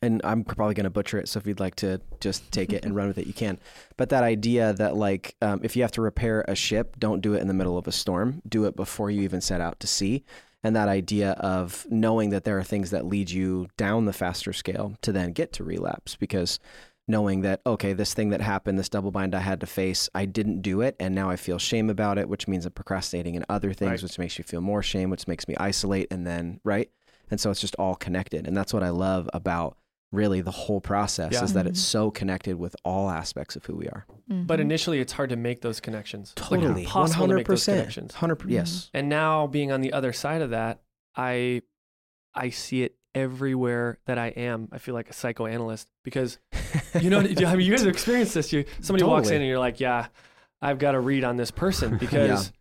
and 0.03 0.21
i'm 0.25 0.45
probably 0.45 0.75
going 0.75 0.85
to 0.85 0.91
butcher 0.91 1.19
it 1.19 1.29
so 1.29 1.39
if 1.39 1.47
you'd 1.47 1.61
like 1.61 1.75
to 1.77 2.01
just 2.21 2.51
take 2.53 2.73
it 2.73 2.85
and 2.85 2.95
run 2.95 3.09
with 3.09 3.19
it 3.19 3.27
you 3.27 3.33
can. 3.33 3.59
But 3.97 4.09
that 4.11 4.23
idea 4.25 4.73
that 4.75 4.97
like 4.97 5.35
um, 5.43 5.61
if 5.63 5.77
you 5.77 5.83
have 5.83 5.93
to 5.93 6.03
repair 6.03 6.45
a 6.49 6.55
ship 6.55 6.97
don't 6.99 7.21
do 7.21 7.35
it 7.35 7.41
in 7.41 7.49
the 7.49 7.55
middle 7.55 7.79
of 7.79 7.87
a 7.89 7.93
storm. 7.93 8.43
Do 8.49 8.65
it 8.65 8.77
before 8.77 9.11
you 9.11 9.23
even 9.23 9.41
set 9.41 9.61
out 9.61 9.81
to 9.81 9.87
sea. 9.87 10.25
And 10.65 10.75
that 10.75 10.89
idea 10.89 11.33
of 11.33 11.87
knowing 11.89 12.31
that 12.31 12.45
there 12.45 12.59
are 12.59 12.65
things 12.65 12.91
that 12.91 13.07
lead 13.07 13.31
you 13.31 13.69
down 13.77 14.07
the 14.07 14.13
faster 14.13 14.53
scale 14.53 14.97
to 15.03 15.13
then 15.13 15.33
get 15.33 15.53
to 15.55 15.65
relapse 15.65 16.17
because 16.17 16.59
knowing 17.07 17.41
that 17.41 17.61
okay 17.65 17.95
this 17.95 18.13
thing 18.13 18.29
that 18.31 18.41
happened 18.43 18.79
this 18.79 18.91
double 18.91 19.11
bind 19.11 19.35
i 19.35 19.41
had 19.41 19.61
to 19.61 19.67
face 19.67 20.11
i 20.15 20.27
didn't 20.27 20.61
do 20.61 20.83
it 20.83 20.95
and 21.01 21.15
now 21.15 21.31
i 21.31 21.37
feel 21.37 21.59
shame 21.59 21.89
about 21.89 22.19
it 22.19 22.29
which 22.29 22.47
means 22.47 22.67
i'm 22.67 22.73
procrastinating 22.73 23.35
in 23.35 23.43
other 23.49 23.73
things 23.73 23.91
Right. 23.91 24.03
which 24.03 24.19
makes 24.19 24.37
you 24.37 24.45
feel 24.45 24.61
more 24.61 24.83
shame 24.83 25.09
which 25.09 25.27
makes 25.27 25.49
me 25.49 25.57
isolate 25.57 26.09
and 26.11 26.27
then 26.27 26.61
right? 26.65 26.91
And 27.31 27.41
so 27.41 27.51
it's 27.51 27.61
just 27.61 27.75
all 27.77 27.95
connected. 27.95 28.47
And 28.47 28.55
that's 28.57 28.75
what 28.75 28.83
i 28.83 28.91
love 28.91 29.29
about 29.33 29.78
really 30.13 30.41
the 30.41 30.51
whole 30.51 30.81
process 30.81 31.33
Yeah. 31.35 31.45
is 31.45 31.53
that 31.53 31.67
it's 31.67 31.81
so 31.81 32.11
connected 32.11 32.59
with 32.59 32.75
all 32.85 33.11
aspects 33.11 33.57
of 33.57 33.65
who 33.67 33.77
we 33.77 33.89
are 33.89 34.07
But 34.31 34.59
Mhm. 34.59 34.63
initially, 34.63 35.01
it's 35.01 35.13
hard 35.15 35.31
to 35.31 35.37
make 35.37 35.61
those 35.63 35.81
connections. 35.81 36.35
Like, 36.37 36.49
totally 36.61 36.83
impossible 36.85 37.29
to 37.29 37.35
make 37.35 37.47
those 37.47 37.67
100% 37.67 37.79
connections. 37.79 38.15
100 38.15 38.39
Mhm. 38.41 38.51
yes 38.51 38.91
And 38.95 39.09
now 39.09 39.47
being 39.47 39.71
on 39.73 39.81
the 39.81 39.93
other 39.93 40.13
side 40.13 40.43
of 40.43 40.51
that, 40.51 40.81
I 41.17 41.63
I 42.35 42.51
see 42.51 42.83
it 42.85 42.95
everywhere 43.15 43.99
that 44.07 44.17
I 44.19 44.29
am. 44.29 44.69
I 44.71 44.79
feel 44.79 44.95
like 44.95 45.09
a 45.11 45.13
psychoanalyst 45.13 45.89
because 46.05 46.39
you 47.01 47.11
know, 47.11 47.19
I 47.21 47.23
mean, 47.57 47.67
you 47.67 47.71
guys 47.73 47.81
have 47.81 47.89
experienced 47.89 48.35
this. 48.35 48.53
You 48.53 48.65
somebody 48.81 49.05
walks 49.05 49.29
in 49.31 49.37
and 49.37 49.47
you're 49.47 49.59
like, 49.59 49.81
yeah, 49.81 50.07
I've 50.63 50.79
got 50.79 50.93
to 50.93 51.01
read 51.01 51.25
on 51.25 51.37
this 51.37 51.51
person 51.51 51.97
because 52.05 52.53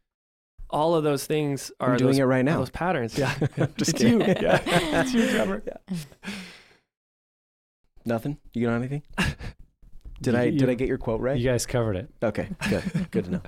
all 0.70 0.96
of 0.96 1.04
those 1.04 1.26
things 1.26 1.72
are 1.80 1.92
i'm 1.94 1.98
doing 1.98 2.12
those, 2.12 2.20
it 2.20 2.24
right 2.24 2.44
now 2.44 2.58
those 2.58 2.70
patterns. 2.72 3.18
Yeah, 3.18 3.34
Just 3.78 3.96
it's 3.96 4.04
you. 4.04 4.20
Yeah, 4.22 4.62
it's 5.02 5.14
you, 5.14 5.30
Trevor. 5.30 5.64
Nothing 8.08 8.38
you 8.54 8.66
got 8.66 8.74
anything 8.76 9.04
did 10.22 10.34
i 10.34 10.44
You- 10.46 10.58
did 10.58 10.70
i 10.70 10.74
get 10.74 10.88
your 10.88 10.98
quote 10.98 11.22
right 11.22 11.38
You 11.38 11.48
guys 11.48 11.66
covered 11.68 11.96
it. 11.96 12.10
Okay, 12.24 12.50
good. 12.70 12.84
good 13.12 13.26
to 13.26 13.32
know. 13.32 13.42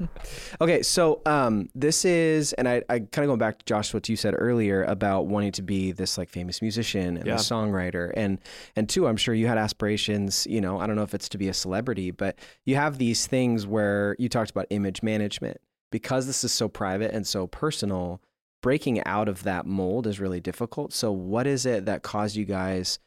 Okay, 0.61 0.83
so 0.83 1.21
um, 1.25 1.67
this 1.73 2.05
is, 2.05 2.53
and 2.53 2.67
I, 2.69 2.83
I 2.89 2.99
kind 2.99 3.23
of 3.23 3.27
going 3.27 3.39
back 3.39 3.57
to 3.59 3.65
Josh, 3.65 3.91
what 3.93 4.07
you 4.07 4.15
said 4.15 4.35
earlier 4.37 4.83
about 4.83 5.25
wanting 5.25 5.51
to 5.53 5.63
be 5.63 5.91
this 5.91 6.15
like 6.17 6.29
famous 6.29 6.61
musician 6.61 7.17
and 7.17 7.25
Yeah. 7.25 7.33
a 7.35 7.37
songwriter, 7.37 8.11
and 8.15 8.37
and 8.75 8.87
two, 8.87 9.07
I'm 9.07 9.17
sure 9.17 9.33
you 9.33 9.47
had 9.47 9.57
aspirations. 9.57 10.45
You 10.47 10.61
know, 10.61 10.79
I 10.79 10.85
don't 10.85 10.95
know 10.95 11.01
if 11.01 11.15
it's 11.15 11.27
to 11.29 11.39
be 11.39 11.47
a 11.47 11.53
celebrity, 11.55 12.11
but 12.11 12.37
you 12.65 12.75
have 12.75 12.99
these 12.99 13.25
things 13.25 13.65
where 13.65 14.15
you 14.19 14.29
talked 14.29 14.51
about 14.51 14.67
image 14.69 15.01
management 15.01 15.57
because 15.91 16.27
this 16.27 16.43
is 16.43 16.51
so 16.51 16.67
private 16.69 17.11
and 17.15 17.25
so 17.25 17.47
personal. 17.47 18.21
Breaking 18.61 19.01
out 19.05 19.27
of 19.29 19.43
that 19.43 19.65
mold 19.65 20.05
is 20.05 20.19
really 20.19 20.41
difficult. 20.41 20.91
So, 20.93 21.11
what 21.13 21.47
is 21.47 21.65
it 21.65 21.85
that 21.85 22.03
caused 22.03 22.35
you 22.35 22.45
guys? 22.45 22.99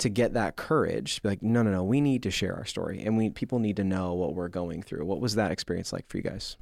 To 0.00 0.08
get 0.08 0.32
that 0.34 0.56
courage 0.56 1.16
to 1.16 1.22
be 1.22 1.28
like 1.28 1.42
no 1.42 1.62
no 1.62 1.70
no 1.70 1.82
we 1.84 2.00
need 2.00 2.22
to 2.22 2.30
share 2.30 2.54
our 2.56 2.64
story 2.64 3.02
and 3.04 3.16
we 3.16 3.30
people 3.30 3.58
need 3.58 3.76
to 3.76 3.84
know 3.84 4.14
what 4.14 4.34
we're 4.34 4.48
going 4.48 4.82
through 4.82 5.04
what 5.04 5.20
was 5.20 5.34
that 5.36 5.50
experience 5.52 5.92
like 5.92 6.06
for 6.08 6.16
you 6.16 6.22
guys 6.22 6.56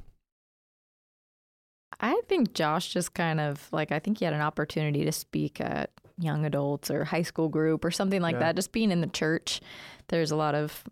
I 2.01 2.20
think 2.28 2.53
Josh 2.53 2.93
just 2.93 3.14
kind 3.14 3.41
of 3.41 3.66
like 3.72 3.91
I 3.93 3.99
think 3.99 4.18
he 4.18 4.24
had 4.24 4.34
an 4.34 4.41
opportunity 4.41 5.05
to 5.05 5.12
speak 5.12 5.61
at 5.61 5.91
young 6.18 6.45
adults 6.45 6.91
or 6.91 7.05
high 7.05 7.22
school 7.22 7.49
group 7.49 7.84
or 7.84 7.91
something 7.91 8.20
like 8.22 8.34
Yeah. 8.34 8.41
that. 8.41 8.57
Just 8.57 8.72
being 8.72 8.91
in 8.91 9.01
the 9.01 9.07
church, 9.09 9.61
there's 10.09 10.30
a 10.30 10.36
lot 10.36 10.55
of 10.55 10.84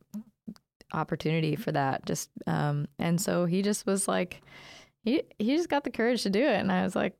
opportunity 0.92 1.54
for 1.56 1.70
that. 1.72 2.06
Just 2.06 2.30
um, 2.46 2.88
and 2.98 3.20
so 3.20 3.44
he 3.44 3.62
just 3.62 3.86
was 3.86 4.08
like, 4.08 4.42
he 5.02 5.22
he 5.38 5.54
just 5.56 5.68
got 5.68 5.84
the 5.84 5.90
courage 5.90 6.22
to 6.24 6.30
do 6.30 6.40
it, 6.42 6.56
and 6.58 6.72
I 6.72 6.82
was 6.82 6.96
like, 6.96 7.14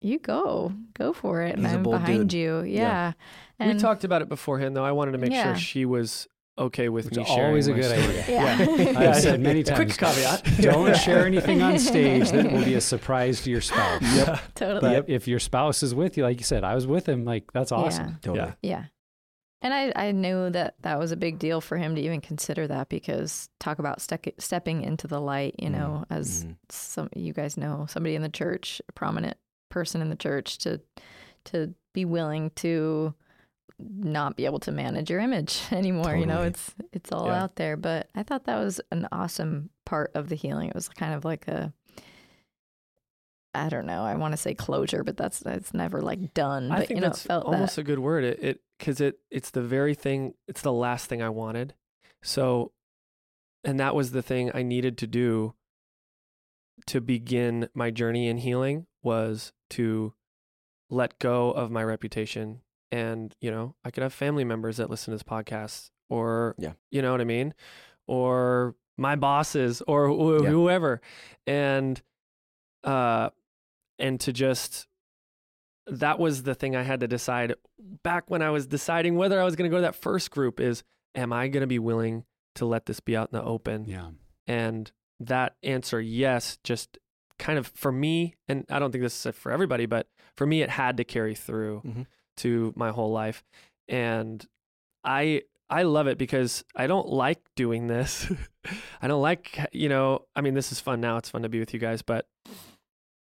you 0.00 0.18
go, 0.18 0.72
go 0.94 1.12
for 1.12 1.42
it, 1.42 1.54
and 1.56 1.62
He's 1.64 1.72
a 1.72 1.76
I'm 1.76 1.82
behind 1.82 2.28
dude. 2.30 2.32
you. 2.34 2.62
Yeah, 2.62 3.12
we 3.12 3.51
and 3.70 3.80
talked 3.80 4.04
about 4.04 4.22
it 4.22 4.28
beforehand, 4.28 4.76
though. 4.76 4.84
I 4.84 4.92
wanted 4.92 5.12
to 5.12 5.18
make 5.18 5.32
Yeah. 5.32 5.52
sure 5.54 5.56
she 5.56 5.84
was 5.84 6.28
okay 6.58 6.88
with 6.90 7.06
Which 7.06 7.16
me 7.16 7.22
is 7.22 7.28
sharing. 7.28 7.46
always 7.46 7.66
a 7.66 7.72
good 7.72 7.84
story. 7.84 8.02
idea. 8.20 8.24
Yeah. 8.28 8.98
I've 8.98 9.16
said 9.16 9.40
many 9.40 9.62
times. 9.64 9.78
Quick 9.78 9.96
caveat. 9.98 10.44
Don't 10.60 10.94
share 10.98 11.26
anything 11.26 11.62
on 11.62 11.78
stage 11.78 12.30
that 12.30 12.52
will 12.52 12.64
be 12.64 12.74
a 12.74 12.80
surprise 12.92 13.40
to 13.42 13.50
your 13.50 13.62
spouse. 13.62 14.02
Yeah. 14.14 14.38
totally. 14.54 14.80
But 15.00 15.08
if 15.08 15.26
your 15.26 15.38
spouse 15.38 15.82
is 15.82 15.94
with 15.94 16.16
you, 16.18 16.24
like 16.24 16.38
you 16.38 16.44
said, 16.44 16.62
I 16.64 16.74
was 16.74 16.86
with 16.86 17.08
him. 17.08 17.24
Like 17.24 17.52
that's 17.52 17.72
awesome. 17.72 18.18
Totally. 18.22 18.38
Yeah. 18.62 18.70
Yeah. 18.70 18.84
And 19.64 19.72
I, 19.72 19.92
I 20.08 20.10
knew 20.12 20.50
that 20.50 20.74
that 20.82 20.98
was 20.98 21.12
a 21.12 21.16
big 21.16 21.38
deal 21.38 21.60
for 21.60 21.76
him 21.78 21.94
to 21.94 22.00
even 22.00 22.20
consider 22.20 22.66
that 22.66 22.88
because 22.88 23.48
talk 23.60 23.78
about 23.78 24.00
ste- 24.00 24.34
stepping 24.38 24.82
into 24.82 25.06
the 25.06 25.20
light, 25.20 25.54
you 25.58 25.70
know, 25.70 26.04
as 26.10 26.44
Mhm. 26.44 26.56
some 26.68 27.08
you 27.14 27.32
guys 27.32 27.56
know, 27.56 27.86
somebody 27.88 28.16
in 28.16 28.22
the 28.22 28.28
church, 28.28 28.82
a 28.88 28.92
prominent 28.92 29.36
person 29.70 30.02
in 30.02 30.10
the 30.10 30.16
church 30.16 30.58
to 30.58 30.80
to 31.44 31.74
be 31.94 32.04
willing 32.04 32.50
to 32.56 33.14
not 33.90 34.36
be 34.36 34.44
able 34.46 34.60
to 34.60 34.72
manage 34.72 35.10
your 35.10 35.20
image 35.20 35.60
anymore. 35.72 36.16
You 36.16 36.26
know, 36.26 36.42
it's 36.42 36.74
it's 36.92 37.12
all 37.12 37.26
Yeah. 37.26 37.42
out 37.42 37.56
there. 37.56 37.76
But 37.76 38.08
I 38.14 38.22
thought 38.22 38.44
that 38.44 38.56
was 38.58 38.80
an 38.90 39.08
awesome 39.12 39.70
part 39.84 40.10
of 40.14 40.28
the 40.28 40.34
healing. 40.34 40.68
It 40.68 40.74
was 40.74 40.88
kind 40.88 41.14
of 41.14 41.24
like 41.24 41.48
a 41.48 41.72
I 43.54 43.68
don't 43.68 43.84
know. 43.86 44.02
I 44.02 44.14
want 44.14 44.32
to 44.32 44.38
say 44.38 44.54
closure, 44.54 45.04
but 45.04 45.16
that's 45.16 45.38
that's 45.40 45.74
never 45.74 46.00
like 46.00 46.32
done. 46.32 46.70
I 46.72 46.78
but 46.78 46.88
think 46.88 46.90
you 46.98 47.00
know, 47.02 47.08
that's 47.08 47.22
felt 47.22 47.44
almost 47.44 47.76
that. 47.76 47.82
a 47.82 47.84
good 47.84 47.98
word. 47.98 48.24
It 48.24 48.42
it 48.42 48.60
because 48.78 49.00
it 49.00 49.18
it's 49.30 49.50
the 49.50 49.62
very 49.62 49.94
thing. 49.94 50.34
It's 50.48 50.62
the 50.62 50.72
last 50.72 51.06
thing 51.06 51.20
I 51.22 51.28
wanted. 51.28 51.74
So, 52.22 52.72
and 53.64 53.78
that 53.78 53.94
was 53.94 54.12
the 54.12 54.22
thing 54.22 54.50
I 54.54 54.62
needed 54.62 54.96
to 54.98 55.06
do 55.06 55.54
to 56.86 57.00
begin 57.00 57.68
my 57.74 57.90
journey 57.90 58.26
in 58.28 58.38
healing 58.38 58.86
was 59.02 59.52
to 59.70 60.14
let 60.88 61.18
go 61.18 61.50
of 61.50 61.70
my 61.70 61.82
reputation. 61.84 62.60
And 62.92 63.34
you 63.40 63.50
know, 63.50 63.74
I 63.84 63.90
could 63.90 64.02
have 64.04 64.12
family 64.12 64.44
members 64.44 64.76
that 64.76 64.90
listen 64.90 65.10
to 65.12 65.16
this 65.16 65.22
podcast, 65.24 65.90
or 66.10 66.54
Yeah. 66.58 66.74
you 66.90 67.02
know 67.02 67.10
what 67.10 67.20
I 67.20 67.24
mean, 67.24 67.54
or 68.06 68.74
my 68.98 69.16
bosses, 69.16 69.82
or 69.88 70.08
wh- 70.08 70.42
Yeah. 70.44 70.50
whoever, 70.50 71.00
and 71.46 72.00
uh, 72.84 73.30
and 73.98 74.20
to 74.20 74.32
just 74.32 74.86
that 75.86 76.18
was 76.18 76.42
the 76.44 76.54
thing 76.54 76.76
I 76.76 76.82
had 76.82 77.00
to 77.00 77.08
decide 77.08 77.54
back 78.02 78.30
when 78.30 78.42
I 78.42 78.50
was 78.50 78.66
deciding 78.66 79.16
whether 79.16 79.40
I 79.40 79.44
was 79.44 79.56
going 79.56 79.68
to 79.70 79.74
go 79.74 79.78
to 79.78 79.82
that 79.82 79.96
first 79.96 80.30
group 80.30 80.60
is 80.60 80.84
am 81.14 81.32
I 81.32 81.48
going 81.48 81.62
to 81.62 81.66
be 81.66 81.78
willing 81.80 82.24
to 82.56 82.66
let 82.66 82.86
this 82.86 83.00
be 83.00 83.16
out 83.16 83.30
in 83.32 83.38
the 83.38 83.44
open? 83.44 83.86
Yeah. 83.86 84.10
And 84.46 84.90
that 85.20 85.56
answer 85.62 86.00
yes 86.00 86.58
just 86.64 86.98
kind 87.38 87.58
of 87.58 87.66
for 87.68 87.90
me 87.92 88.34
and 88.48 88.64
I 88.70 88.78
don't 88.78 88.92
think 88.92 89.02
this 89.02 89.24
is 89.26 89.34
for 89.36 89.50
everybody 89.52 89.86
but 89.86 90.08
for 90.36 90.46
me 90.46 90.62
it 90.62 90.70
had 90.70 90.96
to 90.98 91.04
carry 91.04 91.34
through 91.34 91.82
Mhm. 91.84 92.06
To 92.38 92.72
my 92.76 92.90
whole 92.90 93.10
life 93.10 93.42
and 93.88 94.46
I 95.04 95.42
I 95.70 95.84
love 95.84 96.06
it 96.06 96.18
because 96.18 96.64
I 96.76 96.86
don't 96.86 97.08
like 97.08 97.40
doing 97.56 97.86
this. 97.86 98.30
I 99.02 99.08
don't 99.08 99.22
like, 99.22 99.58
you 99.72 99.88
know, 99.88 100.26
I 100.36 100.42
mean, 100.42 100.52
this 100.52 100.70
is 100.70 100.80
fun 100.80 101.00
now. 101.00 101.16
It's 101.16 101.30
fun 101.30 101.42
to 101.42 101.48
be 101.48 101.60
with 101.60 101.72
you 101.72 101.80
guys, 101.80 102.02
but, 102.02 102.26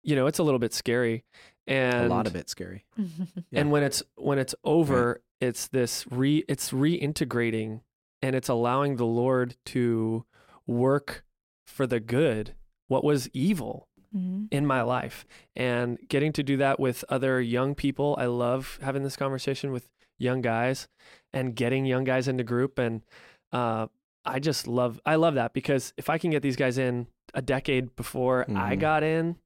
you 0.03 0.16
know, 0.16 0.26
it's 0.26 0.38
a 0.38 0.42
little 0.42 0.59
bit 0.59 0.72
scary. 0.72 1.24
And 1.66 2.07
a 2.07 2.09
lot 2.09 2.26
of 2.26 2.34
it 2.36 2.48
scary. 2.48 2.86
Yeah. 3.51 3.61
and 3.61 3.70
when 3.70 3.82
it's 3.82 4.03
when 4.16 4.38
it's 4.38 4.55
over, 4.64 5.20
it's 5.40 5.68
this 5.68 6.07
re 6.11 6.42
it's 6.48 6.70
reintegrating 6.70 7.82
and 8.22 8.34
it's 8.34 8.48
allowing 8.48 8.96
the 8.96 9.07
Lord 9.07 9.57
to 9.66 10.24
work 10.66 11.24
for 11.66 11.86
the 11.86 12.01
good 12.01 12.55
what 12.88 13.05
was 13.05 13.28
evil 13.34 13.86
Mhm. 14.15 14.49
in 14.51 14.67
my 14.67 14.83
life 14.83 15.25
and 15.55 15.99
getting 16.09 16.33
to 16.33 16.43
do 16.43 16.57
that 16.57 16.81
with 16.81 17.05
other 17.09 17.41
young 17.41 17.75
people. 17.75 18.17
I 18.19 18.27
love 18.27 18.79
having 18.83 19.03
this 19.05 19.17
conversation 19.17 19.71
with 19.73 19.89
young 20.19 20.41
guys 20.43 20.89
and 21.33 21.55
getting 21.55 21.87
young 21.87 22.05
guys 22.05 22.27
into 22.29 22.43
group 22.45 22.79
and 22.79 23.03
uh 23.53 23.87
I 24.25 24.39
just 24.39 24.67
love 24.67 25.01
I 25.07 25.15
love 25.15 25.35
that 25.35 25.53
because 25.55 25.95
if 25.97 26.11
I 26.11 26.19
can 26.19 26.31
get 26.31 26.43
these 26.43 26.57
guys 26.57 26.77
in 26.77 27.07
a 27.35 27.41
decade 27.41 27.95
before 27.97 28.45
I 28.51 28.75
Mhm. 28.77 28.81
got 28.81 29.03
in, 29.03 29.37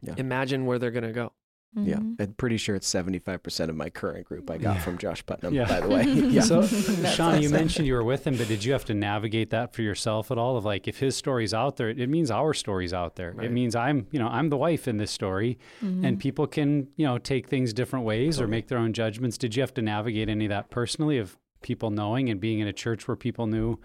Yeah. 0.00 0.14
imagine 0.16 0.64
where 0.64 0.78
they're 0.78 0.92
going 0.92 1.04
to 1.04 1.12
go. 1.12 1.32
Yeah, 1.76 1.96
Mhm. 1.96 2.20
I'm 2.20 2.32
pretty 2.32 2.56
sure 2.56 2.74
it's 2.74 2.88
75% 2.88 3.68
of 3.70 3.76
my 3.76 3.90
current 3.90 4.24
group 4.26 4.50
I 4.50 4.56
got 4.56 4.76
Yeah. 4.76 4.80
from 4.80 4.96
Josh 4.98 5.24
Putnam, 5.26 5.52
Yeah. 5.54 5.68
by 5.68 5.80
the 5.80 5.88
way. 5.88 6.02
yeah. 6.32 6.40
So, 6.40 6.60
That's 6.62 7.16
Shawna, 7.16 7.42
you 7.42 7.50
mentioned 7.50 7.86
you 7.86 7.92
were 7.94 8.02
with 8.02 8.26
him, 8.26 8.36
but 8.36 8.48
did 8.48 8.64
you 8.64 8.72
have 8.72 8.86
to 8.86 8.94
navigate 8.94 9.50
that 9.50 9.74
for 9.74 9.82
yourself 9.82 10.30
at 10.30 10.38
all? 10.38 10.56
Of 10.56 10.64
like, 10.64 10.88
if 10.88 10.98
his 10.98 11.14
story's 11.14 11.52
out 11.52 11.76
there, 11.76 11.90
it 11.90 12.08
means 12.08 12.30
our 12.30 12.54
story's 12.54 12.94
out 12.94 13.16
there. 13.16 13.30
It 13.40 13.52
means 13.52 13.76
I'm, 13.76 14.06
you 14.10 14.18
know, 14.18 14.28
I'm 14.28 14.48
the 14.48 14.56
wife 14.56 14.88
in 14.88 14.96
this 14.96 15.10
story, 15.10 15.58
Mhm. 15.82 16.04
and 16.06 16.18
people 16.18 16.46
can, 16.46 16.88
you 16.96 17.06
know, 17.06 17.18
take 17.18 17.48
things 17.48 17.72
different 17.74 18.06
ways 18.06 18.40
or 18.40 18.48
make 18.48 18.68
their 18.68 18.78
own 18.78 18.92
judgments. 18.94 19.36
Did 19.36 19.54
you 19.54 19.60
have 19.62 19.74
to 19.74 19.82
navigate 19.82 20.28
any 20.30 20.46
of 20.46 20.50
that 20.50 20.70
personally, 20.70 21.18
of 21.18 21.36
people 21.60 21.90
knowing 21.90 22.30
and 22.30 22.40
being 22.40 22.60
in 22.60 22.66
a 22.66 22.72
church 22.72 23.06
where 23.06 23.16
people 23.16 23.46
knew 23.46 23.78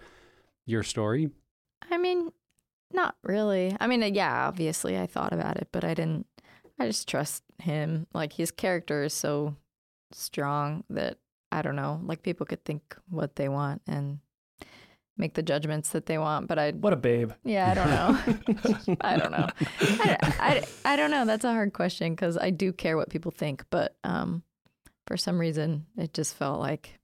your 0.64 0.82
story? 0.82 1.30
I 1.90 1.98
mean, 1.98 2.30
not 2.92 3.14
really. 3.22 3.76
I 3.78 3.86
mean, 3.86 4.02
uh, 4.02 4.06
yeah, 4.06 4.46
obviously 4.48 4.98
I 4.98 5.06
thought 5.06 5.32
about 5.34 5.58
it, 5.58 5.68
but 5.70 5.84
I 5.84 5.92
didn't. 5.92 6.26
I 6.78 6.86
just 6.86 7.08
trust 7.08 7.42
him. 7.62 8.06
Like 8.12 8.32
his 8.32 8.50
character 8.50 9.02
is 9.04 9.14
so 9.14 9.56
strong 10.12 10.84
that 10.90 11.18
I 11.52 11.62
don't 11.62 11.76
know. 11.76 12.00
Like 12.04 12.22
people 12.22 12.46
could 12.46 12.64
think 12.64 12.96
what 13.08 13.36
they 13.36 13.48
want 13.48 13.82
and 13.86 14.18
make 15.16 15.34
the 15.34 15.42
judgments 15.42 15.90
that 15.90 16.06
they 16.06 16.18
want, 16.18 16.48
but 16.48 16.58
I, 16.58 16.72
What 16.72 16.92
a 16.92 16.96
babe. 16.96 17.30
yeah, 17.44 17.70
I 17.70 17.74
don't 17.74 17.90
know. 17.90 18.96
I 19.00 19.16
don't 19.16 19.30
know. 19.30 19.46
I, 19.80 20.18
I, 20.40 20.64
I 20.84 20.96
don't 20.96 21.12
know. 21.12 21.24
That's 21.24 21.44
a 21.44 21.52
hard 21.52 21.72
question 21.72 22.12
because 22.14 22.36
I 22.36 22.50
do 22.50 22.72
care 22.72 22.96
what 22.96 23.10
people 23.10 23.30
think, 23.30 23.64
but 23.70 23.94
um, 24.02 24.42
for 25.06 25.16
some 25.16 25.38
reason 25.38 25.86
it 25.96 26.12
just 26.14 26.34
felt 26.34 26.58
like 26.58 26.98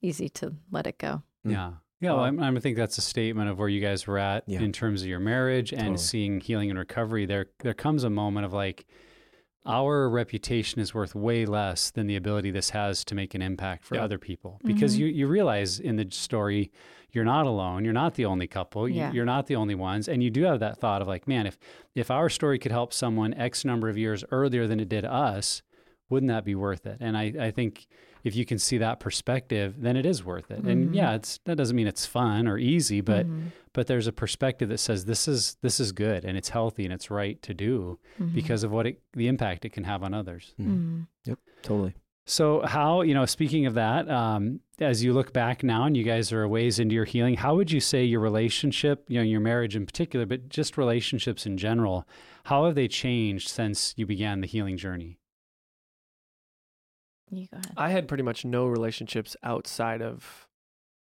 easy 0.00 0.30
to 0.30 0.54
let 0.70 0.86
it 0.86 0.96
go. 0.98 1.22
Mm. 1.46 1.52
Yeah. 1.52 1.70
Yeah, 2.02 2.14
well, 2.14 2.24
I'm, 2.24 2.40
I 2.40 2.60
think 2.60 2.76
that's 2.76 2.98
a 2.98 3.02
statement 3.02 3.48
of 3.48 3.58
where 3.58 3.68
you 3.68 3.80
guys 3.80 4.06
were 4.06 4.18
at 4.18 4.42
Yeah. 4.48 4.60
in 4.60 4.72
terms 4.72 5.02
of 5.02 5.08
your 5.08 5.20
marriage 5.20 5.72
and 5.72 5.80
Totally. 5.80 5.98
seeing 5.98 6.40
healing 6.40 6.68
and 6.68 6.78
recovery. 6.78 7.26
There, 7.26 7.46
there 7.60 7.74
comes 7.74 8.02
a 8.04 8.10
moment 8.10 8.44
of 8.44 8.52
like, 8.52 8.86
our 9.64 10.08
reputation 10.08 10.80
is 10.80 10.92
worth 10.92 11.14
way 11.14 11.46
less 11.46 11.90
than 11.92 12.08
the 12.08 12.16
ability 12.16 12.50
this 12.50 12.70
has 12.70 13.04
to 13.04 13.14
make 13.14 13.34
an 13.36 13.42
impact 13.42 13.84
for 13.84 13.94
Yeah. 13.94 14.02
other 14.02 14.18
people. 14.18 14.58
Because 14.64 14.96
Mhm. 14.96 14.98
you, 14.98 15.06
you 15.06 15.26
realize 15.28 15.78
in 15.78 15.94
the 15.94 16.08
story, 16.10 16.72
you're 17.12 17.24
not 17.24 17.46
alone. 17.46 17.84
You're 17.84 17.92
not 17.92 18.14
the 18.14 18.24
only 18.24 18.48
couple. 18.48 18.88
You, 18.88 18.96
Yeah. 18.96 19.12
You're 19.12 19.24
not 19.24 19.46
the 19.46 19.54
only 19.54 19.76
ones. 19.76 20.08
And 20.08 20.20
you 20.24 20.30
do 20.30 20.42
have 20.42 20.58
that 20.58 20.78
thought 20.78 21.00
of 21.02 21.06
like, 21.06 21.28
man, 21.28 21.46
if 21.46 21.58
if 21.94 22.10
our 22.10 22.28
story 22.28 22.58
could 22.58 22.72
help 22.72 22.92
someone 22.92 23.32
X 23.34 23.64
number 23.64 23.88
of 23.88 23.96
years 23.96 24.24
earlier 24.32 24.66
than 24.66 24.80
it 24.80 24.88
did 24.88 25.04
us, 25.04 25.62
wouldn't 26.10 26.28
that 26.30 26.44
be 26.44 26.56
worth 26.56 26.84
it? 26.84 26.96
And 27.00 27.16
I, 27.16 27.32
I 27.38 27.50
think 27.52 27.86
if 28.24 28.34
you 28.36 28.44
can 28.44 28.58
see 28.58 28.78
that 28.78 29.00
perspective, 29.00 29.74
then 29.80 29.96
it 29.96 30.06
is 30.06 30.24
worth 30.24 30.50
it. 30.50 30.60
And 30.64 30.90
Mhm. 30.90 30.94
yeah, 30.94 31.14
it's 31.14 31.38
that 31.44 31.56
doesn't 31.56 31.76
mean 31.76 31.86
it's 31.86 32.06
fun 32.06 32.46
or 32.46 32.58
easy, 32.58 33.00
but 33.00 33.26
Mhm. 33.26 33.50
but 33.72 33.86
there's 33.86 34.06
a 34.06 34.12
perspective 34.12 34.68
that 34.68 34.78
says 34.78 35.04
this 35.06 35.26
is 35.26 35.56
this 35.62 35.80
is 35.80 35.92
good 35.92 36.24
and 36.24 36.36
it's 36.36 36.50
healthy 36.50 36.84
and 36.84 36.92
it's 36.92 37.10
right 37.10 37.40
to 37.42 37.54
do 37.54 37.98
Mhm. 38.20 38.34
because 38.34 38.62
of 38.64 38.70
what 38.70 38.86
it 38.86 39.00
the 39.14 39.28
impact 39.28 39.64
it 39.64 39.70
can 39.72 39.84
have 39.84 40.02
on 40.02 40.12
others. 40.14 40.54
Mhm. 40.60 41.06
Mhm. 41.26 41.36
Totally. 41.62 41.94
So 42.24 42.60
how 42.64 43.00
you 43.02 43.14
know 43.14 43.26
speaking 43.26 43.66
of 43.66 43.74
that, 43.74 44.08
um, 44.08 44.60
as 44.78 45.02
you 45.02 45.12
look 45.12 45.32
back 45.32 45.64
now 45.64 45.84
and 45.86 45.96
you 45.96 46.04
guys 46.04 46.32
are 46.32 46.42
a 46.42 46.48
ways 46.48 46.78
into 46.78 46.94
your 46.94 47.04
healing, 47.04 47.34
how 47.34 47.56
would 47.56 47.72
you 47.72 47.80
say 47.80 48.04
your 48.04 48.20
relationship, 48.20 49.04
you 49.08 49.18
know, 49.18 49.24
your 49.24 49.40
marriage 49.40 49.74
in 49.74 49.84
particular, 49.86 50.24
but 50.26 50.48
just 50.48 50.78
relationships 50.78 51.46
in 51.46 51.56
general, 51.56 52.06
how 52.44 52.64
have 52.66 52.74
they 52.76 52.86
changed 52.88 53.48
since 53.48 53.92
you 53.96 54.06
began 54.06 54.40
the 54.40 54.46
healing 54.46 54.76
journey? 54.76 55.18
You 57.32 57.46
go 57.50 57.56
ahead. 57.56 57.72
I 57.76 57.90
had 57.90 58.08
pretty 58.08 58.22
much 58.22 58.44
no 58.44 58.66
relationships 58.66 59.36
outside 59.42 60.02
of 60.02 60.46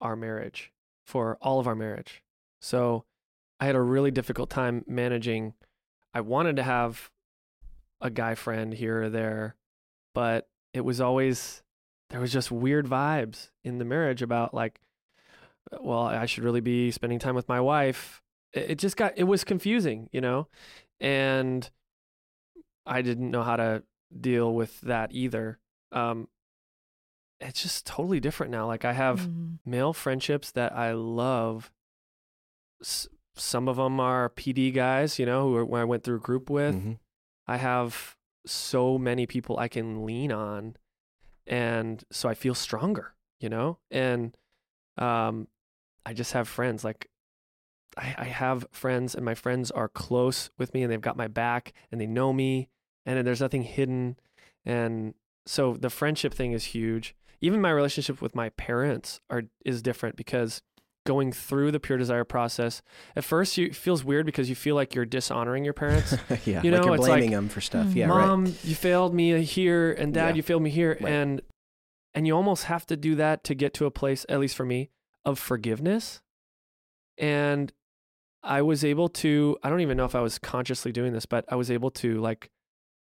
our 0.00 0.14
marriage 0.14 0.72
for 1.04 1.36
all 1.42 1.58
of 1.58 1.66
our 1.66 1.74
marriage. 1.74 2.22
So 2.60 3.04
I 3.58 3.66
had 3.66 3.74
a 3.74 3.80
really 3.80 4.12
difficult 4.12 4.48
time 4.48 4.84
managing. 4.86 5.54
I 6.14 6.20
wanted 6.20 6.56
to 6.56 6.62
have 6.62 7.10
a 8.00 8.10
guy 8.10 8.36
friend 8.36 8.72
here 8.72 9.02
or 9.02 9.10
there, 9.10 9.56
but 10.14 10.48
it 10.72 10.82
was 10.82 11.00
always, 11.00 11.62
there 12.10 12.20
was 12.20 12.32
just 12.32 12.52
weird 12.52 12.86
vibes 12.86 13.50
in 13.64 13.78
the 13.78 13.84
marriage 13.84 14.22
about 14.22 14.54
like, 14.54 14.80
uh, 15.72 15.78
well, 15.80 16.02
I 16.02 16.26
should 16.26 16.44
really 16.44 16.60
be 16.60 16.92
spending 16.92 17.18
time 17.18 17.34
with 17.34 17.48
my 17.48 17.60
wife. 17.60 18.22
It 18.52 18.70
it 18.70 18.78
just 18.78 18.96
got, 18.96 19.14
it 19.16 19.24
was 19.24 19.42
confusing, 19.42 20.08
you 20.12 20.20
know? 20.20 20.46
And 21.00 21.68
I 22.86 23.02
didn't 23.02 23.30
know 23.32 23.42
how 23.42 23.56
to 23.56 23.82
deal 24.20 24.54
with 24.54 24.80
that 24.82 25.10
either 25.12 25.58
um 25.94 26.28
it's 27.40 27.62
just 27.62 27.86
totally 27.86 28.20
different 28.20 28.52
now 28.52 28.66
like 28.66 28.84
i 28.84 28.92
have 28.92 29.20
Mhm. 29.28 29.58
male 29.64 29.92
friendships 29.92 30.50
that 30.52 30.72
i 30.74 30.92
love 30.92 31.72
S- 32.80 33.08
some 33.36 33.68
of 33.68 33.76
them 33.76 33.98
are 34.00 34.28
pd 34.30 34.72
guys 34.74 35.18
you 35.18 35.26
know 35.26 35.48
who 35.48 35.56
are, 35.56 35.64
when 35.64 35.80
i 35.80 35.84
went 35.84 36.04
through 36.04 36.20
group 36.20 36.50
with 36.50 36.74
Mhm. 36.76 36.98
i 37.46 37.56
have 37.56 38.16
so 38.46 38.98
many 38.98 39.26
people 39.26 39.58
i 39.58 39.68
can 39.68 40.04
lean 40.04 40.30
on 40.30 40.76
and 41.46 42.04
so 42.10 42.28
i 42.28 42.34
feel 42.34 42.54
stronger 42.54 43.14
you 43.40 43.48
know 43.48 43.78
and 43.90 44.36
um 44.98 45.48
i 46.06 46.12
just 46.12 46.32
have 46.32 46.46
friends 46.48 46.84
like 46.84 47.10
I, 47.96 48.14
I 48.18 48.24
have 48.24 48.66
friends 48.72 49.14
and 49.14 49.24
my 49.24 49.34
friends 49.34 49.70
are 49.70 49.88
close 49.88 50.50
with 50.58 50.74
me 50.74 50.82
and 50.82 50.90
they've 50.90 51.00
got 51.00 51.16
my 51.16 51.28
back 51.28 51.72
and 51.92 52.00
they 52.00 52.06
know 52.08 52.32
me 52.32 52.68
and 53.06 53.24
there's 53.26 53.40
nothing 53.40 53.62
hidden 53.62 54.18
and 54.64 55.14
so 55.46 55.74
the 55.74 55.90
friendship 55.90 56.32
thing 56.34 56.52
is 56.52 56.64
huge 56.66 57.14
even 57.40 57.60
my 57.60 57.70
relationship 57.70 58.22
with 58.22 58.34
my 58.34 58.48
parents 58.50 59.20
are 59.30 59.42
is 59.64 59.82
different 59.82 60.16
because 60.16 60.62
going 61.06 61.30
through 61.32 61.70
the 61.70 61.78
pure 61.80 61.98
desire 61.98 62.24
process 62.24 62.80
at 63.14 63.22
first 63.24 63.58
you 63.58 63.66
it 63.66 63.76
feels 63.76 64.02
weird 64.02 64.24
because 64.24 64.48
you 64.48 64.54
feel 64.54 64.74
like 64.74 64.94
you're 64.94 65.04
dishonoring 65.04 65.62
your 65.64 65.74
parents 65.74 66.12
yeah, 66.46 66.62
You 66.62 66.70
like 66.70 66.80
know, 66.80 66.84
you're 66.86 66.94
it's 66.94 67.04
blaming 67.04 67.30
like, 67.30 67.30
them 67.36 67.48
for 67.50 67.60
stuff. 67.60 67.88
mm, 67.88 67.94
Yeah, 67.96 68.06
right. 68.08 68.26
mom 68.26 68.46
you 68.64 68.74
failed 68.74 69.12
me 69.14 69.42
here 69.42 69.92
and 69.92 70.14
dad 70.14 70.28
Yeah. 70.30 70.34
you 70.36 70.42
failed 70.42 70.62
me 70.62 70.70
here 70.70 70.96
Right. 71.00 71.12
and 71.12 71.42
and 72.14 72.26
you 72.26 72.34
almost 72.34 72.64
have 72.64 72.86
to 72.86 72.96
do 72.96 73.14
that 73.16 73.44
to 73.44 73.54
get 73.54 73.74
to 73.74 73.84
a 73.86 73.90
place 73.90 74.24
at 74.30 74.40
least 74.40 74.56
for 74.56 74.64
me 74.64 74.88
of 75.26 75.38
forgiveness 75.38 76.22
and 77.18 77.72
i 78.42 78.62
was 78.62 78.84
able 78.84 79.08
to 79.08 79.56
i 79.62 79.68
don't 79.68 79.80
even 79.80 79.96
know 79.96 80.04
if 80.04 80.14
i 80.14 80.20
was 80.20 80.38
consciously 80.38 80.92
doing 80.92 81.12
this 81.12 81.26
but 81.26 81.44
i 81.48 81.54
was 81.54 81.70
able 81.70 81.90
to 81.90 82.20
like 82.20 82.50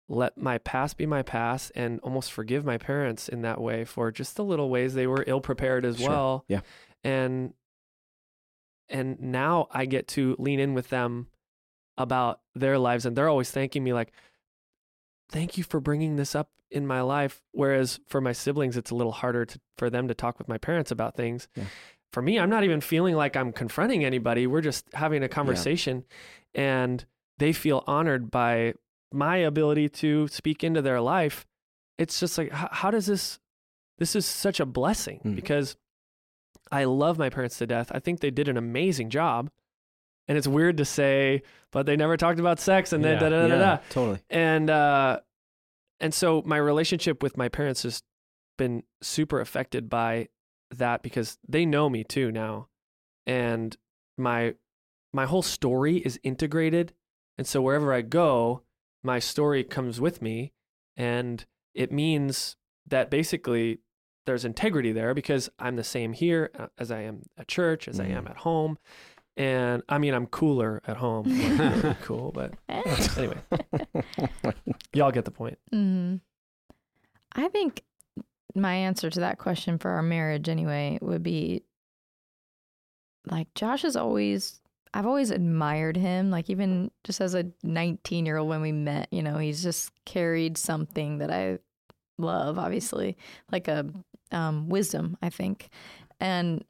let 0.09 0.39
my 0.39 0.59
past 0.59 0.97
be 0.97 1.07
my 1.07 1.23
past 1.23 1.73
and 1.75 1.99
almost 2.01 2.31
forgive 2.33 2.65
my 2.65 2.79
parents 2.79 3.29
in 3.29 3.43
that 3.43 3.61
way 3.61 3.85
for 3.85 4.13
just 4.13 4.37
the 4.37 4.45
little 4.45 4.71
ways 4.71 4.95
they 4.95 5.07
were 5.07 5.25
ill 5.27 5.41
prepared 5.41 5.85
as 5.85 5.99
Sure. 5.99 6.09
well 6.09 6.45
Yeah. 6.49 6.61
and 7.03 7.53
and 8.89 9.21
now 9.21 9.67
i 9.73 9.85
get 9.85 10.07
to 10.09 10.37
lean 10.39 10.61
in 10.61 10.75
with 10.75 10.89
them 10.91 11.27
about 11.99 12.41
their 12.55 12.79
lives 12.79 13.05
and 13.07 13.17
they're 13.17 13.29
always 13.29 13.51
thanking 13.51 13.83
me 13.83 13.93
like 13.93 14.13
thank 15.31 15.59
you 15.59 15.65
for 15.65 15.81
bringing 15.81 16.17
this 16.17 16.35
up 16.35 16.51
in 16.71 16.87
my 16.87 17.01
life 17.01 17.43
whereas 17.53 17.99
for 18.07 18.21
my 18.21 18.33
siblings 18.33 18.77
it's 18.77 18.91
a 18.91 18.95
little 18.95 19.13
harder 19.13 19.45
to, 19.45 19.59
for 19.77 19.91
them 19.91 20.09
to 20.09 20.15
talk 20.15 20.39
with 20.39 20.49
my 20.49 20.59
parents 20.59 20.91
about 20.91 21.17
things 21.17 21.49
Yeah. 21.57 21.65
for 22.13 22.23
me 22.23 22.39
i'm 22.39 22.51
not 22.51 22.65
even 22.65 22.81
feeling 22.81 23.17
like 23.17 23.37
i'm 23.37 23.53
confronting 23.53 24.05
anybody 24.05 24.47
we're 24.47 24.61
just 24.61 24.87
having 24.93 25.23
a 25.23 25.29
conversation 25.29 26.05
and 26.55 27.05
they 27.39 27.53
feel 27.53 27.83
honored 27.87 28.31
by 28.31 28.75
my 29.17 29.37
ability 29.39 29.89
to 29.89 30.29
speak 30.29 30.63
into 30.63 30.83
their 30.83 31.01
life 31.01 31.47
it's 31.99 32.21
just 32.21 32.37
like 32.39 32.53
how, 32.53 32.69
how 32.71 32.91
does 32.91 33.07
this 33.07 33.39
this 33.99 34.15
is 34.15 34.27
such 34.27 34.61
a 34.61 34.67
blessing 34.67 35.21
Mm. 35.25 35.35
because 35.35 35.77
i 36.71 36.85
love 36.85 37.19
my 37.19 37.31
parents 37.31 37.59
to 37.59 37.67
death 37.67 37.91
i 37.95 37.99
think 37.99 38.21
they 38.21 38.31
did 38.31 38.49
an 38.49 38.57
amazing 38.57 39.09
job 39.11 39.51
and 40.29 40.37
it's 40.37 40.47
weird 40.47 40.77
to 40.77 40.85
say 40.85 41.43
but 41.73 41.87
they 41.87 41.97
never 41.97 42.17
talked 42.17 42.39
about 42.41 42.61
sex 42.61 42.93
and 42.93 43.03
then 43.05 43.15
Yeah. 43.15 43.21
da 43.21 43.29
da 43.31 43.43
da 43.43 43.49
da 43.49 43.59
yeah, 43.59 43.79
totally. 43.91 44.19
and 44.31 44.69
uh 44.71 45.21
and 46.01 46.13
so 46.13 46.43
my 46.45 46.59
relationship 46.59 47.23
with 47.23 47.37
my 47.39 47.49
parents 47.49 47.83
has 47.85 48.03
been 48.59 48.83
super 49.01 49.41
affected 49.41 49.89
by 49.89 50.29
that 50.71 51.03
because 51.03 51.39
they 51.49 51.65
know 51.65 51.89
me 51.89 52.05
too 52.05 52.31
now 52.33 52.69
and 53.27 53.77
my 54.19 54.55
my 55.13 55.25
whole 55.25 55.43
story 55.43 55.97
is 55.99 56.19
integrated 56.23 56.93
and 57.39 57.47
so 57.47 57.63
wherever 57.63 57.93
i 57.95 58.03
go 58.03 58.63
my 59.07 59.19
story 59.19 59.65
comes 59.65 60.01
with 60.01 60.21
me 60.21 60.53
and 60.97 61.47
it 61.75 61.91
means 61.93 62.57
that 62.87 63.09
basically 63.11 63.79
there's 64.27 64.45
integrity 64.45 64.93
there 64.93 65.15
because 65.15 65.49
i'm 65.59 65.77
the 65.77 65.85
same 65.85 66.13
here 66.13 66.51
uh, 66.59 66.67
as 66.77 66.91
i 66.91 67.01
am 67.01 67.23
at 67.39 67.49
church 67.49 67.87
as 67.89 67.99
i 68.01 68.05
am 68.05 68.25
Mhm. 68.25 68.31
at 68.31 68.37
home 68.39 68.77
and 69.37 69.83
i 69.89 69.97
mean 69.99 70.13
i'm 70.15 70.27
cooler 70.27 70.83
at 70.87 70.97
home 70.99 71.25
really 71.59 71.97
cool 72.03 72.33
but 72.33 72.53
anyway 73.17 73.39
y'all 74.93 75.11
get 75.13 75.25
the 75.25 75.31
point 75.31 75.59
hmm 75.73 76.17
I 77.39 77.49
think 77.49 77.83
my 78.55 78.75
answer 78.75 79.11
to 79.11 79.21
that 79.21 79.37
question 79.39 79.77
for 79.77 79.91
our 79.91 80.03
marriage, 80.03 80.49
anyway, 80.49 80.99
would 81.03 81.23
be 81.23 81.65
like 83.31 83.53
Josh 83.55 83.85
is 83.85 83.95
always. 83.95 84.61
I've 84.97 85.07
always 85.07 85.31
admired 85.31 85.97
him, 85.97 86.31
like 86.31 86.49
even 86.49 86.91
just 87.05 87.21
as 87.21 87.35
a 87.35 87.47
19 87.63 88.25
year 88.25 88.39
old 88.39 88.49
when 88.49 88.63
we 88.63 88.73
met. 88.73 89.09
You 89.11 89.23
know, 89.23 89.37
he's 89.39 89.63
just 89.63 89.93
carried 90.07 90.57
something 90.57 91.19
that 91.19 91.31
I 91.31 91.59
love, 92.19 92.59
obviously, 92.59 93.17
like 93.53 93.69
a 93.69 93.87
um, 94.33 94.69
wisdom, 94.69 95.17
I 95.21 95.29
think, 95.31 95.69
and 96.19 96.65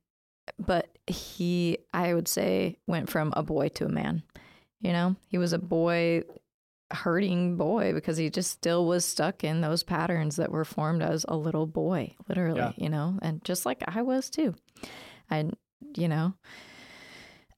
but 0.59 0.89
he, 1.07 1.79
I 1.95 2.15
would 2.15 2.29
say, 2.29 2.79
went 2.87 3.09
from 3.11 3.33
a 3.37 3.43
boy 3.43 3.69
to 3.69 3.85
a 3.87 3.89
man. 3.89 4.23
You 4.81 4.93
know, 4.93 5.17
he 5.29 5.39
was 5.39 5.53
a 5.53 5.59
boy 5.59 6.23
hurting 6.93 7.57
boy 7.57 7.93
because 7.93 8.17
he 8.17 8.31
just 8.31 8.51
still 8.51 8.87
was 8.87 9.05
stuck 9.05 9.43
in 9.43 9.61
those 9.61 9.83
patterns 9.83 10.37
that 10.37 10.53
were 10.53 10.65
formed 10.65 11.03
as 11.03 11.25
a 11.29 11.37
little 11.37 11.67
boy, 11.67 12.15
literally, 12.29 12.61
Yeah. 12.61 12.73
you 12.77 12.89
know, 12.89 13.19
and 13.23 13.45
just 13.45 13.67
like 13.67 13.83
I 13.87 14.03
was 14.03 14.31
too. 14.31 14.55
I, 15.31 15.51
you 15.97 16.07
know, 16.09 16.35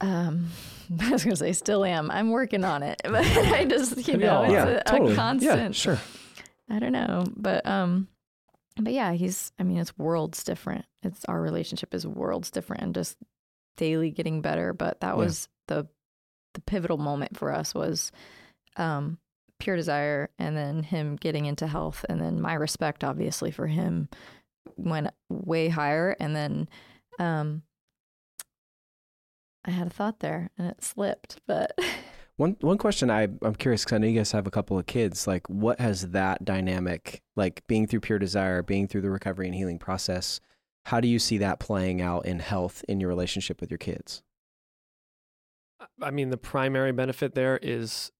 um, 0.00 0.48
I 1.00 1.10
was 1.10 1.24
gonna 1.24 1.36
say 1.36 1.52
still 1.52 1.84
am. 1.84 2.10
I'm 2.10 2.30
working 2.30 2.64
on 2.64 2.82
it, 2.82 3.00
but 3.04 3.24
I 3.24 3.64
just, 3.64 4.06
you 4.08 4.16
know, 4.16 4.36
all 4.36 4.44
it's 4.44 4.52
a, 4.88 4.90
totally. 4.90 5.12
a 5.12 5.16
constant. 5.16 5.60
Yeah, 5.60 5.70
sure. 5.72 5.98
I 6.70 6.78
don't 6.78 6.92
know, 6.92 7.24
but 7.36 7.66
um, 7.66 8.08
but 8.76 8.92
yeah, 8.92 9.12
he's. 9.12 9.52
I 9.58 9.62
mean, 9.62 9.78
it's 9.78 9.96
worlds 9.98 10.44
different. 10.44 10.84
It's 11.02 11.24
our 11.24 11.40
relationship 11.40 11.94
is 11.94 12.06
worlds 12.06 12.50
different, 12.50 12.82
and 12.82 12.94
just 12.94 13.16
daily 13.76 14.10
getting 14.10 14.40
better. 14.42 14.72
But 14.72 15.00
that 15.00 15.10
Yeah. 15.14 15.14
was 15.24 15.48
the 15.66 15.86
the 16.54 16.60
pivotal 16.60 16.98
moment 16.98 17.36
for 17.36 17.52
us 17.52 17.74
was 17.74 18.12
um 18.76 19.18
pure 19.58 19.76
desire, 19.76 20.30
and 20.38 20.56
then 20.56 20.82
him 20.84 21.16
getting 21.16 21.46
into 21.46 21.66
health, 21.66 22.04
and 22.08 22.20
then 22.20 22.40
my 22.40 22.54
respect, 22.54 23.02
obviously, 23.02 23.50
for 23.50 23.66
him 23.66 24.08
went 24.76 25.08
way 25.28 25.68
higher, 25.68 26.14
and 26.20 26.36
then 26.36 26.68
um. 27.18 27.62
I 29.68 29.72
had 29.72 29.86
a 29.86 29.90
thought 29.90 30.20
there 30.20 30.50
and 30.58 30.68
it 30.68 30.82
slipped, 30.82 31.40
but 31.46 31.78
One 32.38 32.56
one 32.60 32.78
question 32.78 33.10
I 33.10 33.24
I'm 33.42 33.56
curious 33.56 33.84
because 33.84 33.96
I 33.96 33.98
know 33.98 34.06
you 34.06 34.16
guys 34.16 34.30
have 34.30 34.46
a 34.46 34.50
couple 34.52 34.78
of 34.78 34.86
kids. 34.86 35.26
Like, 35.26 35.44
what 35.48 35.80
has 35.80 36.12
that 36.12 36.44
dynamic, 36.44 37.20
like 37.34 37.66
being 37.66 37.88
through 37.88 37.98
pure 37.98 38.20
desire, 38.20 38.62
being 38.62 38.86
through 38.86 39.00
the 39.00 39.10
recovery 39.10 39.46
and 39.46 39.56
healing 39.56 39.80
process, 39.80 40.38
how 40.86 41.00
do 41.00 41.08
you 41.08 41.18
see 41.18 41.38
that 41.38 41.58
playing 41.58 42.00
out 42.00 42.26
in 42.26 42.38
health 42.38 42.84
in 42.88 43.00
your 43.00 43.08
relationship 43.08 43.60
with 43.60 43.72
your 43.72 43.78
kids? 43.78 44.22
I 46.00 46.12
mean, 46.12 46.30
the 46.30 46.36
primary 46.36 46.92
benefit 46.92 47.34
there 47.34 47.58
is 47.60 48.12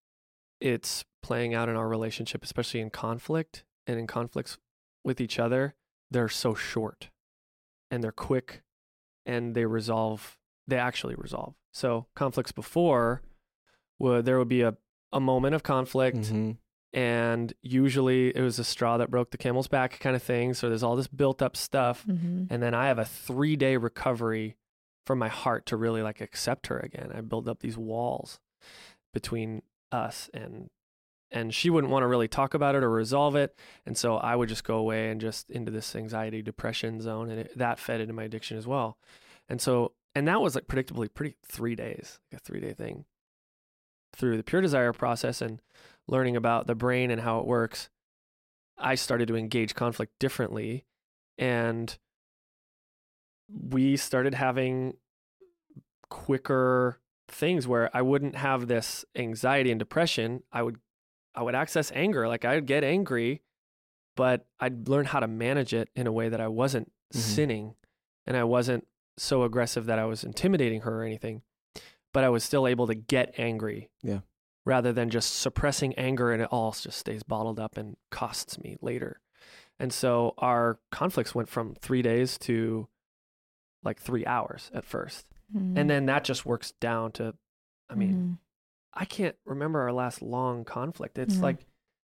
it's 0.61 1.05
playing 1.23 1.55
out 1.55 1.69
in 1.69 1.77
our 1.77 1.89
relationship, 1.89 2.43
especially 2.43 2.81
in 2.81 2.91
conflict 2.91 3.65
and 3.87 4.01
in 4.01 4.09
conflicts 4.09 4.59
with 5.05 5.21
each 5.21 5.39
other. 5.39 5.77
They're 6.11 6.29
so 6.29 6.55
short 6.55 7.11
and 7.89 8.03
they're 8.03 8.11
quick 8.11 8.63
and 9.25 9.55
they 9.55 9.65
resolve, 9.65 10.39
they 10.69 10.79
actually 10.79 11.17
resolve. 11.17 11.55
So, 11.73 12.07
conflicts 12.15 12.53
before 12.53 13.23
would, 13.99 14.25
there 14.25 14.39
would 14.39 14.49
be 14.49 14.63
a, 14.63 14.77
a 15.13 15.19
moment 15.21 15.55
of 15.57 15.63
conflict 15.65 16.19
Mhm. 16.19 16.59
and 16.93 17.53
usually 17.63 18.29
it 18.37 18.41
was 18.41 18.59
a 18.59 18.65
straw 18.65 18.97
that 18.99 19.11
broke 19.11 19.31
the 19.33 19.39
camel's 19.39 19.67
back 19.69 19.99
kind 19.99 20.15
of 20.15 20.23
thing. 20.23 20.55
So, 20.55 20.69
there's 20.69 20.83
all 20.85 20.95
this 20.97 21.09
built 21.09 21.43
up 21.43 21.57
stuff. 21.57 22.05
Mhm. 22.07 22.47
And 22.51 22.63
then 22.63 22.75
I 22.75 22.87
have 22.87 22.99
a 22.99 23.05
three 23.05 23.57
day 23.57 23.77
recovery 23.77 24.57
from 25.07 25.19
my 25.19 25.29
heart 25.29 25.65
to 25.67 25.77
really 25.77 26.03
like 26.03 26.21
accept 26.21 26.67
her 26.69 26.79
again. 26.79 27.11
I 27.15 27.23
build 27.23 27.49
up 27.49 27.61
these 27.61 27.79
walls 27.79 28.41
between 29.15 29.63
us 29.91 30.29
and 30.35 30.69
and 31.31 31.55
she 31.55 31.69
wouldn't 31.69 31.91
want 31.93 32.03
to 32.03 32.07
really 32.07 32.27
talk 32.29 32.55
about 32.55 32.75
it 32.75 32.83
or 32.83 32.89
resolve 32.91 33.37
it. 33.37 33.55
And 33.85 33.99
so 33.99 34.17
I 34.17 34.35
would 34.35 34.49
just 34.49 34.65
go 34.65 34.77
away 34.79 35.11
and 35.11 35.21
just 35.21 35.51
into 35.51 35.71
this 35.71 35.95
anxiety 35.95 36.41
depression 36.41 37.03
zone 37.03 37.29
and 37.31 37.41
it, 37.41 37.59
that 37.59 37.79
fed 37.79 38.01
into 38.01 38.15
my 38.15 38.25
addiction 38.25 38.57
as 38.57 38.67
well. 38.67 38.97
And 39.47 39.61
so 39.61 39.93
and 40.19 40.27
that 40.29 40.41
was 40.41 40.55
like 40.55 40.67
predictably 40.67 41.13
pretty 41.13 41.37
3 41.47 41.75
days, 41.77 42.19
like 42.33 42.41
a 42.41 42.45
3 42.45 42.61
day 42.61 42.73
thing. 42.73 43.05
Through 44.15 44.37
the 44.37 44.43
pure 44.43 44.61
desire 44.61 44.93
process 44.93 45.41
and 45.41 45.61
learning 46.09 46.37
about 46.37 46.67
the 46.67 46.75
brain 46.75 47.11
and 47.11 47.21
how 47.21 47.39
it 47.39 47.47
works, 47.47 47.89
I 48.77 48.95
started 48.95 49.29
to 49.29 49.37
engage 49.37 49.75
conflict 49.75 50.19
differently 50.19 50.85
and 51.37 51.97
we 53.49 53.97
started 53.97 54.35
having 54.35 54.97
quicker 56.11 57.01
things 57.29 57.67
where 57.69 57.95
I 57.95 58.03
wouldn't 58.03 58.35
have 58.37 58.67
this 58.67 59.05
anxiety 59.15 59.71
and 59.71 59.79
depression. 59.79 60.43
I 60.53 60.63
would 60.63 60.79
I 61.35 61.43
would 61.43 61.55
access 61.55 61.93
anger. 61.95 62.27
Like 62.27 62.45
I 62.45 62.55
would 62.57 62.67
get 62.67 62.83
angry, 62.83 63.43
but 64.17 64.47
I'd 64.59 64.89
learn 64.89 65.05
how 65.05 65.21
to 65.21 65.29
manage 65.29 65.73
it 65.73 65.91
in 65.95 66.07
a 66.09 66.13
way 66.13 66.29
that 66.29 66.41
I 66.41 66.49
wasn't 66.49 66.91
Mhm. 67.15 67.17
sinning 67.19 67.75
and 68.27 68.37
I 68.37 68.45
wasn't 68.45 68.88
so 69.19 69.43
aggressive 69.43 69.87
that 69.87 69.99
I 69.99 70.05
was 70.05 70.25
intimidating 70.25 70.83
her 70.83 71.01
or 71.03 71.05
anything. 71.05 71.43
But 72.15 72.25
I 72.25 72.29
was 72.31 72.43
still 72.45 72.67
able 72.67 72.87
to 72.87 72.95
get 72.95 73.35
angry. 73.39 73.91
Yeah. 74.03 74.21
Rather 74.65 74.93
than 74.93 75.11
just 75.11 75.37
suppressing 75.37 75.95
anger 75.95 76.31
and 76.33 76.43
it 76.43 76.49
all 76.51 76.73
just 76.73 76.99
stays 76.99 77.23
bottled 77.23 77.59
up 77.61 77.77
and 77.77 77.97
costs 78.11 78.59
me 78.59 78.77
later. 78.81 79.21
And 79.79 79.93
so 79.93 80.35
our 80.39 80.79
conflicts 80.91 81.35
went 81.35 81.49
from 81.49 81.75
three 81.75 82.03
days 82.03 82.37
to 82.41 82.89
like 83.85 84.01
three 84.01 84.27
hours 84.27 84.71
at 84.75 84.85
first. 84.85 85.27
Mhm. 85.55 85.79
And 85.79 85.89
then 85.89 86.07
that 86.07 86.25
just 86.25 86.45
works 86.45 86.73
down 86.81 87.13
to, 87.13 87.35
I 87.89 87.95
mean, 87.95 88.15
Mhm. 88.15 88.39
I 88.93 89.05
can't 89.05 89.37
remember 89.45 89.81
our 89.81 89.93
last 89.93 90.21
long 90.21 90.65
conflict. 90.65 91.17
It's 91.19 91.37
Yeah. 91.37 91.43
like 91.43 91.67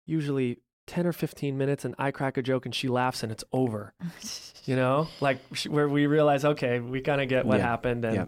usually 0.05 0.59
10 0.91 1.07
or 1.07 1.13
15 1.13 1.57
minutes 1.57 1.85
and 1.85 1.95
I 1.97 2.11
crack 2.11 2.35
a 2.37 2.41
joke 2.41 2.65
and 2.65 2.75
she 2.75 2.87
laughs 2.89 3.23
and 3.23 3.31
it's 3.31 3.45
over, 3.53 3.93
you 4.65 4.75
know? 4.75 5.07
Like 5.21 5.39
where 5.67 5.87
we 5.87 6.05
realize, 6.05 6.43
okay, 6.43 6.79
we 6.81 6.99
kind 6.99 7.21
of 7.21 7.29
get 7.29 7.45
what 7.45 7.59
Yeah. 7.59 7.65
happened. 7.67 8.03
And 8.05 8.15
Yeah. 8.15 8.25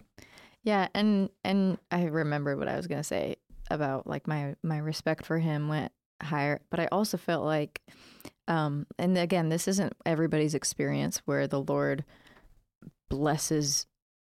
Yeah, 0.63 0.87
and 0.95 1.29
and 1.43 1.77
I 1.91 2.05
remember 2.05 2.55
what 2.55 2.69
I 2.69 2.77
was 2.77 2.87
gonna 2.87 3.03
say 3.03 3.35
about 3.69 4.07
like 4.07 4.27
my 4.27 4.55
my 4.63 4.77
respect 4.77 5.25
for 5.25 5.37
him 5.37 5.67
went 5.67 5.91
higher, 6.21 6.61
but 6.69 6.79
I 6.79 6.87
also 6.91 7.17
felt 7.17 7.43
like 7.43 7.81
Um, 8.47 8.87
and 8.97 9.17
again, 9.17 9.49
this 9.49 9.67
isn't 9.67 9.93
everybody's 10.05 10.53
experience 10.55 11.21
where 11.25 11.47
the 11.47 11.61
Lord 11.61 12.03
blesses 13.09 13.87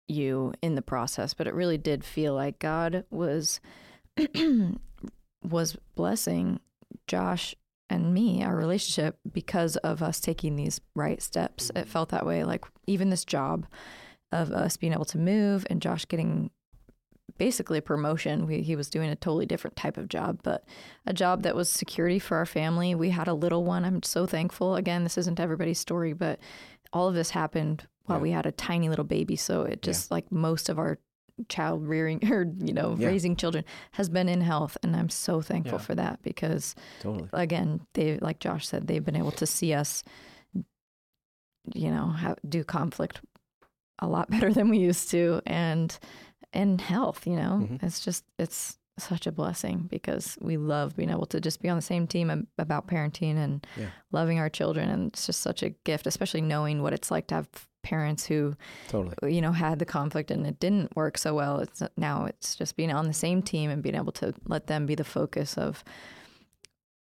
you 0.07 0.53
in 0.63 0.75
the 0.75 0.83
process, 0.83 1.35
but 1.35 1.47
it 1.47 1.55
really 1.55 1.79
did 1.79 2.05
feel 2.05 2.35
like 2.35 2.59
God 2.59 3.05
was 3.11 3.61
was 5.43 5.77
blessing 5.95 6.61
Josh 7.07 7.55
and 7.91 8.13
me, 8.13 8.43
our 8.43 8.55
relationship, 8.55 9.19
because 9.33 9.77
of 9.79 10.03
us 10.03 10.21
taking 10.21 10.57
these 10.57 10.81
right 10.95 11.23
steps. 11.23 11.71
It 11.71 11.75
mm-hmm. 11.75 11.91
felt 11.91 12.11
that 12.11 12.27
way. 12.27 12.45
Like 12.45 12.65
even 12.87 13.11
this 13.11 13.25
job 13.25 13.67
of 14.33 14.53
us 14.53 14.77
being 14.77 14.93
able 14.93 15.07
to 15.07 15.19
move 15.19 15.67
and 15.71 15.81
Josh 15.81 16.07
getting 16.07 16.51
basically 17.39 17.79
a 17.79 17.83
promotion. 17.83 18.47
We, 18.47 18.63
he 18.63 18.77
was 18.77 18.91
doing 18.91 19.09
a 19.11 19.17
totally 19.17 19.47
different 19.47 19.77
type 19.77 19.97
of 19.97 20.09
job, 20.09 20.41
but 20.43 20.65
a 21.07 21.13
job 21.13 21.43
that 21.43 21.55
was 21.55 21.71
security 21.71 22.19
for 22.19 22.37
our 22.37 22.47
family. 22.47 22.95
We 22.95 23.11
had 23.11 23.29
a 23.29 23.35
little 23.35 23.65
one. 23.65 23.85
I'm 23.85 24.03
so 24.03 24.27
thankful. 24.27 24.75
Again, 24.75 25.05
this 25.05 25.17
isn't 25.19 25.41
everybody's 25.41 25.79
story, 25.79 26.13
but 26.13 26.41
all 26.93 27.09
of 27.09 27.15
this 27.15 27.31
happened 27.31 27.87
while 28.07 28.19
Yeah. 28.19 28.23
we 28.23 28.31
had 28.33 28.47
a 28.47 28.53
tiny 28.53 28.89
little 28.89 29.05
baby. 29.05 29.37
So 29.37 29.63
it 29.63 29.83
just 29.83 30.11
like 30.11 30.31
most 30.33 30.69
of 30.69 30.79
our 30.79 30.99
child 31.49 31.87
rearing 31.87 32.19
or 32.33 32.47
you 32.59 32.73
know 32.73 32.97
Yeah. 32.99 33.09
raising 33.09 33.37
children 33.37 33.65
has 33.93 34.09
been 34.09 34.29
in 34.29 34.41
health 34.41 34.77
and 34.83 34.97
i'm 34.97 35.09
so 35.09 35.41
thankful 35.41 35.79
Yeah. 35.79 35.85
for 35.85 35.95
that 35.95 36.23
because 36.23 36.75
Totally. 37.01 37.29
again 37.33 37.81
they 37.95 38.19
like 38.19 38.41
josh 38.41 38.67
said 38.67 38.87
they've 38.87 39.05
been 39.05 39.17
able 39.17 39.33
to 39.33 39.47
see 39.47 39.73
us 39.75 40.03
you 41.75 41.91
know 41.91 42.07
how, 42.09 42.35
do 42.49 42.65
conflict 42.65 43.21
a 43.99 44.07
lot 44.07 44.31
better 44.35 44.53
than 44.53 44.69
we 44.69 44.79
used 44.79 45.11
to 45.11 45.41
and 45.47 45.99
and 46.53 46.81
health 46.81 47.27
you 47.27 47.37
know 47.37 47.67
Mhm. 47.69 47.83
it's 47.83 48.01
just 48.01 48.25
it's 48.39 48.79
such 48.99 49.29
a 49.29 49.33
blessing 49.33 49.87
because 49.89 50.37
we 50.41 50.57
love 50.57 50.97
being 50.97 51.11
able 51.11 51.27
to 51.27 51.41
just 51.41 51.61
be 51.63 51.69
on 51.69 51.77
the 51.77 51.83
same 51.83 52.09
team 52.09 52.49
about 52.59 52.89
parenting 52.89 53.37
and 53.37 53.65
Yeah. 53.77 53.91
loving 54.11 54.41
our 54.41 54.49
children 54.51 54.89
and 54.89 55.09
it's 55.13 55.25
just 55.27 55.41
such 55.41 55.63
a 55.63 55.71
gift 55.85 56.07
especially 56.09 56.41
knowing 56.41 56.83
what 56.83 56.93
it's 56.93 57.11
like 57.11 57.29
to 57.29 57.37
have 57.37 57.49
parents 57.89 58.27
who 58.27 58.55
Totally. 58.89 59.35
you 59.35 59.41
know 59.41 59.53
had 59.53 59.79
the 59.79 59.85
conflict 59.87 60.31
and 60.31 60.47
it 60.47 60.61
didn't 60.61 60.95
work 60.95 61.17
so 61.17 61.35
well 61.35 61.61
it's 61.61 61.83
now 61.97 62.27
it's 62.27 62.55
just 62.55 62.77
being 62.77 62.93
on 62.93 63.07
the 63.07 63.15
same 63.15 63.41
team 63.43 63.71
and 63.71 63.83
being 63.83 63.95
able 63.95 64.13
to 64.13 64.35
let 64.47 64.67
them 64.67 64.85
be 64.85 64.95
the 64.95 65.05
focus 65.05 65.57
of 65.57 65.83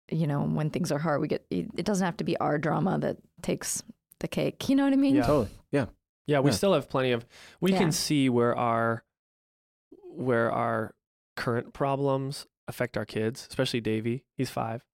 you 0.10 0.26
know 0.26 0.42
when 0.42 0.70
things 0.72 0.92
are 0.92 0.98
hard 1.00 1.22
we 1.22 1.28
get 1.28 1.46
it 1.52 1.68
it 1.78 1.86
doesn't 1.86 2.06
have 2.06 2.18
to 2.18 2.24
be 2.24 2.36
our 2.38 2.58
drama 2.58 2.98
that 2.98 3.18
takes 3.44 3.84
the 4.20 4.28
cake 4.28 4.68
you 4.70 4.76
know 4.76 4.84
what 4.86 4.94
i 4.94 4.96
mean 4.96 5.16
Yeah. 5.16 5.24
Totally. 5.28 5.50
Yeah. 5.72 5.86
Yeah, 6.28 6.40
we 6.40 6.50
Yeah. 6.52 6.56
still 6.58 6.74
have 6.74 6.88
plenty 6.90 7.12
of. 7.12 7.26
We 7.60 7.72
Yeah. 7.72 7.80
can 7.80 7.92
see 7.92 8.30
where 8.30 8.56
our 8.56 9.04
where 10.14 10.52
our 10.52 10.94
current 11.36 11.74
problems 11.74 12.46
affect 12.68 12.96
our 12.98 13.06
kids, 13.06 13.48
especially 13.50 13.82
Davy. 13.82 14.24
He's 14.38 14.50
five, 14.50 14.86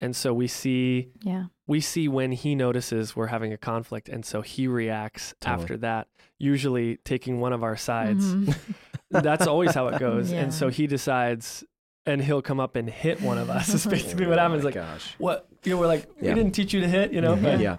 and 0.00 0.14
so 0.16 0.32
we 0.34 0.46
see 0.46 1.08
yeah 1.22 1.44
we 1.66 1.80
see 1.80 2.08
when 2.08 2.32
he 2.32 2.54
notices 2.54 3.14
we're 3.14 3.28
having 3.28 3.52
a 3.52 3.56
conflict, 3.58 4.08
and 4.08 4.24
so 4.24 4.40
he 4.42 4.66
reacts 4.66 5.34
Totally. 5.40 5.62
after 5.62 5.76
that. 5.78 6.08
Usually 6.38 6.96
taking 7.04 7.38
one 7.38 7.52
of 7.52 7.62
our 7.62 7.76
sides. 7.76 8.24
Mhm. 8.34 8.56
That's 9.10 9.46
always 9.46 9.72
how 9.74 9.88
it 9.88 10.00
goes, 10.00 10.32
Yeah. 10.32 10.40
and 10.40 10.54
so 10.54 10.68
he 10.68 10.86
decides, 10.86 11.62
and 12.06 12.22
he'll 12.22 12.42
come 12.42 12.58
up 12.60 12.74
and 12.76 12.88
hit 12.90 13.20
one 13.20 13.38
of 13.38 13.50
us. 13.50 13.68
Is 13.74 13.86
basically 13.86 14.26
what 14.26 14.38
Oh 14.38 14.42
happens. 14.42 14.64
Like 14.64 14.74
gosh. 14.74 15.14
what 15.18 15.46
you 15.64 15.72
know, 15.72 15.78
we're 15.80 15.86
like, 15.86 16.08
Yeah. 16.20 16.30
we 16.30 16.34
didn't 16.40 16.54
teach 16.54 16.72
you 16.72 16.80
to 16.80 16.88
hit, 16.88 17.12
you 17.12 17.20
know. 17.20 17.34
yeah. 17.34 17.42
But 17.42 17.60
yeah. 17.60 17.76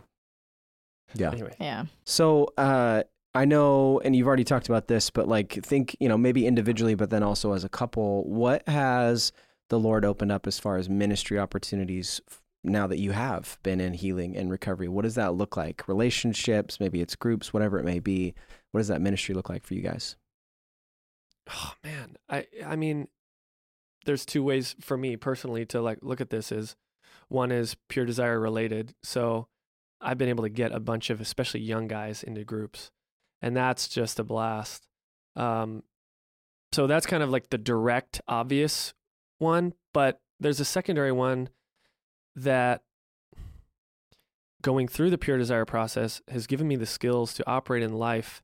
Yeah. 1.16 1.32
Anyway, 1.32 1.56
yeah 1.60 1.86
So 2.06 2.48
uh, 2.58 3.04
I 3.36 3.46
know, 3.46 4.00
and 4.06 4.16
you've 4.16 4.28
already 4.28 4.44
talked 4.46 4.70
about 4.70 4.88
this, 4.88 5.10
but 5.10 5.28
like 5.28 5.54
think, 5.66 5.96
you 6.00 6.08
know, 6.08 6.18
maybe 6.18 6.46
individually, 6.48 6.96
but 6.96 7.10
then 7.10 7.24
also 7.24 7.52
as 7.54 7.64
a 7.66 7.70
couple, 7.70 8.24
what 8.30 8.66
has 8.70 9.32
the 9.72 9.80
Lord 9.80 10.06
opened 10.06 10.32
up 10.32 10.46
as 10.46 10.60
far 10.60 10.78
as 10.78 10.88
ministry 10.88 11.40
opportunities 11.40 12.22
now 12.64 12.86
that 12.86 13.00
you 13.00 13.12
have 13.12 13.58
been 13.64 13.82
in 13.82 13.94
healing 13.94 14.38
and 14.38 14.52
recovery? 14.52 14.88
What 14.88 15.02
does 15.02 15.16
that 15.16 15.34
look 15.34 15.58
like? 15.58 15.88
Relationships, 15.88 16.80
maybe 16.80 17.02
it's 17.02 17.16
groups, 17.16 17.52
whatever 17.52 17.80
it 17.80 17.86
may 17.86 18.00
be. 18.00 18.36
What 18.72 18.82
does 18.82 18.90
that 18.90 19.02
ministry 19.02 19.34
look 19.34 19.50
like 19.50 19.66
for 19.66 19.74
you 19.74 19.82
guys? 19.82 20.16
oh 21.50 21.74
man 21.84 22.16
i 22.30 22.46
i 22.66 22.76
mean 22.76 23.08
there's 24.06 24.26
two 24.26 24.44
ways 24.44 24.76
for 24.80 24.98
me 24.98 25.16
personally 25.16 25.66
to 25.66 25.82
like 25.82 26.00
look 26.02 26.22
at 26.22 26.30
this 26.30 26.52
is 26.52 26.76
one 27.28 27.52
is 27.52 27.76
pure 27.90 28.06
desire 28.06 28.40
related 28.40 28.94
so 29.04 29.48
i've 30.00 30.18
been 30.18 30.30
able 30.30 30.44
to 30.44 30.50
get 30.50 30.72
a 30.72 30.80
bunch 30.80 31.10
of 31.10 31.20
especially 31.22 31.60
young 31.60 31.88
guys 31.88 32.24
into 32.24 32.44
groups 32.44 32.92
and 33.42 33.56
that's 33.56 33.88
just 33.88 34.20
a 34.20 34.24
blast 34.24 34.88
um 35.36 35.84
so 36.72 36.88
that's 36.88 37.06
kind 37.06 37.24
of 37.24 37.30
like 37.30 37.50
the 37.50 37.58
direct 37.58 38.22
obvious 38.28 38.94
one 39.42 39.74
but 39.94 40.22
there's 40.40 40.60
a 40.60 40.66
secondary 40.66 41.12
one 41.12 41.50
that 42.36 42.82
going 44.62 44.88
through 44.88 45.10
the 45.10 45.18
pure 45.18 45.38
desire 45.38 45.66
process 45.66 46.22
has 46.30 46.48
given 46.48 46.68
me 46.68 46.76
the 46.76 46.86
skills 46.86 47.34
to 47.34 47.48
operate 47.50 47.84
in 47.84 47.94
life 47.94 48.42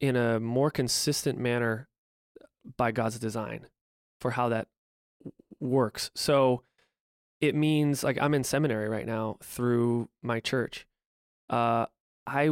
in 0.00 0.16
a 0.16 0.38
more 0.38 0.70
consistent 0.70 1.38
manner 1.38 1.88
by 2.76 2.92
God's 2.92 3.18
design 3.18 3.66
for 4.20 4.32
how 4.32 4.48
that 4.48 4.68
works. 5.60 6.10
So 6.14 6.62
it 7.40 7.54
means 7.54 8.04
like 8.04 8.18
I'm 8.20 8.34
in 8.34 8.44
seminary 8.44 8.88
right 8.88 9.06
now 9.06 9.38
through 9.42 10.08
my 10.22 10.40
church. 10.40 10.86
Uh, 11.48 11.86
I 12.26 12.50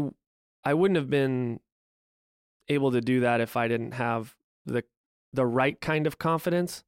I 0.64 0.74
wouldn't 0.74 0.96
have 0.96 1.10
been 1.10 1.60
able 2.68 2.92
to 2.92 3.00
do 3.00 3.20
that 3.20 3.40
if 3.40 3.56
I 3.56 3.68
didn't 3.68 3.92
have 3.92 4.34
the 4.64 4.84
the 5.32 5.46
right 5.46 5.80
kind 5.80 6.06
of 6.06 6.18
confidence 6.18 6.84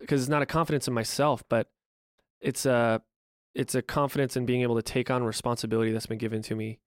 because 0.00 0.20
it's 0.22 0.28
not 0.30 0.42
a 0.42 0.46
confidence 0.46 0.88
in 0.88 0.94
myself, 0.94 1.42
but 1.48 1.68
it's 2.40 2.66
a 2.66 3.02
it's 3.54 3.74
a 3.74 3.82
confidence 3.82 4.36
in 4.36 4.46
being 4.46 4.62
able 4.62 4.76
to 4.76 4.82
take 4.82 5.10
on 5.10 5.22
responsibility 5.24 5.92
that's 5.92 6.06
been 6.06 6.18
given 6.18 6.42
to 6.42 6.54
me. 6.54 6.78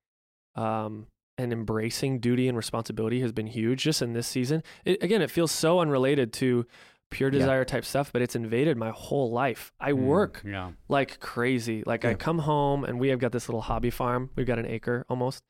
Um, 0.56 1.08
and 1.38 1.52
embracing 1.52 2.20
duty 2.20 2.48
and 2.48 2.56
responsibility 2.58 3.20
has 3.20 3.32
been 3.34 3.48
huge 3.48 3.84
just 3.84 4.02
in 4.02 4.14
this 4.14 4.26
season. 4.26 4.64
It, 4.86 5.04
again, 5.04 5.22
it 5.22 5.30
feels 5.30 5.52
so 5.52 5.80
unrelated 5.82 6.32
to 6.34 6.66
pure 7.12 7.30
Yeah. 7.32 7.40
desire 7.40 7.66
type 7.66 7.84
stuff, 7.86 8.12
but 8.14 8.22
it's 8.22 8.36
invaded 8.38 8.78
my 8.78 8.90
whole 8.92 9.32
life. 9.32 9.74
I 9.80 9.92
work 9.94 10.42
Yeah. 10.46 10.72
like 10.88 11.20
crazy. 11.20 11.84
Like 11.86 12.06
I 12.06 12.14
come 12.14 12.40
home 12.40 12.86
and 12.86 13.00
we 13.00 13.10
have 13.10 13.20
got 13.20 13.32
this 13.34 13.48
little 13.50 13.62
hobby 13.62 13.90
farm. 13.90 14.30
We've 14.36 14.48
got 14.48 14.60
an 14.60 14.66
acre 14.66 15.06
almost. 15.10 15.44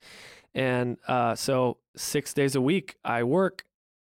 And 0.56 0.98
uh, 1.08 1.36
so 1.36 1.78
six 1.96 2.34
days 2.34 2.56
a 2.56 2.62
week 2.62 2.96
I 3.06 3.24
work 3.24 3.64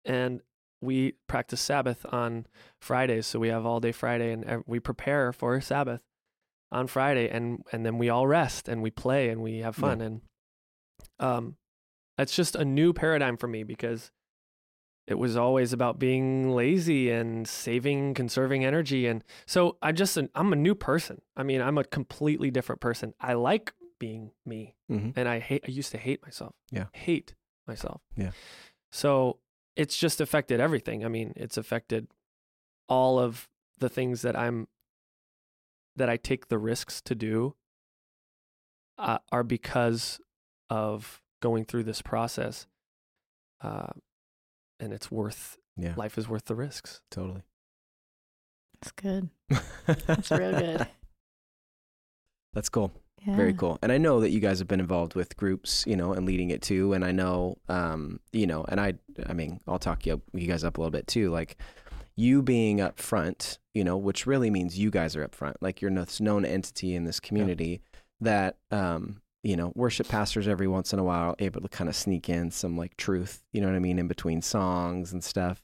and 0.06 0.42
we 0.86 1.14
practice 1.28 1.62
Sabbath 1.62 2.06
on 2.12 2.48
Fridays. 2.80 3.28
So 3.28 3.40
we 3.40 3.50
have 3.50 3.66
all 3.66 3.80
day 3.80 3.92
Friday 3.92 4.32
and 4.32 4.64
we 4.66 4.80
prepare 4.80 5.34
for 5.34 5.60
Sabbath 5.62 6.02
on 6.72 6.88
Friday 6.88 7.30
and, 7.30 7.64
and 7.72 7.86
then 7.86 7.98
we 7.98 8.10
all 8.10 8.28
rest 8.28 8.68
and 8.68 8.82
we 8.82 8.92
play 8.92 9.30
and 9.30 9.42
we 9.42 9.60
have 9.60 9.76
fun. 9.76 10.02
And 10.02 10.22
um, 11.20 11.56
that's 12.18 12.36
just 12.36 12.56
a 12.56 12.66
new 12.66 12.94
paradigm 12.94 13.38
for 13.38 13.48
me 13.48 13.64
because 13.64 14.12
it 15.08 15.20
was 15.20 15.38
always 15.38 15.72
about 15.72 16.00
being 16.00 16.52
lazy 16.52 17.12
and 17.12 17.48
saving, 17.48 18.16
conserving 18.16 18.66
energy. 18.66 19.06
And 19.06 19.24
so 19.46 19.78
I 19.82 19.92
just, 19.92 20.18
I'm 20.34 20.54
a 20.54 20.56
new 20.56 20.74
person. 20.74 21.22
I 21.38 21.44
mean, 21.44 21.62
I'm 21.62 21.78
a 21.78 21.84
completely 21.84 22.50
different 22.50 22.82
person. 22.82 23.14
I 23.20 23.34
like 23.34 23.74
being 24.00 24.32
me 24.46 24.76
hmm 24.90 25.12
and 25.16 25.30
I 25.30 25.40
hate, 25.40 25.64
I 25.66 25.72
used 25.72 25.92
to 25.92 25.98
hate 25.98 26.22
myself. 26.22 26.54
Yeah. 26.72 26.88
Hate 26.92 27.34
myself. 27.68 28.02
Yeah. 28.18 28.32
So 28.92 29.40
it's 29.76 29.98
just 29.98 30.22
affected 30.22 30.60
everything. 30.60 31.04
I 31.06 31.08
mean, 31.10 31.34
it's 31.36 31.58
affected 31.58 32.08
all 32.88 33.20
of 33.20 33.50
the 33.80 33.90
things 33.90 34.22
that 34.22 34.36
I'm, 34.38 34.68
that 35.96 36.10
I 36.10 36.18
take 36.18 36.48
the 36.48 36.58
risks 36.58 37.02
to 37.02 37.16
do 37.16 37.56
uh, 38.98 39.18
are 39.32 39.44
because 39.44 40.20
of 40.70 41.22
going 41.42 41.66
through 41.66 41.84
this 41.84 42.02
process. 42.02 42.68
Uh, 43.62 43.88
and 44.80 44.94
it's 44.94 45.10
worth, 45.12 45.58
Yeah. 45.78 45.94
life 45.98 46.18
is 46.18 46.28
worth 46.30 46.46
the 46.46 46.56
risks. 46.56 47.02
Totally. 47.12 47.42
it's 48.82 48.92
good 48.92 49.30
it's 49.88 50.30
real 50.32 50.52
good 50.52 50.88
That's 52.54 52.70
cool. 52.70 52.92
Yeah. 53.26 53.36
Very 53.36 53.54
cool. 53.54 53.80
And 53.82 53.92
I 53.92 53.98
know 53.98 54.20
that 54.20 54.30
you 54.30 54.40
guys 54.40 54.60
have 54.60 54.68
been 54.68 54.80
involved 54.80 55.16
with 55.16 55.36
groups, 55.36 55.84
you 55.88 55.96
know, 55.96 56.14
and 56.14 56.26
leading 56.26 56.52
it 56.52 56.62
too. 56.62 56.94
And 56.94 57.04
I 57.04 57.12
know, 57.12 57.58
um, 57.70 58.20
you 58.32 58.46
know, 58.46 58.66
and 58.70 58.80
I, 58.80 58.94
I 59.26 59.34
mean, 59.34 59.60
I'll 59.68 59.80
talk 59.80 60.06
you, 60.06 60.22
you 60.34 60.48
guys 60.48 60.64
up 60.64 60.78
a 60.78 60.82
little 60.82 60.92
bit 60.92 61.08
too. 61.08 61.32
Like 61.32 61.58
you 62.16 62.42
being 62.42 62.82
up 62.82 63.00
front, 63.00 63.58
you 63.74 63.84
know, 63.84 63.98
which 63.98 64.28
really 64.28 64.52
means 64.52 64.78
you 64.78 64.92
guys 64.92 65.16
are 65.16 65.24
up 65.24 65.34
front. 65.34 65.58
Like 65.62 65.82
you're 65.82 65.92
this 65.92 66.22
known 66.22 66.46
entity 66.46 66.96
in 66.96 67.06
this 67.06 67.20
community 67.20 67.82
that, 68.22 68.58
um, 68.70 69.22
you 69.44 69.56
know, 69.56 69.72
worship 69.76 70.08
pastors 70.08 70.48
every 70.48 70.68
once 70.68 70.94
in 70.94 71.00
a 71.00 71.04
while 71.04 71.36
able 71.40 71.62
to 71.62 71.68
kind 71.68 71.90
of 71.90 71.96
sneak 71.96 72.30
in 72.30 72.52
some 72.52 72.78
like 72.78 72.96
truth, 72.98 73.44
you 73.54 73.62
know 73.62 73.68
what 73.68 73.76
I 73.76 73.80
mean, 73.80 73.98
in 73.98 74.08
between 74.08 74.42
songs 74.42 75.14
and 75.14 75.24
stuff. 75.24 75.64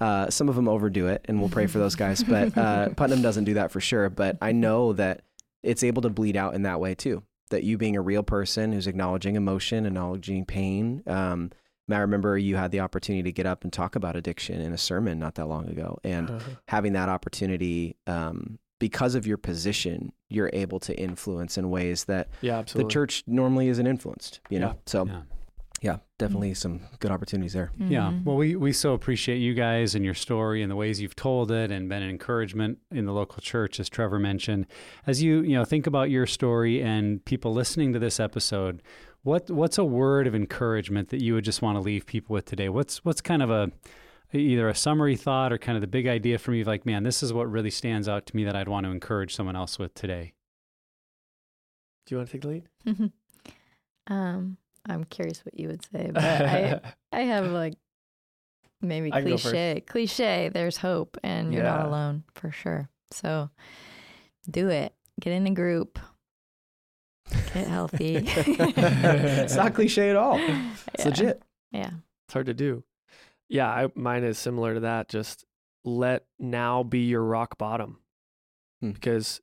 Uh, 0.00 0.30
some 0.30 0.48
of 0.48 0.54
them 0.54 0.68
overdo 0.68 1.08
it, 1.08 1.24
and 1.24 1.40
we'll 1.40 1.48
pray 1.48 1.66
for 1.66 1.78
those 1.78 1.96
guys. 1.96 2.22
But 2.22 2.56
uh, 2.56 2.88
Putnam 2.96 3.20
doesn't 3.20 3.44
do 3.44 3.54
that 3.54 3.72
for 3.72 3.80
sure. 3.80 4.08
But 4.08 4.38
I 4.40 4.52
know 4.52 4.92
that 4.92 5.22
it's 5.62 5.82
able 5.82 6.02
to 6.02 6.10
bleed 6.10 6.36
out 6.36 6.54
in 6.54 6.62
that 6.62 6.80
way 6.80 6.94
too. 6.94 7.22
That 7.50 7.64
you 7.64 7.78
being 7.78 7.96
a 7.96 8.00
real 8.02 8.22
person 8.22 8.72
who's 8.72 8.86
acknowledging 8.86 9.36
emotion, 9.36 9.86
acknowledging 9.86 10.44
pain. 10.44 11.02
Um, 11.06 11.50
I 11.90 11.96
remember 11.98 12.36
you 12.36 12.56
had 12.56 12.70
the 12.70 12.80
opportunity 12.80 13.22
to 13.22 13.32
get 13.32 13.46
up 13.46 13.64
and 13.64 13.72
talk 13.72 13.96
about 13.96 14.14
addiction 14.14 14.60
in 14.60 14.74
a 14.74 14.78
sermon 14.78 15.18
not 15.18 15.36
that 15.36 15.46
long 15.46 15.68
ago, 15.68 15.98
and 16.04 16.42
having 16.66 16.92
that 16.92 17.08
opportunity, 17.08 17.96
um, 18.06 18.58
because 18.78 19.14
of 19.14 19.26
your 19.26 19.38
position, 19.38 20.12
you're 20.28 20.50
able 20.52 20.78
to 20.80 20.94
influence 21.00 21.56
in 21.56 21.70
ways 21.70 22.04
that 22.04 22.28
Yeah, 22.42 22.62
the 22.62 22.84
church 22.84 23.24
normally 23.26 23.68
isn't 23.68 23.86
influenced. 23.86 24.40
You 24.50 24.60
know, 24.60 24.66
Yeah. 24.68 24.74
so 24.86 25.06
Yeah. 25.06 25.22
Yeah, 25.80 25.98
definitely 26.18 26.54
some 26.54 26.80
good 26.98 27.10
opportunities 27.10 27.52
there. 27.52 27.70
Yeah. 27.78 28.10
Mhm. 28.10 28.24
Well, 28.24 28.36
we, 28.36 28.56
we 28.56 28.72
so 28.72 28.94
appreciate 28.94 29.36
you 29.38 29.54
guys 29.54 29.94
and 29.94 30.04
your 30.04 30.14
story 30.14 30.62
and 30.62 30.70
the 30.70 30.76
ways 30.76 31.00
you've 31.00 31.14
told 31.16 31.50
it 31.50 31.70
and 31.70 31.88
been 31.88 32.02
an 32.02 32.10
encouragement 32.10 32.78
in 32.90 33.04
the 33.06 33.12
local 33.12 33.40
church, 33.40 33.78
as 33.78 33.88
Trevor 33.88 34.18
mentioned. 34.18 34.66
As 35.06 35.22
you, 35.22 35.42
you 35.42 35.54
know, 35.54 35.64
think 35.64 35.86
about 35.86 36.10
your 36.10 36.26
story 36.26 36.82
and 36.82 37.24
people 37.24 37.52
listening 37.52 37.92
to 37.92 37.98
this 37.98 38.18
episode, 38.18 38.82
what 39.22 39.50
what's 39.50 39.78
a 39.78 39.84
word 39.84 40.26
of 40.26 40.34
encouragement 40.34 41.08
that 41.10 41.22
you 41.22 41.34
would 41.34 41.44
just 41.44 41.62
want 41.62 41.76
to 41.76 41.80
leave 41.80 42.06
people 42.06 42.34
with 42.34 42.44
today? 42.46 42.68
What's 42.68 43.04
what's 43.04 43.20
kind 43.20 43.42
of 43.42 43.50
a 43.50 43.70
either 44.32 44.68
a 44.68 44.74
summary 44.74 45.16
thought 45.16 45.52
or 45.52 45.58
kind 45.58 45.76
of 45.76 45.80
the 45.80 45.86
big 45.86 46.06
idea 46.06 46.38
for 46.38 46.50
me 46.50 46.62
like, 46.62 46.84
man, 46.84 47.02
this 47.02 47.22
is 47.22 47.32
what 47.32 47.50
really 47.50 47.70
stands 47.70 48.08
out 48.08 48.26
to 48.26 48.36
me 48.36 48.44
that 48.44 48.54
I'd 48.54 48.68
want 48.68 48.84
to 48.84 48.90
encourage 48.90 49.34
someone 49.34 49.56
else 49.56 49.78
with 49.78 49.94
today. 49.94 50.34
Do 52.06 52.14
you 52.14 52.18
want 52.18 52.28
to 52.30 52.32
take 52.32 52.42
the 52.42 52.48
lead? 52.48 53.10
um, 54.06 54.56
I'm 54.86 55.04
curious 55.04 55.44
what 55.44 55.58
you 55.58 55.68
would 55.68 55.82
say, 55.92 56.10
but 56.12 56.22
I 56.24 56.80
I 57.12 57.20
have 57.20 57.46
like 57.46 57.74
maybe 58.80 59.12
I 59.12 59.20
can 59.20 59.30
go 59.30 59.36
first. 59.36 59.44
cliche 59.50 59.80
cliche. 59.86 60.50
There's 60.52 60.76
hope, 60.76 61.16
and 61.22 61.52
you're 61.52 61.62
not 61.64 61.86
alone 61.86 62.24
for 62.34 62.50
sure. 62.50 62.88
So 63.10 63.50
do 64.50 64.68
it. 64.68 64.94
Get 65.20 65.32
in 65.32 65.46
a 65.46 65.54
group. 65.54 65.98
Get 67.54 67.66
healthy. 67.66 68.16
it's 68.26 69.56
not 69.56 69.74
cliche 69.74 70.10
at 70.10 70.16
all. 70.16 70.38
It's 70.38 70.84
Yeah. 70.98 71.04
legit. 71.04 71.42
Yeah. 71.72 71.90
it's 72.26 72.32
hard 72.32 72.46
to 72.46 72.54
do. 72.54 72.84
Yeah, 73.50 73.68
I, 73.68 73.88
mine 73.94 74.24
is 74.24 74.38
similar 74.38 74.74
to 74.74 74.80
that. 74.80 75.08
Just 75.08 75.44
let 75.84 76.24
now 76.38 76.82
be 76.82 77.00
your 77.00 77.22
rock 77.22 77.58
bottom, 77.58 77.98
Hmm. 78.80 78.90
because, 78.92 79.40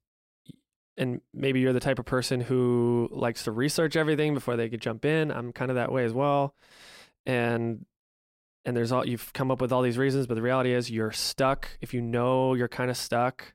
and 0.97 1.21
maybe 1.33 1.59
you're 1.59 1.73
the 1.73 1.79
type 1.79 1.99
of 1.99 2.05
person 2.05 2.41
who 2.41 3.09
likes 3.11 3.43
to 3.43 3.51
research 3.51 3.95
everything 3.95 4.33
before 4.33 4.55
they 4.55 4.69
could 4.69 4.81
jump 4.81 5.05
in. 5.05 5.31
I'm 5.31 5.51
kind 5.51 5.71
of 5.71 5.75
that 5.75 5.91
way 5.91 6.05
as 6.05 6.13
well, 6.13 6.55
and 7.25 7.85
and 8.65 8.75
there's 8.75 8.91
all 8.91 9.07
you've 9.07 9.31
come 9.33 9.51
up 9.51 9.61
with 9.61 9.71
all 9.71 9.81
these 9.81 9.97
reasons, 9.97 10.27
but 10.27 10.35
the 10.35 10.41
reality 10.41 10.73
is 10.73 10.89
you're 10.89 11.11
stuck. 11.11 11.77
If 11.81 11.93
you 11.93 12.01
know 12.01 12.53
you're 12.53 12.67
kind 12.67 12.89
of 12.89 12.97
stuck, 12.97 13.53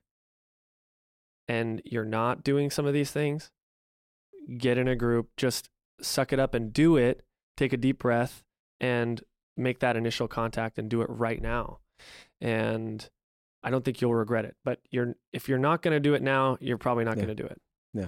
and 1.47 1.81
you're 1.83 2.05
not 2.05 2.43
doing 2.43 2.69
some 2.69 2.85
of 2.85 2.93
these 2.93 3.11
things, 3.11 3.51
get 4.57 4.77
in 4.77 4.87
a 4.87 4.95
group, 4.95 5.29
just 5.35 5.69
suck 6.01 6.31
it 6.31 6.39
up 6.39 6.53
and 6.53 6.71
do 6.71 6.95
it. 6.95 7.23
Take 7.57 7.73
a 7.73 7.77
deep 7.77 7.99
breath 7.99 8.43
and 8.79 9.21
make 9.57 9.79
that 9.79 9.97
initial 9.97 10.27
contact 10.27 10.79
and 10.79 10.89
do 10.89 11.01
it 11.01 11.09
right 11.09 11.41
now. 11.41 11.79
And 12.39 13.09
I 13.63 13.69
don't 13.69 13.83
think 13.85 14.01
you'll 14.01 14.15
regret 14.15 14.45
it. 14.45 14.55
But 14.63 14.79
you're 14.89 15.15
if 15.33 15.47
you're 15.49 15.59
not 15.59 15.81
going 15.81 15.93
to 15.93 15.99
do 15.99 16.13
it 16.13 16.21
now, 16.21 16.57
you're 16.59 16.77
probably 16.77 17.03
not 17.05 17.17
Yeah. 17.17 17.25
going 17.25 17.35
to 17.37 17.43
do 17.43 17.47
it. 17.47 17.61
Yeah. 17.93 18.07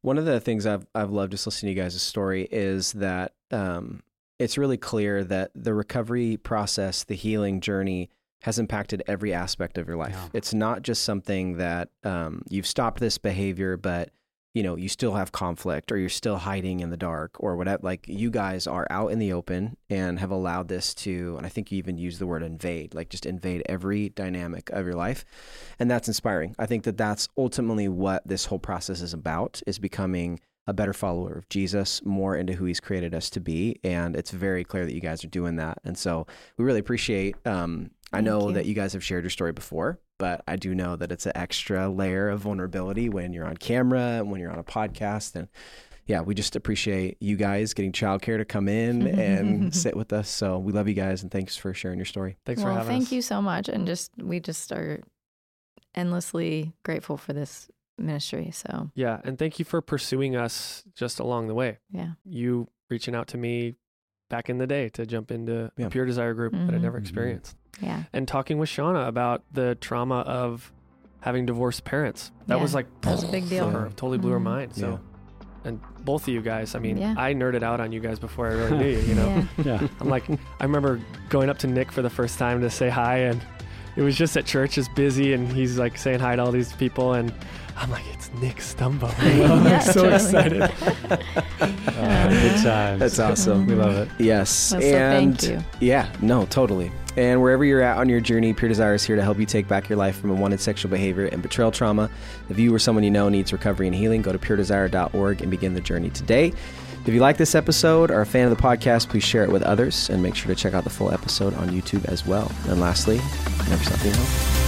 One 0.00 0.18
of 0.18 0.24
the 0.24 0.40
things 0.40 0.66
I've 0.66 0.86
I've 0.94 1.10
loved 1.10 1.32
just 1.32 1.46
listening 1.46 1.74
to 1.74 1.78
you 1.78 1.82
guys' 1.84 2.00
story 2.02 2.48
is 2.50 2.92
that 2.92 3.34
um, 3.50 4.02
it's 4.38 4.58
really 4.58 4.76
clear 4.78 5.22
that 5.24 5.50
the 5.54 5.74
recovery 5.74 6.36
process, 6.36 7.04
the 7.04 7.14
healing 7.14 7.60
journey, 7.60 8.10
has 8.42 8.58
impacted 8.58 9.02
every 9.06 9.32
aspect 9.32 9.78
of 9.78 9.86
your 9.86 9.96
life. 9.96 10.14
Yeah. 10.14 10.28
It's 10.32 10.52
not 10.52 10.82
just 10.82 11.02
something 11.04 11.58
that 11.58 11.90
um, 12.02 12.42
you've 12.48 12.66
stopped 12.66 12.98
this 12.98 13.18
behavior, 13.18 13.76
but 13.76 14.10
you 14.54 14.62
know 14.62 14.76
you 14.76 14.88
still 14.88 15.14
have 15.14 15.32
conflict 15.32 15.90
or 15.90 15.96
you're 15.96 16.08
still 16.08 16.36
hiding 16.36 16.80
in 16.80 16.90
the 16.90 16.96
dark 16.96 17.36
or 17.40 17.56
whatever. 17.56 17.82
Like 17.82 18.06
you 18.06 18.30
guys 18.30 18.66
are 18.66 18.86
out 18.90 19.08
in 19.08 19.18
the 19.18 19.32
open 19.32 19.76
and 19.88 20.18
have 20.18 20.30
allowed 20.30 20.68
this 20.68 20.94
to, 20.94 21.36
and 21.36 21.46
I 21.46 21.48
think 21.48 21.72
you 21.72 21.78
even 21.78 21.96
use 21.96 22.18
the 22.18 22.26
word 22.26 22.42
invade, 22.42 22.94
like 22.94 23.08
just 23.08 23.26
invade 23.26 23.62
every 23.66 24.10
dynamic 24.10 24.70
of 24.70 24.84
your 24.84 24.94
life, 24.94 25.24
and 25.78 25.90
that's 25.90 26.08
inspiring. 26.08 26.54
I 26.58 26.66
think 26.66 26.84
that 26.84 26.96
that's 26.96 27.28
ultimately 27.36 27.88
what 27.88 28.26
this 28.26 28.46
whole 28.46 28.58
process 28.58 29.00
is 29.00 29.14
about: 29.14 29.62
is 29.66 29.78
becoming 29.78 30.40
a 30.66 30.72
better 30.72 30.92
follower 30.92 31.32
of 31.32 31.48
Jesus, 31.48 32.04
more 32.04 32.36
into 32.36 32.52
who 32.52 32.66
He's 32.66 32.80
created 32.80 33.14
us 33.14 33.30
to 33.30 33.40
be, 33.40 33.80
and 33.82 34.14
it's 34.14 34.30
very 34.30 34.64
clear 34.64 34.84
that 34.84 34.94
you 34.94 35.00
guys 35.00 35.24
are 35.24 35.28
doing 35.28 35.56
that. 35.56 35.78
And 35.84 35.96
so 35.96 36.26
we 36.56 36.64
really 36.64 36.80
appreciate. 36.80 37.36
Um, 37.46 37.90
I 38.12 38.20
know 38.20 38.48
you. 38.48 38.54
that 38.54 38.66
you 38.66 38.74
guys 38.74 38.92
have 38.92 39.02
shared 39.04 39.24
your 39.24 39.30
story 39.30 39.52
before, 39.52 39.98
but 40.18 40.42
I 40.46 40.56
do 40.56 40.74
know 40.74 40.96
that 40.96 41.10
it's 41.12 41.26
an 41.26 41.32
extra 41.34 41.88
layer 41.88 42.28
of 42.28 42.40
vulnerability 42.40 43.08
when 43.08 43.32
you're 43.32 43.46
on 43.46 43.56
camera 43.56 44.18
and 44.18 44.30
when 44.30 44.40
you're 44.40 44.50
on 44.52 44.58
a 44.58 44.64
podcast. 44.64 45.34
And 45.36 45.48
yeah, 46.06 46.20
we 46.20 46.34
just 46.34 46.56
appreciate 46.56 47.16
you 47.20 47.36
guys 47.36 47.74
getting 47.74 47.92
childcare 47.92 48.36
to 48.38 48.44
come 48.44 48.68
in 48.68 49.06
and 49.18 49.74
sit 49.74 49.96
with 49.96 50.12
us. 50.12 50.28
So 50.28 50.58
we 50.58 50.72
love 50.72 50.88
you 50.88 50.94
guys 50.94 51.22
and 51.22 51.30
thanks 51.30 51.56
for 51.56 51.72
sharing 51.74 51.98
your 51.98 52.06
story. 52.06 52.36
Thanks 52.44 52.60
for 52.60 52.68
well, 52.68 52.76
having 52.78 52.90
thank 52.90 53.04
us. 53.04 53.12
you 53.12 53.22
so 53.22 53.40
much, 53.40 53.68
and 53.68 53.86
just 53.86 54.10
we 54.20 54.40
just 54.40 54.72
are 54.72 55.00
endlessly 55.94 56.72
grateful 56.84 57.16
for 57.16 57.32
this 57.32 57.68
ministry. 57.98 58.50
So 58.52 58.90
Yeah, 58.94 59.20
and 59.24 59.38
thank 59.38 59.58
you 59.58 59.64
for 59.64 59.80
pursuing 59.80 60.34
us 60.36 60.82
just 60.94 61.18
along 61.20 61.48
the 61.48 61.54
way. 61.54 61.78
yeah, 61.90 62.12
You 62.24 62.68
reaching 62.90 63.14
out 63.14 63.28
to 63.28 63.38
me 63.38 63.76
back 64.30 64.48
in 64.48 64.58
the 64.58 64.66
day 64.66 64.88
to 64.90 65.04
jump 65.06 65.30
into 65.30 65.70
Yeah. 65.76 65.86
a 65.86 65.90
pure 65.90 66.06
desire 66.06 66.32
group 66.34 66.52
that 66.52 66.74
I 66.74 66.78
Mhm. 66.78 66.82
never 66.82 66.98
experienced. 66.98 67.56
Yeah, 67.80 68.04
And 68.12 68.28
talking 68.28 68.58
with 68.58 68.68
Shawna 68.68 69.08
about 69.08 69.42
the 69.52 69.74
trauma 69.76 70.20
of 70.20 70.72
having 71.20 71.46
divorced 71.46 71.84
parents. 71.84 72.30
That 72.46 72.60
was 72.60 72.74
like 72.74 72.86
that 73.02 73.12
was 73.12 73.24
a 73.24 73.28
big 73.28 73.48
deal. 73.48 73.68
her. 73.70 73.86
Totally 73.96 74.18
blew 74.18 74.32
her 74.32 74.38
Mhm. 74.40 74.42
mind. 74.42 74.74
So 74.74 75.00
and 75.64 75.80
both 76.00 76.22
of 76.22 76.28
you 76.34 76.42
guys, 76.42 76.74
I 76.74 76.80
mean, 76.80 76.96
Yeah. 76.98 77.14
I 77.16 77.34
nerded 77.34 77.62
out 77.62 77.80
on 77.80 77.92
you 77.92 78.00
guys 78.00 78.18
before 78.18 78.48
I 78.48 78.52
really 78.54 78.76
knew 78.78 78.88
you, 78.88 78.98
you 79.00 79.14
know. 79.14 79.28
yeah. 79.64 79.64
Yeah. 79.82 79.88
I'm 80.00 80.08
like, 80.08 80.28
I 80.28 80.64
remember 80.64 81.00
going 81.28 81.48
up 81.48 81.58
to 81.58 81.66
Nick 81.68 81.92
for 81.92 82.02
the 82.02 82.10
first 82.10 82.38
time 82.38 82.60
to 82.62 82.70
say 82.70 82.88
hi, 82.88 83.18
and 83.18 83.40
it 83.96 84.02
was 84.02 84.16
just 84.16 84.36
at 84.36 84.44
church, 84.44 84.72
just 84.72 84.92
busy, 84.96 85.32
and 85.32 85.50
he's 85.52 85.78
like 85.78 85.96
saying 85.96 86.18
hi 86.20 86.34
to 86.36 86.42
all 86.42 86.50
these 86.50 86.72
people, 86.72 87.12
and 87.14 87.32
I'm 87.76 87.90
like, 87.90 88.02
it's 88.12 88.30
Nick 88.34 88.56
Stumbo. 88.56 89.08
You 89.24 89.46
know? 89.48 89.62
Yeah, 89.64 89.76
I'm 89.76 89.80
so 89.82 89.92
totally. 90.10 90.14
excited. 90.14 90.62
Uh, 91.96 92.28
good 92.28 92.62
times. 92.64 92.98
That's 93.00 93.18
awesome. 93.20 93.66
We 93.66 93.74
love 93.74 93.96
it. 93.96 94.08
Yes. 94.18 94.72
Well, 94.72 94.80
so 94.80 94.86
and 94.86 95.38
thank 95.40 95.52
you. 95.52 95.64
yeah, 95.80 96.08
no, 96.20 96.44
totally. 96.46 96.90
And 97.16 97.42
wherever 97.42 97.64
you're 97.64 97.82
at 97.82 97.98
on 97.98 98.08
your 98.08 98.20
journey, 98.20 98.52
Pure 98.54 98.70
Desire 98.70 98.94
is 98.94 99.04
here 99.04 99.16
to 99.16 99.22
help 99.22 99.38
you 99.38 99.46
take 99.46 99.68
back 99.68 99.88
your 99.88 99.98
life 99.98 100.18
from 100.18 100.30
unwanted 100.30 100.60
sexual 100.60 100.90
behavior 100.90 101.26
and 101.26 101.42
betrayal 101.42 101.70
trauma. 101.70 102.10
If 102.48 102.58
you 102.58 102.74
or 102.74 102.78
someone 102.78 103.04
you 103.04 103.10
know 103.10 103.28
needs 103.28 103.52
recovery 103.52 103.86
and 103.86 103.94
healing, 103.94 104.22
go 104.22 104.32
to 104.32 104.38
puredesire.org 104.38 105.42
and 105.42 105.50
begin 105.50 105.74
the 105.74 105.80
journey 105.80 106.10
today. 106.10 106.52
If 107.04 107.12
you 107.12 107.20
like 107.20 107.36
this 107.36 107.54
episode 107.54 108.10
or 108.10 108.20
a 108.20 108.26
fan 108.26 108.50
of 108.50 108.56
the 108.56 108.62
podcast, 108.62 109.08
please 109.08 109.24
share 109.24 109.42
it 109.42 109.50
with 109.50 109.62
others 109.62 110.08
and 110.08 110.22
make 110.22 110.36
sure 110.36 110.54
to 110.54 110.54
check 110.54 110.72
out 110.72 110.84
the 110.84 110.90
full 110.90 111.10
episode 111.10 111.52
on 111.54 111.68
YouTube 111.70 112.04
as 112.06 112.24
well. 112.24 112.50
And 112.68 112.80
lastly, 112.80 113.16
never 113.68 113.82
stop 113.82 114.00
being 114.02 114.14
home. 114.14 114.61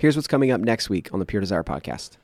Here's 0.00 0.16
what's 0.16 0.28
coming 0.28 0.50
up 0.50 0.62
next 0.62 0.88
week 0.88 1.12
on 1.12 1.20
the 1.20 1.26
Pure 1.26 1.40
Desire 1.40 1.62
podcast. 1.62 2.16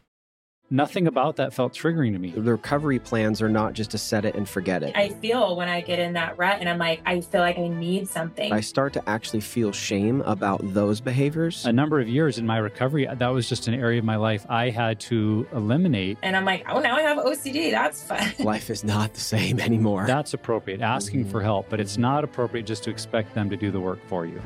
Nothing 0.71 1.07
about 1.07 1.37
that 1.37 1.53
felt 1.53 1.75
triggering 1.75 2.15
to 2.15 2.19
me. 2.19 2.31
The 2.31 2.53
recovery 2.53 2.99
plans 2.99 3.43
are 3.43 3.51
not 3.51 3.75
just 3.75 3.91
to 3.91 3.99
set 3.99 4.25
it 4.25 4.35
and 4.35 4.49
forget 4.49 4.83
it. 4.83 4.97
I 4.97 5.11
feel 5.11 5.55
when 5.57 5.69
I 5.69 5.83
get 5.83 5.99
in 5.99 6.15
that 6.15 6.39
rut 6.39 6.57
and 6.61 6.71
I'm 6.71 6.79
like, 6.79 7.03
I 7.05 7.21
feel 7.21 7.43
like 7.43 7.59
I 7.59 7.69
need 7.69 8.09
something. 8.09 8.51
I 8.51 8.63
start 8.63 8.95
to 8.95 9.07
actually 9.07 9.41
feel 9.41 9.73
shame 9.73 10.23
about 10.23 10.63
those 10.73 11.03
behaviors. 11.03 11.67
A 11.67 11.73
number 11.73 12.01
of 12.01 12.09
years 12.09 12.39
in 12.39 12.47
my 12.47 12.57
recovery, 12.57 13.07
that 13.15 13.29
was 13.29 13.47
just 13.47 13.69
an 13.69 13.75
area 13.75 13.99
of 13.99 14.07
my 14.07 14.17
life 14.17 14.47
I 14.49 14.71
had 14.71 14.99
to 15.01 15.47
eliminate. 15.53 16.17
and 16.23 16.35
I'm 16.35 16.47
like, 16.47 16.65
oh, 16.71 16.81
now 16.81 16.97
I 16.97 17.03
have 17.03 17.19
OCD. 17.19 17.73
That's 17.73 18.03
fun. 18.03 18.33
Life 18.39 18.71
is 18.71 18.85
not 18.85 19.13
the 19.13 19.21
same 19.21 19.61
anymore. 19.61 20.07
That's 20.07 20.33
appropriate, 20.33 20.81
asking 20.81 21.25
mm-hmm. 21.25 21.31
for 21.31 21.43
help, 21.43 21.69
but 21.69 21.81
it's 21.81 21.99
not 21.99 22.25
appropriate 22.25 22.65
just 22.65 22.85
to 22.85 22.91
expect 22.91 23.35
them 23.35 23.51
to 23.51 23.57
do 23.59 23.71
the 23.71 23.81
work 23.81 23.99
for 24.09 24.25
you. 24.25 24.41